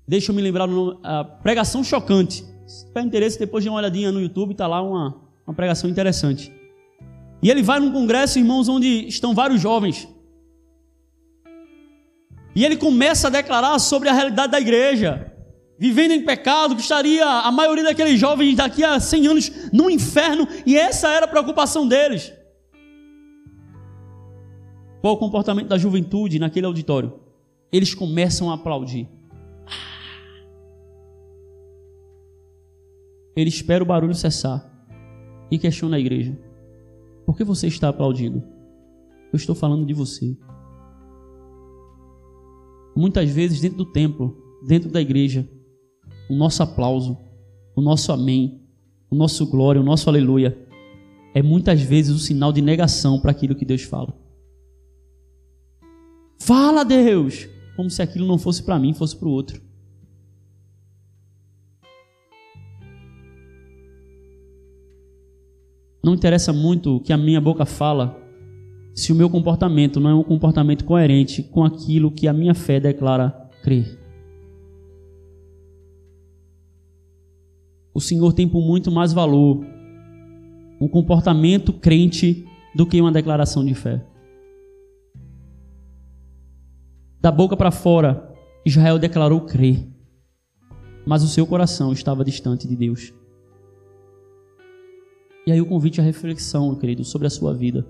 Deixa 0.08 0.32
eu 0.32 0.36
me 0.38 0.42
lembrar 0.42 0.66
nome, 0.66 0.98
a 1.04 1.26
pregação 1.26 1.84
chocante. 1.84 2.46
Se 2.66 2.88
tiver 2.88 3.02
interesse, 3.02 3.38
depois 3.38 3.66
de 3.66 3.70
uma 3.70 3.80
olhadinha 3.80 4.14
no 4.14 4.22
YouTube, 4.22 4.54
está 4.54 4.66
lá 4.66 4.82
uma, 4.82 5.22
uma 5.46 5.54
pregação 5.54 5.90
interessante. 5.90 6.54
E 7.44 7.50
ele 7.50 7.62
vai 7.62 7.82
num 7.82 7.92
congresso, 7.92 8.40
irmãos, 8.40 8.70
onde 8.70 9.10
estão 9.10 9.36
vários 9.36 9.60
jovens. 9.60 10.08
E 12.56 12.64
ele 12.64 12.78
começa 12.78 13.28
a 13.28 13.30
declarar 13.30 13.78
sobre 13.78 14.08
a 14.08 14.14
realidade 14.14 14.54
da 14.54 14.62
igreja. 14.62 15.31
Vivendo 15.82 16.12
em 16.12 16.24
pecado, 16.24 16.76
que 16.76 16.82
estaria 16.84 17.26
a 17.26 17.52
maioria 17.52 17.84
daqueles 17.84 18.20
jovens 18.20 18.56
daqui 18.56 18.84
a 18.84 19.00
100 19.00 19.28
anos 19.28 19.52
no 19.74 19.90
inferno, 19.90 20.48
e 20.64 20.78
essa 20.78 21.10
era 21.10 21.26
a 21.26 21.28
preocupação 21.28 21.88
deles. 21.88 22.32
Qual 25.02 25.16
o 25.16 25.18
comportamento 25.18 25.70
da 25.70 25.80
juventude 25.80 26.38
naquele 26.38 26.68
auditório? 26.68 27.20
Eles 27.72 27.96
começam 27.96 28.52
a 28.52 28.54
aplaudir. 28.54 29.10
Ele 33.36 33.50
espera 33.50 33.84
o 33.84 33.88
barulho 33.88 34.14
cessar 34.14 34.64
e 35.50 35.58
questiona 35.58 35.96
a 35.98 36.00
igreja. 36.00 36.38
Por 37.26 37.36
que 37.36 37.44
você 37.44 37.66
está 37.66 37.90
aplaudindo? 37.90 38.44
Eu 39.34 39.38
estou 39.38 39.56
falando 39.56 39.84
de 39.84 39.96
você. 39.96 40.38
Muitas 42.96 43.32
vezes, 43.32 43.60
dentro 43.60 43.80
do 43.80 43.86
templo, 43.92 44.38
dentro 44.68 44.88
da 44.88 45.02
igreja, 45.02 45.50
o 46.32 46.36
nosso 46.36 46.64
aplauso, 46.64 47.18
o 47.76 47.82
nosso 47.82 48.10
amém, 48.10 48.62
o 49.10 49.16
nosso 49.16 49.46
glória, 49.46 49.82
o 49.82 49.84
nosso 49.84 50.10
aleluia, 50.10 50.58
é 51.34 51.44
muitas 51.44 51.82
vezes 51.82 52.16
o 52.16 52.20
sinal 52.20 52.54
de 52.54 52.62
negação 52.62 53.20
para 53.20 53.32
aquilo 53.32 53.54
que 53.54 53.66
Deus 53.66 53.82
fala. 53.82 54.18
Fala, 56.40 56.86
Deus! 56.86 57.50
Como 57.76 57.90
se 57.90 58.02
aquilo 58.02 58.26
não 58.26 58.38
fosse 58.38 58.64
para 58.64 58.80
mim, 58.80 58.94
fosse 58.94 59.14
para 59.14 59.28
o 59.28 59.32
outro. 59.32 59.62
Não 66.02 66.14
interessa 66.14 66.54
muito 66.54 66.96
o 66.96 67.00
que 67.02 67.12
a 67.12 67.18
minha 67.18 67.42
boca 67.42 67.66
fala, 67.66 68.18
se 68.96 69.12
o 69.12 69.16
meu 69.16 69.30
comportamento 69.30 70.00
não 70.00 70.10
é 70.10 70.16
um 70.16 70.24
comportamento 70.24 70.86
coerente 70.86 71.44
com 71.44 71.66
aquilo 71.66 72.10
que 72.10 72.26
a 72.26 72.34
minha 72.34 72.56
fé 72.56 72.80
declara 72.80 73.32
crer. 73.62 74.01
O 77.94 78.00
Senhor 78.00 78.34
tem 78.34 78.48
por 78.48 78.62
muito 78.62 78.92
mais 78.92 79.12
valor 79.12 79.66
um 80.80 80.88
comportamento 80.88 81.74
crente 81.74 82.46
do 82.74 82.86
que 82.86 83.00
uma 83.00 83.12
declaração 83.12 83.64
de 83.64 83.74
fé. 83.74 84.04
Da 87.20 87.32
boca 87.32 87.56
para 87.56 87.70
fora, 87.70 88.34
Israel 88.66 88.98
declarou 88.98 89.42
crer, 89.42 89.88
mas 91.06 91.22
o 91.22 91.28
seu 91.28 91.46
coração 91.46 91.92
estava 91.92 92.26
distante 92.26 92.68
de 92.68 92.76
Deus. 92.76 93.14
E 95.46 95.52
aí 95.52 95.62
o 95.62 95.66
convite 95.66 96.00
à 96.00 96.04
reflexão, 96.04 96.74
querido, 96.76 97.04
sobre 97.04 97.28
a 97.28 97.30
sua 97.30 97.54
vida. 97.54 97.86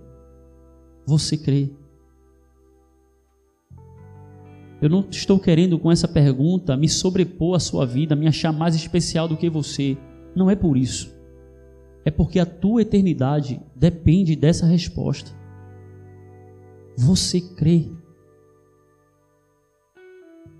Você 1.06 1.38
crê? 1.38 1.72
Eu 4.82 4.90
não 4.90 5.06
estou 5.12 5.40
querendo 5.40 5.78
com 5.78 5.92
essa 5.92 6.08
pergunta 6.08 6.76
me 6.76 6.90
sobrepor 6.90 7.56
à 7.56 7.60
sua 7.60 7.86
vida, 7.86 8.16
me 8.16 8.28
achar 8.28 8.52
mais 8.52 8.76
especial 8.76 9.28
do 9.28 9.38
que 9.38 9.50
você. 9.50 9.96
Não 10.36 10.50
é 10.50 10.56
por 10.56 10.76
isso. 10.76 11.16
É 12.04 12.10
porque 12.10 12.40
a 12.40 12.46
tua 12.46 12.82
eternidade 12.82 13.62
depende 13.76 14.36
dessa 14.36 14.66
resposta. 14.66 15.32
Você 16.98 17.40
crê. 17.40 17.92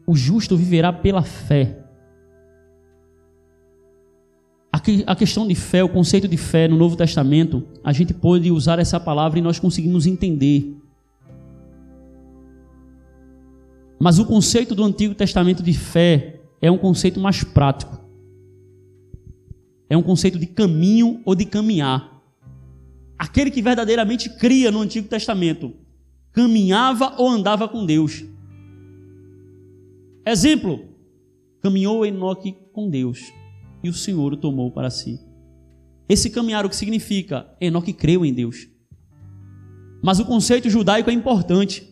O 0.06 0.16
justo 0.16 0.56
viverá 0.56 0.94
pela 0.94 1.24
fé. 1.24 1.80
A 5.06 5.16
questão 5.16 5.48
de 5.48 5.54
fé, 5.54 5.84
o 5.84 5.90
conceito 5.90 6.28
de 6.28 6.38
fé 6.38 6.68
no 6.68 6.78
Novo 6.78 6.96
Testamento, 6.96 7.64
a 7.84 7.94
gente 7.94 8.14
pode 8.14 8.52
usar 8.52 8.80
essa 8.80 9.00
palavra 9.00 9.38
e 9.38 9.42
nós 9.42 9.60
conseguimos 9.60 10.08
entender. 10.08 10.76
Mas 14.02 14.18
o 14.18 14.26
conceito 14.26 14.74
do 14.74 14.84
Antigo 14.84 15.14
Testamento 15.14 15.62
de 15.62 15.74
fé 15.74 16.42
é 16.60 16.72
um 16.72 16.78
conceito 16.78 17.20
mais 17.20 17.44
prático. 17.44 18.02
É 19.88 19.96
um 19.96 20.02
conceito 20.02 20.40
de 20.40 20.48
caminho 20.48 21.22
ou 21.24 21.36
de 21.36 21.46
caminhar. 21.46 22.20
Aquele 23.16 23.52
que 23.52 23.62
verdadeiramente 23.62 24.28
cria 24.28 24.72
no 24.72 24.80
Antigo 24.80 25.08
Testamento 25.08 25.76
caminhava 26.32 27.14
ou 27.20 27.30
andava 27.30 27.68
com 27.68 27.86
Deus. 27.86 28.26
Exemplo: 30.26 30.84
caminhou 31.62 32.04
Enoque 32.04 32.56
com 32.74 32.90
Deus 32.90 33.32
e 33.84 33.90
o 33.90 33.94
Senhor 33.94 34.34
o 34.34 34.38
tomou 34.38 34.72
para 34.72 34.90
si. 34.90 35.20
Esse 36.10 36.32
caminhar 36.32 36.66
o 36.66 36.70
que 36.70 36.76
significa? 36.76 37.56
Enoque 37.62 37.94
creu 37.94 38.26
em 38.26 38.34
Deus. 38.34 38.68
Mas 40.02 40.20
o 40.20 40.26
conceito 40.26 40.72
judaico 40.72 41.12
é 41.12 41.14
importante, 41.14 41.91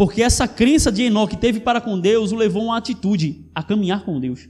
porque 0.00 0.22
essa 0.22 0.48
crença 0.48 0.90
de 0.90 1.02
Enoque 1.02 1.36
teve 1.36 1.60
para 1.60 1.78
com 1.78 2.00
Deus 2.00 2.32
o 2.32 2.34
levou 2.34 2.62
a 2.62 2.64
uma 2.64 2.78
atitude, 2.78 3.44
a 3.54 3.62
caminhar 3.62 4.02
com 4.02 4.18
Deus. 4.18 4.48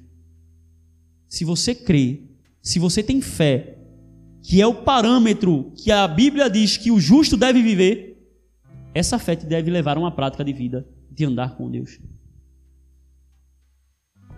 Se 1.29 1.45
você 1.45 1.75
crê, 1.75 2.23
se 2.63 2.79
você 2.79 3.03
tem 3.03 3.21
fé, 3.21 3.77
que 4.45 4.63
é 4.63 4.67
o 4.69 4.85
parâmetro 4.85 5.73
que 5.75 5.91
a 5.91 6.07
Bíblia 6.07 6.49
diz 6.49 6.77
que 6.77 6.93
o 6.93 7.01
justo 7.01 7.37
deve 7.37 7.61
viver, 7.65 8.17
essa 8.95 9.19
fé 9.19 9.35
te 9.35 9.45
deve 9.45 9.73
levar 9.73 9.97
a 9.97 10.01
uma 10.01 10.13
prática 10.13 10.45
de 10.45 10.53
vida 10.53 10.87
de 11.11 11.25
andar 11.25 11.57
com 11.57 11.69
Deus. 11.69 11.99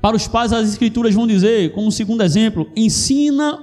Para 0.00 0.16
os 0.16 0.26
pais, 0.26 0.50
as 0.50 0.66
escrituras 0.66 1.14
vão 1.14 1.26
dizer, 1.26 1.74
como 1.74 1.92
segundo 1.92 2.22
exemplo, 2.22 2.72
ensina 2.74 3.62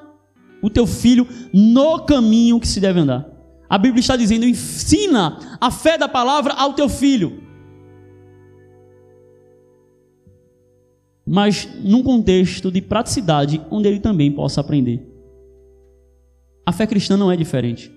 o 0.61 0.69
teu 0.69 0.85
filho 0.85 1.27
no 1.51 2.05
caminho 2.05 2.59
que 2.59 2.67
se 2.67 2.79
deve 2.79 2.99
andar. 2.99 3.38
A 3.69 3.77
Bíblia 3.77 3.99
está 3.99 4.15
dizendo: 4.15 4.45
ensina 4.45 5.57
a 5.59 5.69
fé 5.69 5.97
da 5.97 6.07
palavra 6.07 6.53
ao 6.53 6.73
teu 6.73 6.89
filho. 6.89 7.43
Mas 11.25 11.69
num 11.83 12.01
contexto 12.01 12.71
de 12.71 12.81
praticidade, 12.81 13.61
onde 13.69 13.87
ele 13.87 13.99
também 13.99 14.31
possa 14.31 14.61
aprender. 14.61 15.05
A 16.65 16.71
fé 16.71 16.87
cristã 16.87 17.15
não 17.15 17.31
é 17.31 17.37
diferente. 17.37 17.91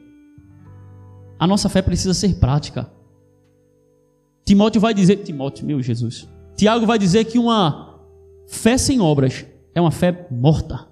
A 1.39 1.47
nossa 1.47 1.69
fé 1.69 1.81
precisa 1.81 2.13
ser 2.13 2.39
prática. 2.39 2.93
Timóteo 4.45 4.81
vai 4.81 4.93
dizer, 4.93 5.17
Timóteo, 5.17 5.67
meu 5.67 5.81
Jesus. 5.81 6.29
Tiago 6.57 6.85
vai 6.85 6.99
dizer 6.99 7.25
que 7.25 7.39
uma 7.39 7.93
Fé 8.53 8.77
sem 8.77 9.01
obras 9.01 9.47
é 9.75 9.81
uma 9.81 9.91
fé 9.91 10.27
morta. 10.31 10.87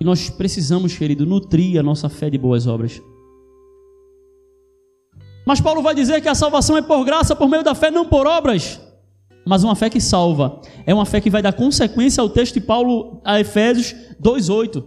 E 0.00 0.04
nós 0.04 0.30
precisamos, 0.30 0.96
querido, 0.96 1.26
nutrir 1.26 1.78
a 1.78 1.82
nossa 1.82 2.08
fé 2.08 2.30
de 2.30 2.38
boas 2.38 2.66
obras. 2.66 3.02
Mas 5.46 5.60
Paulo 5.60 5.82
vai 5.82 5.94
dizer 5.94 6.20
que 6.20 6.28
a 6.28 6.34
salvação 6.34 6.76
é 6.76 6.82
por 6.82 7.04
graça, 7.04 7.36
por 7.36 7.48
meio 7.48 7.62
da 7.62 7.74
fé, 7.74 7.90
não 7.90 8.06
por 8.06 8.26
obras. 8.26 8.80
Mas 9.46 9.62
uma 9.62 9.74
fé 9.74 9.90
que 9.90 10.00
salva 10.00 10.60
é 10.86 10.94
uma 10.94 11.06
fé 11.06 11.20
que 11.20 11.30
vai 11.30 11.42
dar 11.42 11.52
consequência 11.52 12.20
ao 12.20 12.28
texto 12.28 12.54
de 12.54 12.60
Paulo 12.60 13.20
a 13.24 13.40
Efésios 13.40 13.94
2:8 14.20 14.84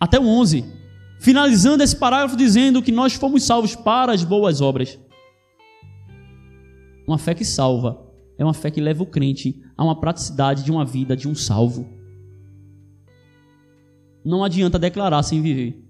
até 0.00 0.18
o 0.18 0.26
11 0.26 0.78
finalizando 1.18 1.82
esse 1.82 1.96
parágrafo 1.96 2.36
dizendo 2.36 2.80
que 2.80 2.92
nós 2.92 3.14
fomos 3.14 3.42
salvos 3.42 3.74
para 3.74 4.12
as 4.12 4.22
boas 4.22 4.60
obras. 4.60 4.98
Uma 7.06 7.18
fé 7.18 7.34
que 7.34 7.44
salva 7.44 8.06
é 8.38 8.44
uma 8.44 8.54
fé 8.54 8.70
que 8.70 8.80
leva 8.80 9.02
o 9.02 9.06
crente 9.06 9.60
a 9.76 9.84
uma 9.84 9.98
praticidade 9.98 10.62
de 10.62 10.70
uma 10.70 10.84
vida 10.84 11.16
de 11.16 11.28
um 11.28 11.34
salvo. 11.34 11.97
Não 14.28 14.44
adianta 14.44 14.78
declarar 14.78 15.22
sem 15.22 15.40
viver. 15.40 15.82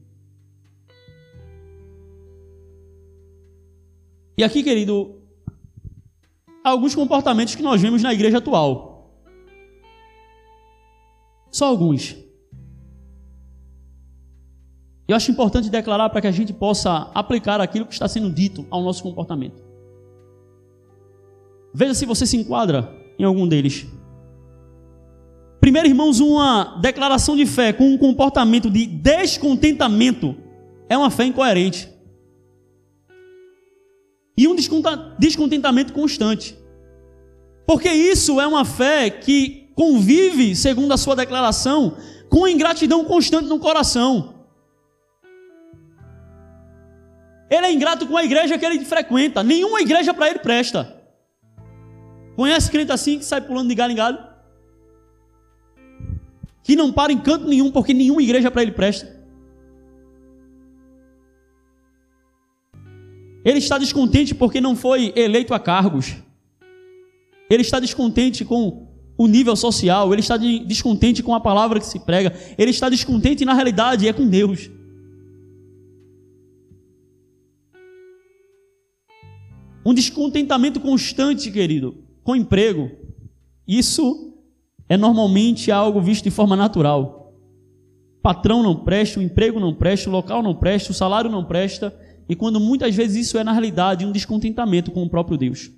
E 4.37 4.45
aqui, 4.45 4.63
querido, 4.63 5.21
alguns 6.63 6.95
comportamentos 6.95 7.57
que 7.57 7.63
nós 7.65 7.83
vemos 7.83 8.01
na 8.01 8.15
igreja 8.15 8.39
atual. 8.39 9.13
Só 11.51 11.67
alguns. 11.67 12.15
Eu 15.09 15.17
acho 15.17 15.33
importante 15.33 15.69
declarar 15.69 16.09
para 16.09 16.21
que 16.21 16.29
a 16.29 16.31
gente 16.31 16.53
possa 16.53 17.11
aplicar 17.13 17.61
aquilo 17.61 17.87
que 17.87 17.93
está 17.93 18.07
sendo 18.07 18.31
dito 18.31 18.65
ao 18.71 18.85
nosso 18.85 19.03
comportamento. 19.03 19.61
Veja 21.75 21.93
se 21.93 22.07
você 22.07 22.25
se 22.25 22.37
enquadra 22.37 22.89
em 23.19 23.25
algum 23.25 23.49
deles. 23.49 23.85
Primeiro, 25.69 25.87
irmãos, 25.87 26.19
uma 26.19 26.79
declaração 26.81 27.37
de 27.37 27.45
fé 27.45 27.75
com 27.75 27.93
um 27.93 27.99
comportamento 27.99 28.71
de 28.71 28.87
descontentamento 28.87 30.35
é 30.89 30.97
uma 30.97 31.11
fé 31.11 31.25
incoerente. 31.25 31.91
E 34.35 34.49
um 34.49 34.57
descontentamento 35.19 35.93
constante. 35.93 36.57
Porque 37.67 37.91
isso 37.91 38.41
é 38.41 38.47
uma 38.47 38.65
fé 38.65 39.11
que 39.11 39.71
convive, 39.75 40.57
segundo 40.57 40.91
a 40.93 40.97
sua 40.97 41.15
declaração, 41.15 41.99
com 42.31 42.49
ingratidão 42.49 43.05
constante 43.05 43.47
no 43.47 43.59
coração. 43.59 44.37
Ele 47.51 47.67
é 47.67 47.73
ingrato 47.75 48.07
com 48.07 48.17
a 48.17 48.25
igreja 48.25 48.57
que 48.57 48.65
ele 48.65 48.83
frequenta. 48.87 49.43
Nenhuma 49.43 49.83
igreja 49.83 50.15
para 50.15 50.31
ele 50.31 50.39
presta. 50.39 50.97
Conhece 52.37 52.71
crente 52.71 52.91
assim 52.91 53.19
que 53.19 53.25
sai 53.27 53.43
pulando 53.43 53.69
de 53.69 53.75
galho 53.75 53.93
em 53.93 53.97
galho? 53.97 54.28
Que 56.69 56.77
não 56.77 56.93
para 56.93 57.11
em 57.11 57.17
canto 57.19 57.49
nenhum 57.49 57.73
porque 57.73 57.95
nenhuma 57.95 58.23
igreja 58.23 58.51
para 58.51 58.61
ele 58.61 58.73
presta. 58.73 59.07
Ele 63.43 63.57
está 63.57 63.79
descontente 63.79 64.35
porque 64.35 64.61
não 64.61 64.77
foi 64.77 65.11
eleito 65.17 65.55
a 65.55 65.59
cargos. 65.59 66.17
Ele 67.49 67.63
está 67.63 67.81
descontente 67.81 68.45
com 68.45 68.87
o 69.17 69.27
nível 69.27 69.57
social, 69.57 70.13
ele 70.13 70.21
está 70.21 70.37
descontente 70.37 71.23
com 71.23 71.35
a 71.35 71.41
palavra 71.41 71.81
que 71.81 71.87
se 71.87 72.01
prega, 72.01 72.35
ele 72.59 72.71
está 72.71 72.91
descontente 72.91 73.47
na 73.47 73.55
realidade 73.55 74.07
é 74.07 74.13
com 74.13 74.29
Deus. 74.29 74.71
Um 79.87 79.95
descontentamento 79.95 80.79
constante, 80.81 81.51
querido, 81.51 82.05
com 82.23 82.37
emprego. 82.37 82.91
Isso 83.67 84.28
é 84.89 84.97
normalmente 84.97 85.71
algo 85.71 86.01
visto 86.01 86.25
de 86.25 86.31
forma 86.31 86.57
natural. 86.57 87.35
Patrão 88.23 88.63
não 88.63 88.85
presta, 88.85 89.21
o 89.21 89.23
emprego 89.23 89.61
não 89.61 89.75
presta, 89.75 90.09
o 90.09 90.13
local 90.13 90.43
não 90.43 90.55
presta, 90.55 90.91
o 90.91 90.95
salário 90.95 91.31
não 91.31 91.45
presta, 91.45 91.95
e 92.29 92.35
quando 92.35 92.59
muitas 92.59 92.95
vezes 92.95 93.27
isso 93.27 93.39
é 93.39 93.45
na 93.45 93.53
realidade 93.53 94.05
um 94.05 94.13
descontentamento 94.13 94.91
com 94.91 95.03
o 95.03 95.09
próprio 95.09 95.37
Deus. 95.37 95.71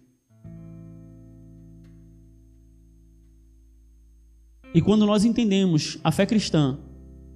E 4.73 4.81
quando 4.81 5.05
nós 5.05 5.25
entendemos 5.25 5.99
a 6.05 6.13
fé 6.13 6.25
cristã, 6.25 6.79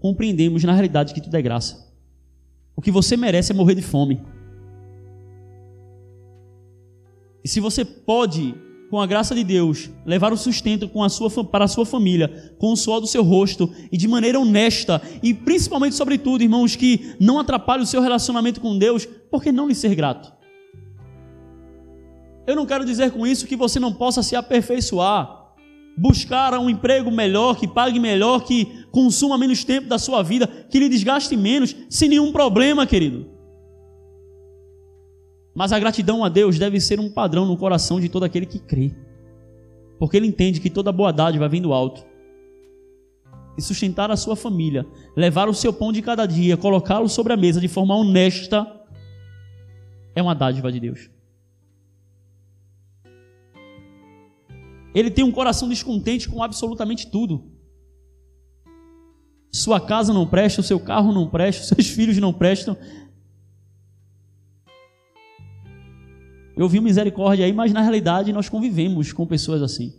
compreendemos 0.00 0.62
na 0.62 0.72
realidade 0.72 1.12
que 1.12 1.20
tudo 1.20 1.36
é 1.36 1.42
graça. 1.42 1.92
O 2.76 2.80
que 2.80 2.90
você 2.90 3.16
merece 3.16 3.52
é 3.52 3.54
morrer 3.54 3.74
de 3.74 3.82
fome. 3.82 4.22
E 7.42 7.48
se 7.48 7.60
você 7.60 7.84
pode, 7.84 8.54
com 8.94 9.00
a 9.00 9.06
graça 9.06 9.34
de 9.34 9.42
Deus, 9.42 9.90
levar 10.06 10.32
o 10.32 10.36
sustento 10.36 10.88
com 10.88 11.02
a 11.02 11.08
sua, 11.08 11.28
para 11.42 11.64
a 11.64 11.68
sua 11.68 11.84
família, 11.84 12.54
com 12.60 12.72
o 12.72 12.76
suor 12.76 13.00
do 13.00 13.08
seu 13.08 13.24
rosto 13.24 13.68
e 13.90 13.96
de 13.96 14.06
maneira 14.06 14.38
honesta, 14.38 15.02
e 15.20 15.34
principalmente, 15.34 15.96
sobretudo, 15.96 16.44
irmãos, 16.44 16.76
que 16.76 17.12
não 17.18 17.40
atrapalhe 17.40 17.82
o 17.82 17.86
seu 17.86 18.00
relacionamento 18.00 18.60
com 18.60 18.78
Deus, 18.78 19.04
por 19.04 19.42
que 19.42 19.50
não 19.50 19.66
lhe 19.66 19.74
ser 19.74 19.96
grato? 19.96 20.32
Eu 22.46 22.54
não 22.54 22.64
quero 22.64 22.84
dizer 22.84 23.10
com 23.10 23.26
isso 23.26 23.48
que 23.48 23.56
você 23.56 23.80
não 23.80 23.92
possa 23.92 24.22
se 24.22 24.36
aperfeiçoar, 24.36 25.44
buscar 25.98 26.56
um 26.56 26.70
emprego 26.70 27.10
melhor, 27.10 27.56
que 27.56 27.66
pague 27.66 27.98
melhor, 27.98 28.44
que 28.44 28.84
consuma 28.92 29.36
menos 29.36 29.64
tempo 29.64 29.88
da 29.88 29.98
sua 29.98 30.22
vida, 30.22 30.46
que 30.46 30.78
lhe 30.78 30.88
desgaste 30.88 31.36
menos, 31.36 31.74
sem 31.90 32.08
nenhum 32.08 32.30
problema, 32.30 32.86
querido. 32.86 33.33
Mas 35.54 35.72
a 35.72 35.78
gratidão 35.78 36.24
a 36.24 36.28
Deus 36.28 36.58
deve 36.58 36.80
ser 36.80 36.98
um 36.98 37.08
padrão 37.08 37.46
no 37.46 37.56
coração 37.56 38.00
de 38.00 38.08
todo 38.08 38.24
aquele 38.24 38.46
que 38.46 38.58
crê. 38.58 38.92
Porque 39.98 40.16
ele 40.16 40.26
entende 40.26 40.60
que 40.60 40.68
toda 40.68 40.90
boa 40.90 41.12
dádiva 41.12 41.48
vem 41.48 41.62
do 41.62 41.72
alto. 41.72 42.04
E 43.56 43.62
sustentar 43.62 44.10
a 44.10 44.16
sua 44.16 44.34
família, 44.34 44.84
levar 45.16 45.48
o 45.48 45.54
seu 45.54 45.72
pão 45.72 45.92
de 45.92 46.02
cada 46.02 46.26
dia, 46.26 46.56
colocá-lo 46.56 47.08
sobre 47.08 47.32
a 47.32 47.36
mesa 47.36 47.60
de 47.60 47.68
forma 47.68 47.94
honesta, 47.94 48.66
é 50.14 50.20
uma 50.20 50.34
dádiva 50.34 50.72
de 50.72 50.80
Deus. 50.80 51.10
Ele 54.92 55.10
tem 55.10 55.24
um 55.24 55.32
coração 55.32 55.68
descontente 55.68 56.28
com 56.28 56.42
absolutamente 56.42 57.08
tudo. 57.10 57.52
Sua 59.52 59.80
casa 59.80 60.12
não 60.12 60.26
presta, 60.26 60.60
o 60.60 60.64
seu 60.64 60.80
carro 60.80 61.12
não 61.12 61.28
presta, 61.28 61.74
seus 61.74 61.88
filhos 61.88 62.18
não 62.18 62.32
prestam, 62.32 62.76
Eu 66.56 66.68
vi 66.68 66.80
misericórdia 66.80 67.44
aí, 67.44 67.52
mas 67.52 67.72
na 67.72 67.80
realidade 67.80 68.32
nós 68.32 68.48
convivemos 68.48 69.12
com 69.12 69.26
pessoas 69.26 69.62
assim. 69.62 69.92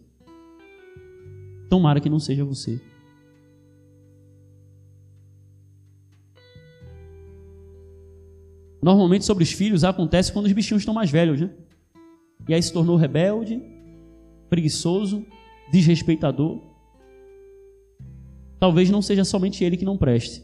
Tomara 1.69 1.99
que 1.99 2.09
não 2.09 2.19
seja 2.19 2.45
você. 2.45 2.79
Normalmente 8.81 9.25
sobre 9.25 9.43
os 9.43 9.51
filhos 9.51 9.83
acontece 9.83 10.31
quando 10.31 10.45
os 10.45 10.53
bichinhos 10.53 10.81
estão 10.81 10.93
mais 10.93 11.09
velhos, 11.09 11.41
né? 11.41 11.49
E 12.47 12.53
aí 12.53 12.61
se 12.61 12.71
tornou 12.71 12.95
rebelde, 12.95 13.61
preguiçoso, 14.49 15.25
desrespeitador. 15.71 16.61
Talvez 18.59 18.89
não 18.89 19.01
seja 19.01 19.25
somente 19.25 19.63
ele 19.63 19.75
que 19.75 19.83
não 19.83 19.97
preste. 19.97 20.43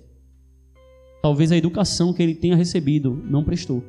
Talvez 1.21 1.51
a 1.51 1.57
educação 1.57 2.11
que 2.11 2.23
ele 2.23 2.33
tenha 2.33 2.55
recebido 2.55 3.23
não 3.29 3.43
prestou. 3.43 3.83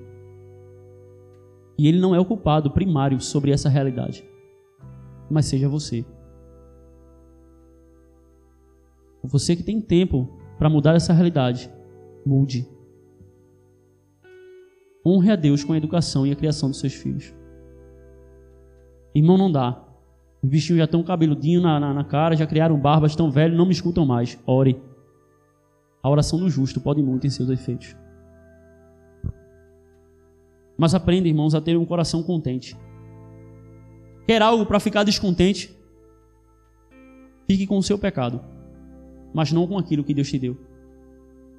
E 1.83 1.89
ele 1.89 1.99
não 1.99 2.15
é 2.15 2.21
o 2.21 2.25
culpado 2.25 2.71
primário 2.71 3.21
sobre 3.21 3.51
essa 3.51 3.69
realidade. 3.69 4.25
Mas 5.29 5.47
seja 5.47 5.69
você. 5.69 6.07
Você 9.25 9.57
que 9.57 9.65
tem 9.65 9.81
tempo 9.81 10.29
para 10.57 10.71
mudar 10.71 10.95
essa 10.95 11.13
realidade, 11.13 11.69
mude. 12.25 12.69
Honre 15.05 15.33
a 15.33 15.35
Deus 15.35 15.65
com 15.65 15.73
a 15.73 15.77
educação 15.77 16.25
e 16.25 16.31
a 16.31 16.37
criação 16.37 16.71
dos 16.71 16.79
seus 16.79 16.95
filhos. 16.95 17.35
Irmão, 19.13 19.37
não 19.37 19.51
dá. 19.51 19.85
Os 20.41 20.49
bichinhos 20.49 20.79
já 20.79 20.85
estão 20.85 21.03
cabeludinho 21.03 21.61
na, 21.61 21.81
na, 21.81 21.93
na 21.93 22.05
cara, 22.05 22.37
já 22.37 22.47
criaram 22.47 22.79
barba, 22.79 23.09
estão 23.09 23.29
velhos, 23.29 23.59
não 23.59 23.67
me 23.67 23.73
escutam 23.73 24.07
mais. 24.07 24.39
Ore. 24.47 24.81
A 26.01 26.09
oração 26.09 26.39
do 26.39 26.49
justo 26.49 26.81
pode 26.81 27.03
muito 27.03 27.27
em 27.27 27.31
seus 27.31 27.51
efeitos. 27.51 27.97
Mas 30.77 30.95
aprenda, 30.95 31.29
irmãos, 31.29 31.55
a 31.55 31.61
ter 31.61 31.77
um 31.77 31.85
coração 31.85 32.23
contente. 32.23 32.77
Quer 34.27 34.43
algo 34.43 34.65
para 34.67 34.81
ficar 34.81 35.05
descontente? 35.05 35.75
Fique 37.47 37.67
com 37.67 37.79
o 37.79 37.83
seu 37.83 37.99
pecado, 37.99 38.41
mas 39.35 39.53
não 39.53 39.67
com 39.67 39.77
aquilo 39.77 40.05
que 40.05 40.15
Deus 40.15 40.31
te 40.31 40.39
deu. 40.39 40.57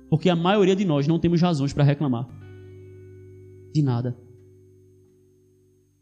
Porque 0.09 0.29
a 0.29 0.35
maioria 0.35 0.75
de 0.75 0.85
nós 0.85 1.07
não 1.07 1.19
temos 1.19 1.41
razões 1.41 1.73
para 1.73 1.83
reclamar 1.83 2.27
de 3.73 3.81
nada. 3.81 4.17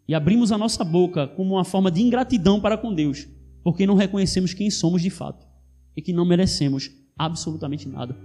E 0.08 0.14
abrimos 0.14 0.52
a 0.52 0.58
nossa 0.58 0.84
boca 0.84 1.28
como 1.28 1.56
uma 1.56 1.64
forma 1.64 1.90
de 1.90 2.02
ingratidão 2.02 2.60
para 2.60 2.78
com 2.78 2.94
Deus, 2.94 3.28
porque 3.64 3.88
não 3.88 3.96
reconhecemos 3.96 4.54
quem 4.54 4.70
somos 4.70 5.02
de 5.02 5.10
fato 5.10 5.48
e 5.96 6.02
que 6.02 6.12
não 6.12 6.26
merecemos 6.26 6.92
absolutamente 7.18 7.88
nada. 7.88 8.18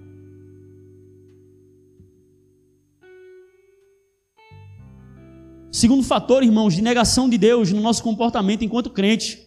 Segundo 5.77 6.03
fator, 6.03 6.43
irmãos, 6.43 6.75
de 6.75 6.81
negação 6.81 7.29
de 7.29 7.37
Deus 7.37 7.71
no 7.71 7.83
nosso 7.83 8.03
comportamento 8.03 8.65
enquanto 8.65 8.89
crente, 8.89 9.47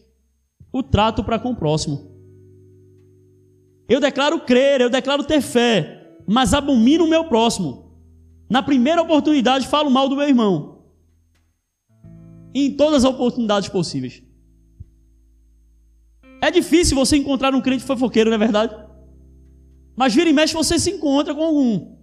o 0.71 0.83
trato 0.83 1.23
para 1.23 1.39
com 1.39 1.53
o 1.53 1.55
próximo. 1.55 2.07
Eu 3.89 3.99
declaro 3.99 4.39
crer, 4.41 4.79
eu 4.79 4.91
declaro 4.91 5.23
ter 5.23 5.41
fé, 5.41 6.19
mas 6.27 6.53
abomino 6.53 7.05
o 7.05 7.09
meu 7.09 7.23
próximo. 7.23 7.95
Na 8.47 8.61
primeira 8.61 9.01
oportunidade, 9.01 9.67
falo 9.67 9.89
mal 9.89 10.07
do 10.07 10.15
meu 10.15 10.27
irmão. 10.27 10.83
E 12.53 12.67
em 12.67 12.77
todas 12.77 13.03
as 13.03 13.11
oportunidades 13.11 13.67
possíveis. 13.67 14.21
É 16.39 16.51
difícil 16.51 16.95
você 16.95 17.17
encontrar 17.17 17.55
um 17.55 17.61
crente 17.61 17.83
fofoqueiro, 17.83 18.29
não 18.29 18.35
é 18.35 18.37
verdade? 18.37 18.75
Mas 19.95 20.13
vira 20.13 20.29
e 20.29 20.33
mexe 20.33 20.53
você 20.53 20.77
se 20.77 20.91
encontra 20.91 21.33
com 21.33 21.41
algum. 21.43 21.97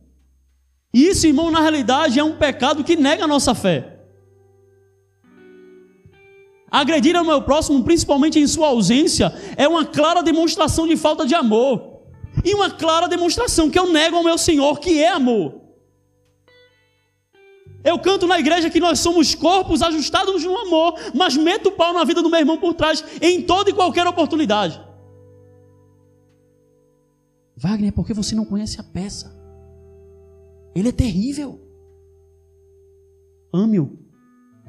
E 0.93 1.07
isso, 1.07 1.29
irmão, 1.29 1.49
na 1.49 1.61
realidade 1.61 2.18
é 2.18 2.24
um 2.24 2.37
pecado 2.37 2.83
que 2.83 2.97
nega 2.97 3.22
a 3.22 3.29
nossa 3.29 3.55
fé. 3.55 3.95
Agredir 6.71 7.14
ao 7.17 7.25
meu 7.25 7.43
próximo, 7.43 7.83
principalmente 7.85 8.39
em 8.39 8.47
sua 8.47 8.69
ausência, 8.69 9.33
é 9.57 9.69
uma 9.69 9.85
clara 9.85 10.23
demonstração 10.23 10.87
de 10.87 10.97
falta 10.97 11.25
de 11.25 11.35
amor. 11.35 12.03
E 12.45 12.55
uma 12.55 12.71
clara 12.71 13.09
demonstração 13.09 13.71
que 13.71 13.79
eu 13.79 13.93
nego 13.93 14.17
ao 14.17 14.25
meu 14.25 14.37
Senhor, 14.37 14.79
que 14.79 15.03
é 15.03 15.09
amor. 15.09 15.67
Eu 17.85 17.99
canto 18.01 18.27
na 18.27 18.39
igreja 18.39 18.69
que 18.69 18.81
nós 18.81 18.99
somos 18.99 19.35
corpos 19.35 19.81
ajustados 19.81 20.43
no 20.45 20.59
amor, 20.59 20.99
mas 21.14 21.37
meto 21.37 21.69
o 21.69 21.73
pau 21.73 21.95
na 21.95 22.03
vida 22.03 22.21
do 22.21 22.29
meu 22.29 22.41
irmão 22.41 22.59
por 22.59 22.75
trás 22.75 23.05
em 23.23 23.43
toda 23.43 23.71
e 23.71 23.73
qualquer 23.73 24.07
oportunidade. 24.07 24.81
Wagner, 27.57 27.89
é 27.89 27.93
porque 27.93 28.12
você 28.12 28.35
não 28.35 28.45
conhece 28.45 28.81
a 28.81 28.85
peça. 28.85 29.35
Ele 30.75 30.89
é 30.89 30.93
terrível. 30.93 31.61
Ame-o. 33.53 33.97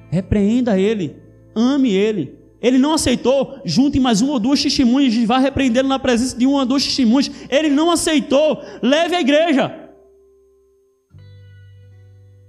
Repreenda 0.10 0.80
ele 0.80 1.27
ame 1.58 1.92
ele. 1.92 2.38
Ele 2.62 2.78
não 2.78 2.94
aceitou, 2.94 3.60
junte 3.64 4.00
mais 4.00 4.22
uma 4.22 4.34
ou 4.34 4.40
duas 4.40 4.62
testemunhas 4.62 5.14
vá 5.26 5.38
repreendê-lo 5.38 5.88
na 5.88 6.00
presença 6.00 6.38
de 6.38 6.46
uma 6.46 6.60
ou 6.60 6.66
duas 6.66 6.84
testemunhas. 6.84 7.32
Ele 7.50 7.70
não 7.70 7.92
aceitou, 7.92 8.62
leve 8.82 9.16
a 9.16 9.22
igreja. 9.22 9.90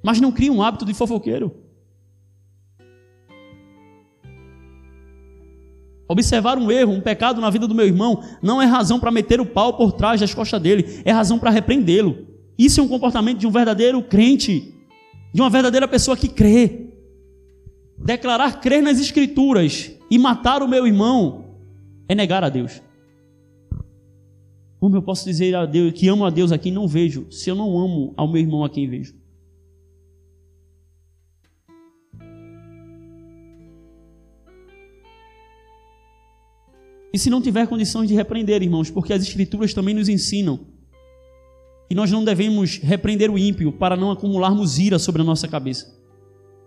Mas 0.03 0.21
não 0.21 0.33
crie 0.33 0.49
um 0.49 0.63
hábito 0.63 0.85
de 0.85 0.95
fofoqueiro. 0.95 1.55
Observar 6.09 6.57
um 6.57 6.71
erro, 6.71 6.93
um 6.93 7.03
pecado 7.03 7.39
na 7.39 7.51
vida 7.51 7.67
do 7.67 7.75
meu 7.75 7.85
irmão, 7.85 8.23
não 8.43 8.63
é 8.63 8.65
razão 8.65 8.99
para 8.99 9.11
meter 9.11 9.43
o 9.43 9.47
pau 9.47 9.77
por 9.77 9.93
trás 9.93 10.19
das 10.19 10.33
costas 10.33 10.61
dele, 10.63 11.03
é 11.05 11.13
razão 11.13 11.39
para 11.39 11.51
repreendê-lo. 11.51 12.27
Isso 12.59 12.81
é 12.81 12.83
um 12.83 12.89
comportamento 12.89 13.39
de 13.39 13.47
um 13.47 13.51
verdadeiro 13.51 14.03
crente, 14.03 14.75
de 15.35 15.41
uma 15.43 15.51
verdadeira 15.51 15.87
pessoa 15.87 16.17
que 16.17 16.29
crê 16.29 16.88
declarar 18.05 18.61
crer 18.61 18.83
nas 18.83 19.01
Escrituras 19.01 19.93
e 20.11 20.19
matar 20.19 20.63
o 20.63 20.69
meu 20.69 20.87
irmão 20.87 21.57
é 22.09 22.15
negar 22.15 22.43
a 22.45 22.49
Deus. 22.49 22.81
Como 24.81 24.97
eu 24.97 25.03
posso 25.03 25.25
dizer 25.25 25.55
a 25.55 25.67
Deus 25.67 25.93
que 25.93 26.09
amo 26.09 26.25
a 26.25 26.31
Deus 26.31 26.53
a 26.53 26.59
quem 26.59 26.73
não 26.73 26.87
vejo, 26.87 27.27
se 27.31 27.51
eu 27.51 27.57
não 27.57 27.79
amo 27.79 28.15
ao 28.17 28.29
meu 28.29 28.41
irmão 28.41 28.65
a 28.65 28.71
quem 28.71 28.89
vejo? 28.89 29.15
E 37.13 37.19
se 37.19 37.29
não 37.29 37.43
tiver 37.43 37.67
condições 37.67 38.07
de 38.07 38.15
repreender, 38.15 38.63
irmãos, 38.63 38.91
porque 38.91 39.13
as 39.13 39.23
Escrituras 39.23 39.75
também 39.75 39.95
nos 39.95 40.09
ensinam 40.09 40.61
que 41.89 41.95
nós 41.95 42.13
não 42.13 42.23
devemos 42.23 42.77
repreender 42.79 43.31
o 43.31 43.39
ímpio 43.39 43.73
para 43.73 43.97
não 43.97 44.11
acumularmos 44.11 44.79
ira 44.79 44.99
sobre 44.99 45.23
a 45.23 45.25
nossa 45.25 45.49
cabeça. 45.49 45.98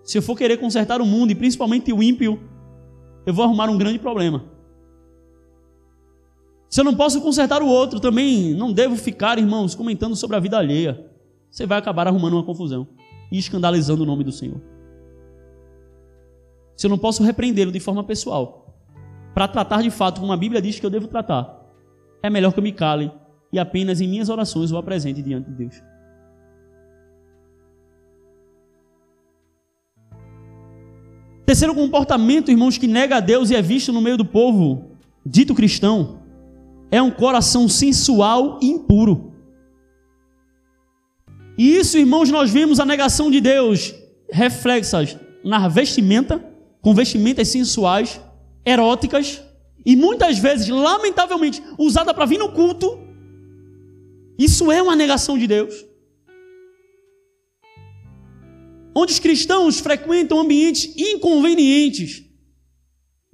Se 0.04 0.18
eu 0.18 0.22
for 0.22 0.36
querer 0.38 0.58
consertar 0.58 1.02
o 1.02 1.06
mundo, 1.06 1.32
e 1.32 1.36
principalmente 1.36 1.93
o 1.93 2.02
ímpio, 2.02 2.39
eu 3.26 3.34
vou 3.34 3.45
arrumar 3.45 3.70
um 3.70 3.78
grande 3.78 3.99
problema. 3.99 4.43
Se 6.70 6.80
eu 6.80 6.86
não 6.86 6.95
posso 6.95 7.22
consertar 7.22 7.62
o 7.62 7.68
outro, 7.68 7.99
também 7.99 8.54
não 8.54 8.72
devo 8.72 8.95
ficar, 8.95 9.38
irmãos, 9.38 9.76
comentando 9.76 10.16
sobre 10.16 10.38
a 10.38 10.39
vida 10.39 10.58
alheia. 10.58 11.06
Você 11.49 11.66
vai 11.66 11.78
acabar 11.78 12.08
arrumando 12.08 12.34
uma 12.34 12.45
confusão 12.45 12.88
e 13.32 13.38
escandalizando 13.38 14.04
o 14.04 14.06
nome 14.06 14.24
do 14.24 14.32
Senhor. 14.32 14.62
Se 16.78 16.88
eu 16.88 16.89
não 16.89 16.97
posso 16.97 17.24
repreendê-lo 17.24 17.72
de 17.72 17.80
forma 17.80 18.04
pessoal, 18.04 18.74
para 19.34 19.47
tratar 19.47 19.82
de 19.82 19.91
fato 19.91 20.22
como 20.22 20.32
a 20.32 20.38
Bíblia 20.38 20.62
diz 20.62 20.80
que 20.80 20.86
eu 20.86 20.89
devo 20.89 21.08
tratar, 21.08 21.62
é 22.24 22.30
melhor 22.30 22.54
que 22.54 22.60
eu 22.60 22.64
me 22.64 22.72
cale 22.72 23.12
e 23.52 23.60
apenas 23.60 23.99
em 23.99 24.08
minhas 24.08 24.30
orações 24.30 24.72
o 24.72 24.78
apresente 24.78 25.22
diante 25.22 25.49
de 25.49 25.56
Deus. 25.58 25.91
Terceiro 31.52 31.76
comportamento, 31.76 32.49
irmãos, 32.49 32.78
que 32.78 32.88
nega 32.88 33.18
a 33.18 33.20
Deus 33.20 33.49
e 33.49 33.56
é 33.56 33.62
visto 33.62 33.91
no 33.91 33.99
meio 33.99 34.16
do 34.16 34.24
povo 34.24 34.91
dito 35.26 35.54
cristão, 35.54 36.22
é 36.89 37.02
um 37.02 37.12
coração 37.12 37.68
sensual 37.68 38.58
e 38.62 38.68
impuro. 38.68 39.34
E 41.58 41.76
isso, 41.76 41.97
irmãos, 41.97 42.32
nós 42.32 42.49
vemos 42.49 42.80
a 42.80 42.86
negação 42.86 43.30
de 43.30 43.41
Deus 43.41 43.93
reflexas 44.32 45.18
na 45.43 45.68
vestimenta, 45.68 46.41
com 46.82 46.93
vestimentas 46.93 47.49
sensuais, 47.49 48.22
eróticas, 48.66 49.43
e 49.86 49.97
muitas 49.97 50.39
vezes, 50.39 50.70
lamentavelmente, 50.70 51.62
usada 51.78 52.14
para 52.14 52.26
vir 52.26 52.39
no 52.39 52.54
culto. 52.54 52.97
Isso 54.39 54.72
é 54.72 54.82
uma 54.82 54.95
negação 54.95 55.38
de 55.38 55.47
Deus. 55.47 55.91
Onde 58.94 59.14
os 59.14 59.20
cristãos 59.20 59.80
frequentam 59.80 60.39
ambientes 60.39 60.94
inconvenientes. 60.98 62.24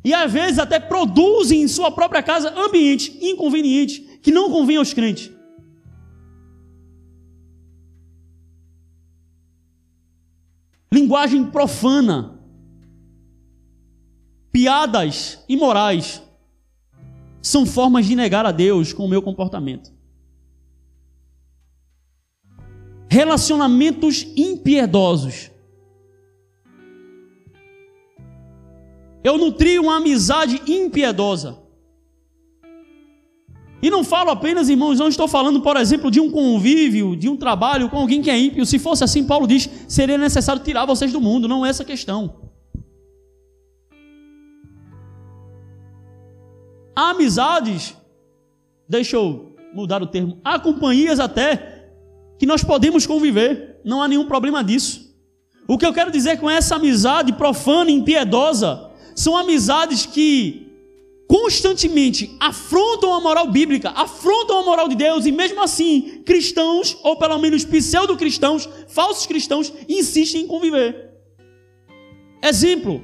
E 0.03 0.14
às 0.14 0.32
vezes 0.32 0.60
até 0.60 0.80
produzem 0.80 1.62
em 1.62 1.68
sua 1.68 1.91
própria 1.91 2.22
casa 2.22 2.53
ambientes 2.58 3.14
inconvenientes 3.22 4.01
que 4.22 4.32
não 4.32 4.49
convêm 4.49 4.78
aos 4.78 4.93
crentes. 4.93 5.32
Linguagem 10.91 11.45
profana. 11.45 12.39
Piadas 14.51 15.43
imorais 15.47 16.24
são 17.41 17.66
formas 17.66 18.05
de 18.05 18.16
negar 18.16 18.45
a 18.45 18.51
Deus 18.51 18.93
com 18.93 19.05
o 19.05 19.10
meu 19.10 19.22
comportamento. 19.22 19.97
Relacionamentos 23.10 24.28
impiedosos. 24.36 25.51
Eu 29.24 29.38
nutri 29.38 29.78
uma 29.80 29.97
amizade 29.97 30.62
impiedosa. 30.68 31.58
E 33.82 33.89
não 33.89 34.03
falo 34.03 34.32
apenas, 34.32 34.70
irmãos, 34.70 34.97
não 34.97 35.08
estou 35.08 35.28
falando, 35.28 35.62
por 35.62 35.78
exemplo, 35.78 36.10
de 36.10 36.20
um 36.20 36.32
convívio, 36.32 37.16
de 37.16 37.30
um 37.30 37.38
trabalho 37.38 37.89
com 37.89 37.97
alguém 37.97 38.22
que 38.22 38.30
é 38.30 38.38
ímpio. 38.38 38.66
Se 38.66 38.80
fosse 38.80 39.03
assim, 39.03 39.24
Paulo 39.24 39.45
diz, 39.45 39.70
seria 39.88 40.18
necessário 40.18 40.64
tirar 40.64 40.86
vocês 40.86 41.12
do 41.12 41.22
mundo, 41.22 41.47
não 41.47 41.66
é 41.66 41.70
essa 41.70 41.84
a 41.84 41.86
questão. 41.86 42.47
Há 46.95 47.12
amizades, 47.12 47.95
deixa 48.89 49.16
eu 49.16 49.55
mudar 49.72 50.01
o 50.01 50.08
termo, 50.08 50.39
há 50.43 50.58
companhias 50.58 51.20
até 51.20 51.76
que 52.38 52.45
nós 52.45 52.63
podemos 52.63 53.05
conviver, 53.05 53.81
não 53.83 54.01
há 54.01 54.07
nenhum 54.07 54.25
problema 54.25 54.63
disso. 54.63 55.15
O 55.67 55.77
que 55.77 55.85
eu 55.85 55.93
quero 55.93 56.11
dizer 56.11 56.39
com 56.39 56.49
essa 56.49 56.75
amizade 56.75 57.33
profana 57.33 57.91
e 57.91 57.95
impiedosa 57.95 58.89
são 59.15 59.35
amizades 59.35 60.05
que 60.05 60.67
constantemente 61.27 62.35
afrontam 62.39 63.13
a 63.13 63.19
moral 63.19 63.51
bíblica, 63.51 63.89
afrontam 63.89 64.59
a 64.59 64.63
moral 64.63 64.88
de 64.88 64.95
Deus 64.95 65.25
e 65.25 65.31
mesmo 65.31 65.61
assim 65.61 66.21
cristãos, 66.25 66.97
ou 67.03 67.17
pelo 67.17 67.38
menos 67.38 67.65
pseudo-cristãos, 67.65 68.69
falsos 68.88 69.25
cristãos, 69.25 69.73
insistem 69.89 70.43
em 70.43 70.47
conviver. 70.47 71.11
Exemplo: 72.41 73.03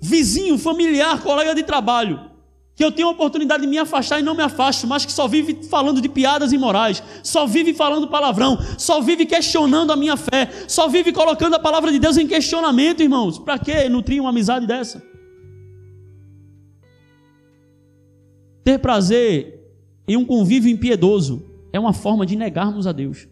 vizinho, 0.00 0.56
familiar, 0.56 1.20
colega 1.22 1.54
de 1.54 1.64
trabalho 1.64 2.31
que 2.74 2.82
eu 2.82 2.90
tenho 2.90 3.08
a 3.08 3.10
oportunidade 3.10 3.62
de 3.62 3.68
me 3.68 3.78
afastar 3.78 4.18
e 4.18 4.22
não 4.22 4.34
me 4.34 4.42
afasto, 4.42 4.86
mas 4.86 5.04
que 5.04 5.12
só 5.12 5.28
vive 5.28 5.62
falando 5.64 6.00
de 6.00 6.08
piadas 6.08 6.52
imorais, 6.52 7.02
só 7.22 7.46
vive 7.46 7.74
falando 7.74 8.08
palavrão, 8.08 8.58
só 8.78 9.00
vive 9.00 9.26
questionando 9.26 9.92
a 9.92 9.96
minha 9.96 10.16
fé, 10.16 10.50
só 10.66 10.88
vive 10.88 11.12
colocando 11.12 11.54
a 11.54 11.58
palavra 11.58 11.92
de 11.92 11.98
Deus 11.98 12.16
em 12.16 12.26
questionamento, 12.26 13.02
irmãos. 13.02 13.38
Para 13.38 13.58
que 13.58 13.88
nutrir 13.88 14.20
uma 14.20 14.30
amizade 14.30 14.66
dessa? 14.66 15.02
Ter 18.64 18.78
prazer 18.78 19.60
em 20.08 20.16
um 20.16 20.24
convívio 20.24 20.70
impiedoso 20.70 21.44
é 21.72 21.80
uma 21.80 21.92
forma 21.92 22.24
de 22.24 22.36
negarmos 22.36 22.86
a 22.86 22.92
Deus. 22.92 23.28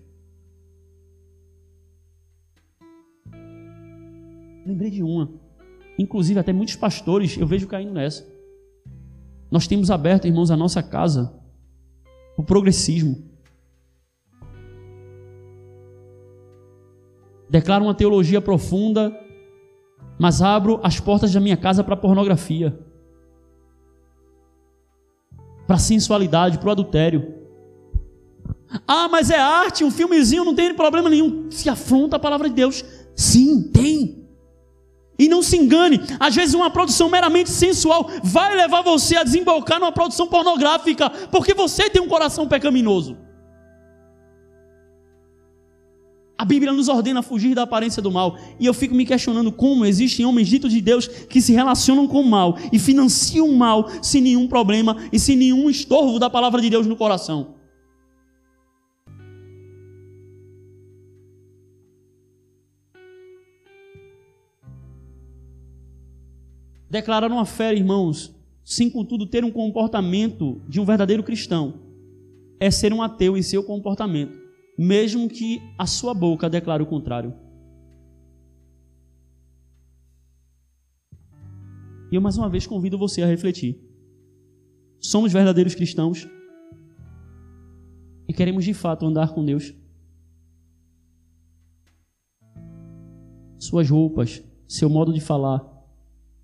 Lembrei 4.66 4.90
de 4.90 5.02
uma. 5.02 5.30
Inclusive, 5.98 6.38
até 6.38 6.52
muitos 6.52 6.76
pastores 6.76 7.36
eu 7.36 7.46
vejo 7.46 7.66
caindo 7.66 7.92
nessa. 7.92 8.39
Nós 9.50 9.66
temos 9.66 9.90
aberto, 9.90 10.26
irmãos, 10.26 10.50
a 10.50 10.56
nossa 10.56 10.82
casa 10.82 11.40
o 12.40 12.42
progressismo. 12.42 13.22
Declaro 17.48 17.84
uma 17.84 17.94
teologia 17.94 18.40
profunda, 18.40 19.12
mas 20.18 20.40
abro 20.40 20.80
as 20.82 20.98
portas 20.98 21.32
da 21.32 21.40
minha 21.40 21.56
casa 21.56 21.84
para 21.84 21.96
pornografia, 21.96 22.78
para 25.66 25.78
sensualidade, 25.78 26.58
para 26.58 26.68
o 26.68 26.72
adultério. 26.72 27.34
Ah, 28.86 29.08
mas 29.08 29.30
é 29.30 29.38
arte, 29.38 29.82
um 29.82 29.90
filmezinho 29.90 30.44
não 30.44 30.54
tem 30.54 30.74
problema 30.74 31.10
nenhum. 31.10 31.50
Se 31.50 31.68
afronta 31.68 32.16
a 32.16 32.20
palavra 32.20 32.48
de 32.48 32.54
Deus. 32.54 32.84
Sim, 33.16 33.70
tem. 33.70 34.19
E 35.20 35.28
não 35.28 35.42
se 35.42 35.54
engane, 35.54 36.00
às 36.18 36.34
vezes 36.34 36.54
uma 36.54 36.70
produção 36.70 37.10
meramente 37.10 37.50
sensual 37.50 38.10
vai 38.24 38.56
levar 38.56 38.80
você 38.80 39.16
a 39.16 39.22
desembocar 39.22 39.78
numa 39.78 39.92
produção 39.92 40.26
pornográfica, 40.26 41.10
porque 41.30 41.52
você 41.52 41.90
tem 41.90 42.00
um 42.00 42.08
coração 42.08 42.48
pecaminoso. 42.48 43.18
A 46.38 46.44
Bíblia 46.46 46.72
nos 46.72 46.88
ordena 46.88 47.20
fugir 47.20 47.54
da 47.54 47.64
aparência 47.64 48.00
do 48.00 48.10
mal. 48.10 48.38
E 48.58 48.64
eu 48.64 48.72
fico 48.72 48.94
me 48.94 49.04
questionando 49.04 49.52
como 49.52 49.84
existem 49.84 50.24
homens 50.24 50.48
ditos 50.48 50.72
de 50.72 50.80
Deus 50.80 51.06
que 51.06 51.42
se 51.42 51.52
relacionam 51.52 52.08
com 52.08 52.22
o 52.22 52.26
mal 52.26 52.56
e 52.72 52.78
financiam 52.78 53.46
o 53.46 53.54
mal 53.54 53.90
sem 54.00 54.22
nenhum 54.22 54.48
problema 54.48 54.96
e 55.12 55.18
sem 55.18 55.36
nenhum 55.36 55.68
estorvo 55.68 56.18
da 56.18 56.30
palavra 56.30 56.62
de 56.62 56.70
Deus 56.70 56.86
no 56.86 56.96
coração. 56.96 57.59
Declarar 66.90 67.30
uma 67.30 67.46
fé, 67.46 67.72
irmãos, 67.72 68.34
sem 68.64 68.90
contudo 68.90 69.24
ter 69.24 69.44
um 69.44 69.50
comportamento 69.52 70.60
de 70.68 70.80
um 70.80 70.84
verdadeiro 70.84 71.22
cristão, 71.22 71.74
é 72.58 72.70
ser 72.70 72.92
um 72.92 73.00
ateu 73.00 73.36
em 73.36 73.42
seu 73.42 73.62
comportamento, 73.62 74.36
mesmo 74.76 75.28
que 75.28 75.62
a 75.78 75.86
sua 75.86 76.12
boca 76.12 76.50
declare 76.50 76.82
o 76.82 76.86
contrário. 76.86 77.32
E 82.10 82.16
eu 82.16 82.20
mais 82.20 82.36
uma 82.36 82.48
vez 82.48 82.66
convido 82.66 82.98
você 82.98 83.22
a 83.22 83.26
refletir. 83.26 83.80
Somos 84.98 85.32
verdadeiros 85.32 85.76
cristãos 85.76 86.28
e 88.28 88.32
queremos 88.32 88.64
de 88.64 88.74
fato 88.74 89.06
andar 89.06 89.32
com 89.32 89.44
Deus. 89.44 89.72
Suas 93.58 93.88
roupas, 93.88 94.42
seu 94.66 94.90
modo 94.90 95.12
de 95.12 95.20
falar, 95.20 95.79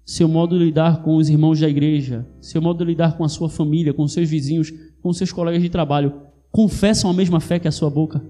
seu 0.07 0.29
modo 0.29 0.57
de 0.57 0.65
lidar 0.65 1.03
com 1.03 1.17
os 1.17 1.29
irmãos 1.29 1.59
da 1.59 1.69
igreja, 1.69 2.25
seu 2.41 2.63
modo 2.63 2.79
de 2.79 2.85
lidar 2.85 3.17
com 3.17 3.25
a 3.25 3.29
sua 3.29 3.51
família, 3.51 3.93
com 3.93 4.07
seus 4.07 4.31
vizinhos, 4.31 4.73
com 5.03 5.13
seus 5.13 5.33
colegas 5.33 5.61
de 5.61 5.69
trabalho, 5.69 6.23
confessam 6.53 7.11
a 7.11 7.13
mesma 7.13 7.41
fé 7.41 7.59
que 7.59 7.67
a 7.67 7.73
sua 7.73 7.91
boca? 7.91 8.25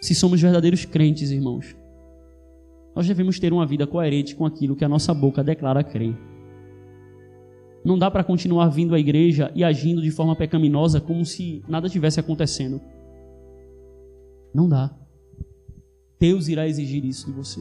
Se 0.00 0.14
somos 0.14 0.40
verdadeiros 0.40 0.86
crentes, 0.86 1.30
irmãos, 1.30 1.76
nós 2.96 3.06
devemos 3.06 3.38
ter 3.38 3.52
uma 3.52 3.66
vida 3.66 3.86
coerente 3.86 4.34
com 4.34 4.46
aquilo 4.46 4.74
que 4.74 4.84
a 4.84 4.88
nossa 4.88 5.12
boca 5.12 5.44
declara 5.44 5.84
crer. 5.84 6.16
Não 7.84 7.98
dá 7.98 8.10
para 8.10 8.24
continuar 8.24 8.68
vindo 8.68 8.94
à 8.94 8.98
igreja 8.98 9.52
e 9.54 9.62
agindo 9.62 10.00
de 10.00 10.10
forma 10.10 10.34
pecaminosa 10.34 11.02
como 11.02 11.22
se 11.22 11.62
nada 11.68 11.88
tivesse 11.88 12.18
acontecendo. 12.18 12.80
Não 14.54 14.66
dá. 14.66 14.97
Deus 16.18 16.48
irá 16.48 16.66
exigir 16.66 17.04
isso 17.04 17.26
de 17.26 17.32
você. 17.32 17.60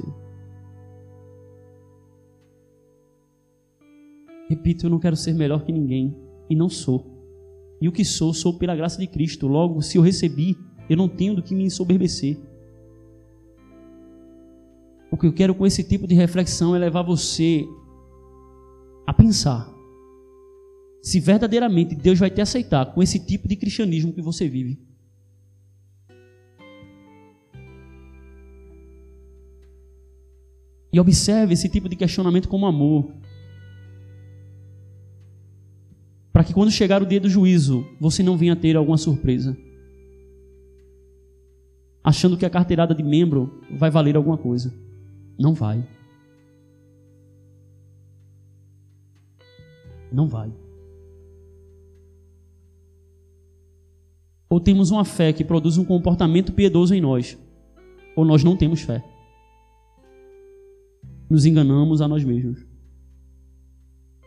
Repito, 4.50 4.86
eu 4.86 4.90
não 4.90 5.00
quero 5.00 5.16
ser 5.16 5.34
melhor 5.34 5.64
que 5.64 5.72
ninguém 5.72 6.16
e 6.50 6.56
não 6.56 6.70
sou. 6.70 7.06
E 7.82 7.88
o 7.88 7.92
que 7.92 8.04
sou, 8.04 8.34
sou 8.34 8.58
pela 8.58 8.76
graça 8.76 9.00
de 9.00 9.08
Cristo. 9.08 9.48
Logo, 9.48 9.82
se 9.82 9.98
eu 9.98 10.02
recebi, 10.02 10.58
eu 10.90 10.98
não 10.98 11.08
tenho 11.08 11.36
do 11.36 11.44
que 11.44 11.54
me 11.54 11.66
ensoberbecer. 11.66 12.38
O 15.12 15.18
que 15.18 15.28
eu 15.28 15.34
quero 15.34 15.54
com 15.54 15.66
esse 15.66 15.84
tipo 15.84 16.08
de 16.08 16.16
reflexão 16.16 16.76
é 16.76 16.80
levar 16.80 17.04
você 17.04 17.66
a 19.06 19.14
pensar 19.14 19.78
se 21.08 21.22
verdadeiramente 21.22 21.96
Deus 21.96 22.20
vai 22.20 22.30
te 22.30 22.42
aceitar 22.42 22.94
com 22.94 23.02
esse 23.02 23.18
tipo 23.26 23.48
de 23.48 23.56
cristianismo 23.56 24.12
que 24.12 24.22
você 24.22 24.46
vive. 24.50 24.78
E 30.98 31.00
observe 31.00 31.54
esse 31.54 31.70
tipo 31.70 31.88
de 31.88 31.96
questionamento 31.96 32.50
como 32.50 32.66
amor. 32.66 33.12
Para 36.34 36.44
que 36.44 36.52
quando 36.52 36.72
chegar 36.72 37.04
o 37.04 37.06
dia 37.06 37.20
do 37.20 37.30
juízo, 37.30 37.86
você 38.00 38.24
não 38.24 38.36
venha 38.36 38.56
ter 38.56 38.76
alguma 38.76 38.98
surpresa. 38.98 39.56
Achando 42.04 42.36
que 42.36 42.48
a 42.48 42.50
carteirada 42.50 42.96
de 42.96 43.04
membro 43.04 43.62
vai 43.78 43.92
valer 43.92 44.16
alguma 44.16 44.40
coisa. 44.40 44.74
Não 45.38 45.54
vai. 45.54 45.88
Não 50.12 50.28
vai. 50.28 50.52
Ou 54.50 54.60
temos 54.60 54.90
uma 54.90 55.06
fé 55.06 55.32
que 55.32 55.46
produz 55.46 55.78
um 55.78 55.86
comportamento 55.86 56.54
piedoso 56.54 56.96
em 56.96 57.02
nós, 57.02 57.38
ou 58.16 58.26
nós 58.26 58.44
não 58.44 58.58
temos 58.58 58.82
fé. 58.82 59.04
Nos 61.30 61.46
enganamos 61.46 62.02
a 62.02 62.08
nós 62.08 62.24
mesmos. 62.24 62.66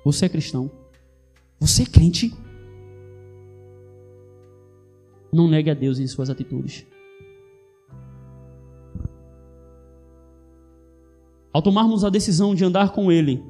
Você 0.04 0.26
é 0.26 0.28
cristão. 0.28 0.70
Você 1.58 1.82
é 1.82 1.86
crente. 1.86 2.32
Não 5.32 5.48
negue 5.48 5.70
a 5.70 5.74
Deus 5.74 5.98
em 5.98 6.06
suas 6.06 6.28
atitudes. 6.28 6.86
Ao 11.52 11.62
tomarmos 11.62 12.04
a 12.04 12.10
decisão 12.10 12.54
de 12.54 12.64
andar 12.64 12.92
com 12.92 13.10
Ele, 13.10 13.42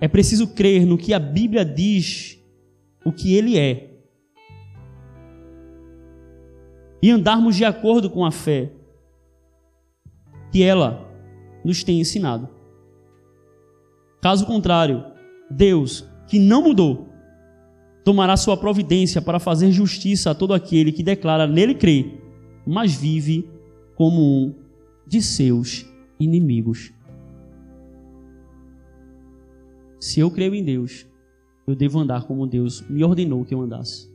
é 0.00 0.06
preciso 0.06 0.54
crer 0.54 0.86
no 0.86 0.96
que 0.96 1.12
a 1.12 1.18
Bíblia 1.18 1.64
diz, 1.64 2.38
o 3.04 3.12
que 3.12 3.34
Ele 3.34 3.58
é. 3.58 3.98
E 7.02 7.10
andarmos 7.10 7.56
de 7.56 7.64
acordo 7.64 8.10
com 8.10 8.24
a 8.24 8.30
fé 8.30 8.72
que 10.52 10.62
ela 10.62 11.06
nos 11.64 11.82
tem 11.84 12.00
ensinado. 12.00 12.57
Caso 14.20 14.46
contrário, 14.46 15.04
Deus, 15.50 16.04
que 16.26 16.38
não 16.38 16.62
mudou, 16.62 17.08
tomará 18.04 18.36
sua 18.36 18.56
providência 18.56 19.22
para 19.22 19.38
fazer 19.38 19.70
justiça 19.70 20.30
a 20.30 20.34
todo 20.34 20.54
aquele 20.54 20.92
que 20.92 21.02
declara 21.02 21.46
nele 21.46 21.74
crer, 21.74 22.20
mas 22.66 22.94
vive 22.94 23.48
como 23.94 24.22
um 24.22 24.54
de 25.06 25.22
seus 25.22 25.86
inimigos. 26.18 26.92
Se 30.00 30.20
eu 30.20 30.30
creio 30.30 30.54
em 30.54 30.64
Deus, 30.64 31.06
eu 31.66 31.74
devo 31.74 31.98
andar 31.98 32.24
como 32.26 32.46
Deus 32.46 32.80
me 32.88 33.04
ordenou 33.04 33.44
que 33.44 33.54
eu 33.54 33.60
andasse. 33.60 34.10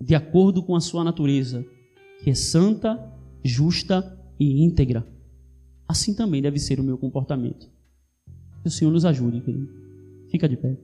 De 0.00 0.14
acordo 0.14 0.62
com 0.62 0.74
a 0.74 0.80
sua 0.80 1.04
natureza, 1.04 1.64
que 2.22 2.30
é 2.30 2.34
santa, 2.34 2.98
justa 3.44 4.18
e 4.38 4.62
íntegra. 4.64 5.06
Assim 5.86 6.14
também 6.14 6.40
deve 6.40 6.58
ser 6.58 6.80
o 6.80 6.84
meu 6.84 6.96
comportamento. 6.96 7.68
Que 8.62 8.68
o 8.68 8.70
Senhor 8.70 8.92
nos 8.92 9.04
ajude, 9.04 9.40
querido. 9.40 9.68
Fica 10.30 10.48
de 10.48 10.56
pé. 10.56 10.76